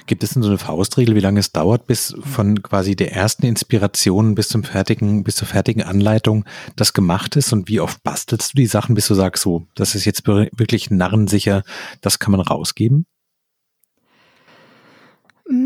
Gibt 0.05 0.23
es 0.23 0.31
denn 0.31 0.43
so 0.43 0.49
eine 0.49 0.57
Faustregel, 0.57 1.15
wie 1.15 1.21
lange 1.21 1.39
es 1.39 1.51
dauert, 1.51 1.87
bis 1.87 2.15
von 2.21 2.61
quasi 2.61 2.95
der 2.95 3.13
ersten 3.13 3.45
Inspiration 3.45 4.35
bis 4.35 4.49
zum 4.49 4.63
fertigen, 4.63 5.23
bis 5.23 5.35
zur 5.35 5.47
fertigen 5.47 5.81
Anleitung 5.81 6.45
das 6.75 6.93
gemacht 6.93 7.35
ist? 7.35 7.51
Und 7.51 7.67
wie 7.67 7.79
oft 7.79 8.03
bastelst 8.03 8.53
du 8.53 8.57
die 8.57 8.67
Sachen, 8.67 8.95
bis 8.95 9.07
du 9.07 9.15
sagst, 9.15 9.43
so, 9.43 9.65
das 9.75 9.95
ist 9.95 10.05
jetzt 10.05 10.27
wirklich 10.27 10.91
narrensicher, 10.91 11.63
das 12.01 12.19
kann 12.19 12.31
man 12.31 12.41
rausgeben? 12.41 13.05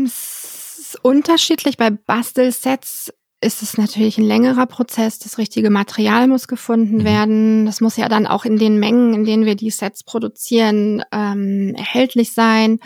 Es 0.04 0.78
ist 0.78 1.04
unterschiedlich. 1.04 1.76
Bei 1.76 1.90
Bastelsets 1.90 3.12
ist 3.40 3.62
es 3.62 3.76
natürlich 3.76 4.18
ein 4.18 4.24
längerer 4.24 4.66
Prozess. 4.66 5.18
Das 5.18 5.38
richtige 5.38 5.70
Material 5.70 6.26
muss 6.26 6.48
gefunden 6.48 6.98
mhm. 6.98 7.04
werden. 7.04 7.66
Das 7.66 7.80
muss 7.80 7.96
ja 7.96 8.08
dann 8.08 8.26
auch 8.26 8.44
in 8.44 8.58
den 8.58 8.78
Mengen, 8.78 9.14
in 9.14 9.24
denen 9.24 9.44
wir 9.44 9.56
die 9.56 9.70
Sets 9.70 10.04
produzieren, 10.04 11.02
ähm, 11.12 11.74
erhältlich 11.76 12.32
sein. 12.32 12.80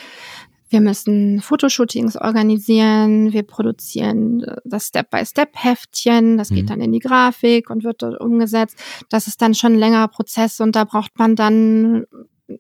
Wir 0.69 0.81
müssen 0.81 1.41
Fotoshootings 1.41 2.17
organisieren. 2.17 3.33
Wir 3.33 3.43
produzieren 3.43 4.43
äh, 4.45 4.57
das 4.65 4.89
Step-by-Step-Heftchen. 4.89 6.37
Das 6.37 6.49
geht 6.51 6.65
mhm. 6.65 6.69
dann 6.69 6.81
in 6.81 6.93
die 6.93 7.01
Grafik 7.01 7.71
und 7.71 7.85
wird 7.85 8.03
dort 8.03 8.21
umgesetzt. 8.21 8.77
Das 9.09 9.27
ist 9.27 9.43
dann 9.43 9.55
schon 9.55 9.75
ein 9.75 9.79
längerer 9.79 10.09
Prozess 10.09 10.61
und 10.61 10.75
da 10.75 10.85
braucht 10.85 11.19
man 11.19 11.37
dann 11.37 12.07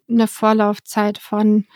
eine 0.09 0.29
Vorlaufzeit 0.29 1.19
von 1.19 1.67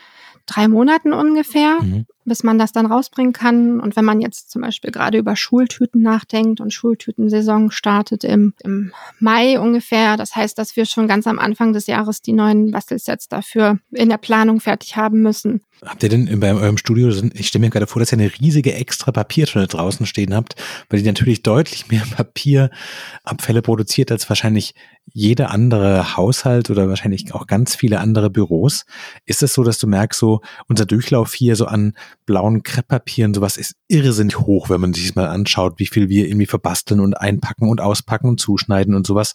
drei 0.46 0.68
Monaten 0.68 1.12
ungefähr. 1.12 1.78
Mhm. 1.82 2.06
Bis 2.24 2.42
man 2.42 2.58
das 2.58 2.72
dann 2.72 2.86
rausbringen 2.86 3.32
kann. 3.32 3.80
Und 3.80 3.96
wenn 3.96 4.04
man 4.04 4.20
jetzt 4.20 4.50
zum 4.50 4.62
Beispiel 4.62 4.90
gerade 4.90 5.18
über 5.18 5.36
Schultüten 5.36 6.02
nachdenkt 6.02 6.60
und 6.60 6.72
Schultütensaison 6.72 7.70
startet 7.70 8.24
im, 8.24 8.54
im 8.62 8.92
Mai 9.20 9.58
ungefähr, 9.58 10.16
das 10.16 10.34
heißt, 10.34 10.58
dass 10.58 10.76
wir 10.76 10.86
schon 10.86 11.08
ganz 11.08 11.26
am 11.26 11.38
Anfang 11.38 11.72
des 11.72 11.86
Jahres 11.86 12.22
die 12.22 12.32
neuen 12.32 12.70
Bastelsets 12.70 13.28
dafür 13.28 13.78
in 13.92 14.08
der 14.08 14.18
Planung 14.18 14.60
fertig 14.60 14.96
haben 14.96 15.22
müssen. 15.22 15.60
Habt 15.84 16.02
ihr 16.02 16.08
denn 16.08 16.40
bei 16.40 16.54
eurem 16.54 16.78
Studio, 16.78 17.10
ich 17.34 17.48
stelle 17.48 17.64
mir 17.64 17.70
gerade 17.70 17.86
vor, 17.86 18.00
dass 18.00 18.12
ihr 18.12 18.18
eine 18.18 18.30
riesige 18.40 18.74
extra 18.74 19.12
Papiertonne 19.12 19.66
draußen 19.66 20.06
stehen 20.06 20.34
habt, 20.34 20.54
weil 20.88 21.00
die 21.00 21.06
natürlich 21.06 21.42
deutlich 21.42 21.88
mehr 21.88 22.04
Papierabfälle 22.16 23.60
produziert 23.60 24.10
als 24.12 24.28
wahrscheinlich 24.28 24.74
jeder 25.12 25.50
andere 25.50 26.16
Haushalt 26.16 26.70
oder 26.70 26.88
wahrscheinlich 26.88 27.34
auch 27.34 27.46
ganz 27.46 27.74
viele 27.74 28.00
andere 28.00 28.30
Büros. 28.30 28.86
Ist 29.26 29.42
es 29.42 29.52
so, 29.52 29.62
dass 29.62 29.78
du 29.78 29.86
merkst, 29.86 30.18
so 30.18 30.40
unser 30.68 30.86
Durchlauf 30.86 31.34
hier 31.34 31.56
so 31.56 31.66
an 31.66 31.92
blauen 32.26 32.62
Krepppapieren, 32.62 33.34
sowas 33.34 33.56
ist 33.56 33.76
irrsinnig 33.88 34.38
hoch, 34.38 34.70
wenn 34.70 34.80
man 34.80 34.94
sich 34.94 35.06
das 35.06 35.16
mal 35.16 35.28
anschaut, 35.28 35.74
wie 35.78 35.86
viel 35.86 36.08
wir 36.08 36.26
irgendwie 36.26 36.46
verbasteln 36.46 37.00
und 37.00 37.14
einpacken 37.14 37.68
und 37.68 37.80
auspacken 37.80 38.28
und 38.28 38.40
zuschneiden 38.40 38.94
und 38.94 39.06
sowas? 39.06 39.34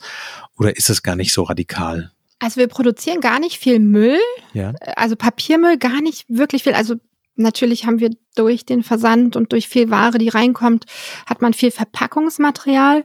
Oder 0.57 0.75
ist 0.75 0.89
es 0.89 1.03
gar 1.03 1.15
nicht 1.15 1.33
so 1.33 1.43
radikal? 1.43 2.11
Also 2.39 2.57
wir 2.57 2.67
produzieren 2.67 3.19
gar 3.19 3.39
nicht 3.39 3.57
viel 3.57 3.79
Müll. 3.79 4.19
Ja. 4.53 4.73
Also 4.95 5.15
Papiermüll 5.15 5.77
gar 5.77 6.01
nicht 6.01 6.25
wirklich 6.29 6.63
viel. 6.63 6.73
Also 6.73 6.95
natürlich 7.35 7.85
haben 7.85 7.99
wir 7.99 8.11
durch 8.35 8.65
den 8.65 8.83
Versand 8.83 9.35
und 9.35 9.51
durch 9.51 9.67
viel 9.67 9.89
Ware, 9.89 10.17
die 10.17 10.29
reinkommt, 10.29 10.85
hat 11.25 11.41
man 11.41 11.53
viel 11.53 11.71
Verpackungsmaterial. 11.71 13.03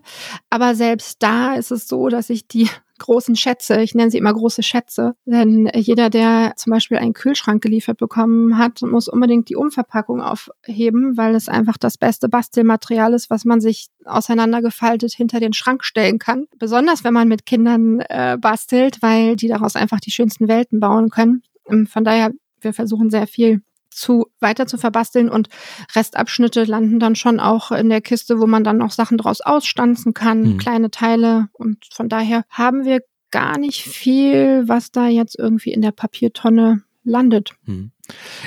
Aber 0.50 0.74
selbst 0.74 1.22
da 1.22 1.54
ist 1.54 1.70
es 1.72 1.88
so, 1.88 2.08
dass 2.08 2.30
ich 2.30 2.46
die 2.46 2.68
großen 2.98 3.36
Schätze, 3.36 3.80
ich 3.80 3.94
nenne 3.94 4.10
sie 4.10 4.18
immer 4.18 4.32
große 4.32 4.62
Schätze, 4.62 5.14
denn 5.24 5.70
jeder, 5.74 6.10
der 6.10 6.52
zum 6.56 6.72
Beispiel 6.72 6.98
einen 6.98 7.12
Kühlschrank 7.12 7.62
geliefert 7.62 7.98
bekommen 7.98 8.58
hat, 8.58 8.82
muss 8.82 9.08
unbedingt 9.08 9.48
die 9.48 9.56
Umverpackung 9.56 10.20
aufheben, 10.20 11.16
weil 11.16 11.34
es 11.34 11.48
einfach 11.48 11.76
das 11.76 11.98
beste 11.98 12.28
Bastelmaterial 12.28 13.12
ist, 13.14 13.30
was 13.30 13.44
man 13.44 13.60
sich 13.60 13.88
auseinandergefaltet 14.04 15.12
hinter 15.12 15.40
den 15.40 15.52
Schrank 15.52 15.84
stellen 15.84 16.18
kann. 16.18 16.46
Besonders 16.58 17.04
wenn 17.04 17.14
man 17.14 17.28
mit 17.28 17.46
Kindern 17.46 18.00
äh, 18.00 18.36
bastelt, 18.40 19.02
weil 19.02 19.36
die 19.36 19.48
daraus 19.48 19.76
einfach 19.76 20.00
die 20.00 20.10
schönsten 20.10 20.48
Welten 20.48 20.80
bauen 20.80 21.10
können. 21.10 21.42
Ähm, 21.68 21.86
von 21.86 22.04
daher, 22.04 22.32
wir 22.60 22.72
versuchen 22.72 23.10
sehr 23.10 23.26
viel 23.26 23.62
zu 23.94 24.26
weiter 24.40 24.66
zu 24.66 24.78
verbasteln 24.78 25.28
und 25.28 25.48
Restabschnitte 25.94 26.64
landen 26.64 26.98
dann 26.98 27.16
schon 27.16 27.40
auch 27.40 27.70
in 27.72 27.88
der 27.88 28.00
Kiste, 28.00 28.40
wo 28.40 28.46
man 28.46 28.64
dann 28.64 28.78
noch 28.78 28.90
Sachen 28.90 29.18
draus 29.18 29.40
ausstanzen 29.40 30.14
kann, 30.14 30.54
mhm. 30.54 30.58
kleine 30.58 30.90
Teile 30.90 31.48
und 31.52 31.86
von 31.92 32.08
daher 32.08 32.44
haben 32.48 32.84
wir 32.84 33.00
gar 33.30 33.58
nicht 33.58 33.82
viel, 33.82 34.64
was 34.68 34.92
da 34.92 35.08
jetzt 35.08 35.36
irgendwie 35.38 35.72
in 35.72 35.82
der 35.82 35.90
Papiertonne 35.90 36.82
landet. 37.02 37.50
Mhm. 37.64 37.90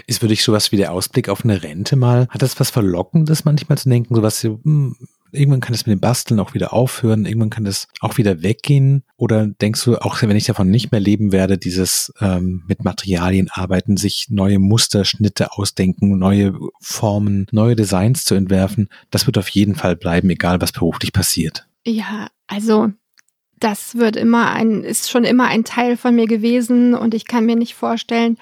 Ist 0.06 0.20
für 0.20 0.28
dich 0.28 0.44
sowas 0.44 0.72
wie 0.72 0.78
der 0.78 0.94
Ausblick 0.94 1.30
auf 1.30 1.44
eine 1.44 1.64
Rente 1.64 1.96
mal, 1.96 2.28
hat 2.30 2.42
das 2.42 2.60
was 2.60 2.70
Verlockendes 2.70 3.44
manchmal 3.44 3.78
zu 3.78 3.90
denken, 3.90 4.16
sowas, 4.16 4.44
hm, 4.44 4.96
irgendwann 5.32 5.60
kann 5.60 5.74
das 5.74 5.86
mit 5.86 5.94
dem 5.94 6.00
Basteln 6.00 6.40
auch 6.40 6.54
wieder 6.54 6.74
aufhören, 6.74 7.26
irgendwann 7.26 7.50
kann 7.50 7.66
das 7.66 7.88
auch 8.02 8.18
wieder 8.18 8.42
weggehen? 8.42 9.04
Oder 9.16 9.48
denkst 9.48 9.84
du, 9.84 9.98
auch 9.98 10.22
wenn 10.22 10.36
ich 10.36 10.46
davon 10.46 10.70
nicht 10.70 10.92
mehr 10.92 11.02
leben 11.02 11.32
werde, 11.32 11.58
dieses 11.58 12.14
ähm, 12.20 12.64
mit 12.68 12.84
Materialien 12.84 13.50
arbeiten, 13.52 13.98
sich 13.98 14.28
neue 14.30 14.60
Musterschnitte 14.60 15.54
ausdenken, 15.54 16.18
neue 16.18 16.58
Formen, 16.80 17.48
neue 17.52 17.76
Designs 17.76 18.26
zu 18.26 18.36
entwerfen, 18.36 18.90
das 19.12 19.26
wird 19.26 19.38
auf 19.38 19.50
jeden 19.50 19.76
Fall 19.76 19.96
bleiben, 19.96 20.30
egal 20.30 20.62
was 20.62 20.72
beruflich 20.72 21.14
passiert. 21.14 21.68
Ja, 21.86 22.30
also 22.48 22.92
das 23.60 23.96
wird 23.96 24.16
immer 24.16 24.52
ein, 24.52 24.84
ist 24.84 25.10
schon 25.10 25.24
immer 25.24 25.46
ein 25.46 25.64
Teil 25.64 25.98
von 25.98 26.16
mir 26.16 26.28
gewesen 26.28 26.94
und 26.94 27.14
ich 27.14 27.26
kann 27.26 27.46
mir 27.46 27.56
nicht 27.56 27.74
vorstellen, 27.74 28.38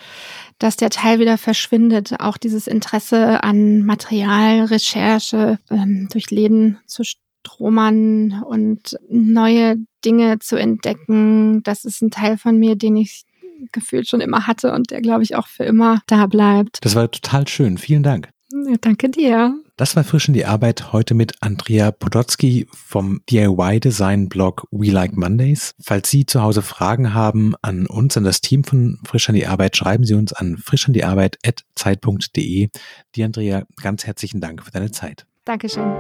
dass 0.60 0.78
der 0.78 0.90
Teil 0.90 1.20
wieder 1.20 1.38
verschwindet. 1.38 2.20
Auch 2.20 2.38
dieses 2.38 2.68
Interesse 2.68 3.44
an 3.44 3.86
Material, 3.86 4.66
Recherche, 4.66 5.60
ähm, 5.70 6.08
durch 6.12 6.32
Läden 6.32 6.80
zu 6.86 7.04
stromern 7.04 8.44
und 8.44 8.98
neue 9.10 9.78
Dinge 10.04 10.40
zu 10.40 10.56
entdecken, 10.56 11.64
das 11.64 11.86
ist 11.86 12.02
ein 12.02 12.12
Teil 12.12 12.38
von 12.38 12.58
mir, 12.58 12.76
den 12.76 12.98
ich 12.98 13.24
gefühlt 13.72 14.08
schon 14.08 14.22
immer 14.22 14.48
hatte 14.48 14.74
und 14.74 14.92
der, 14.92 15.02
glaube 15.02 15.24
ich, 15.24 15.36
auch 15.36 15.48
für 15.48 15.64
immer 15.64 16.02
da 16.08 16.28
bleibt. 16.28 16.80
Das 16.82 16.96
war 16.96 17.10
total 17.10 17.48
schön. 17.48 17.78
Vielen 17.78 18.04
Dank. 18.04 18.30
Ja, 18.52 18.76
danke 18.80 19.10
dir. 19.10 19.56
Das 19.78 19.98
war 19.98 20.06
frisch 20.06 20.30
in 20.30 20.34
die 20.34 20.46
Arbeit 20.46 20.94
heute 20.94 21.14
mit 21.16 21.34
Andrea 21.42 21.92
Podotsky 21.92 22.66
vom 22.72 23.20
DIY-Design-Blog 23.30 24.70
We 24.72 24.90
Like 24.90 25.18
Mondays. 25.18 25.76
Falls 25.84 26.10
Sie 26.10 26.26
zu 26.26 26.42
Hause 26.42 26.62
Fragen 26.62 27.14
haben 27.14 27.56
an 27.62 27.86
uns, 27.86 28.16
an 28.16 28.24
das 28.24 28.40
Team 28.40 28.64
von 28.64 29.00
Frisch 29.04 29.28
an 29.28 29.36
die 29.36 29.48
Arbeit, 29.48 29.76
schreiben 29.76 30.06
Sie 30.06 30.14
uns 30.14 30.32
an 30.32 30.56
frischandiarbeit.zeit.de. 30.56 32.70
Die 33.16 33.24
Andrea, 33.24 33.64
ganz 33.82 34.06
herzlichen 34.06 34.40
Dank 34.40 34.64
für 34.64 34.72
deine 34.72 34.92
Zeit. 34.92 35.26
Dankeschön. 35.44 35.92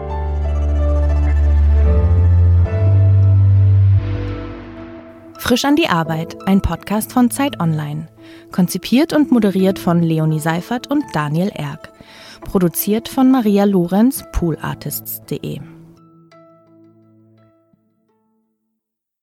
Frisch 5.37 5.65
an 5.65 5.75
die 5.75 5.89
Arbeit, 5.89 6.47
ein 6.47 6.61
Podcast 6.61 7.11
von 7.11 7.29
Zeit 7.29 7.59
Online. 7.59 8.07
Konzipiert 8.51 9.13
und 9.13 9.31
moderiert 9.31 9.79
von 9.79 10.01
Leonie 10.01 10.39
Seifert 10.39 10.87
und 10.87 11.03
Daniel 11.13 11.51
Erck. 11.53 11.91
Produziert 12.41 13.09
von 13.09 13.31
Maria 13.31 13.65
Lorenz, 13.65 14.23
poolartists.de. 14.31 15.74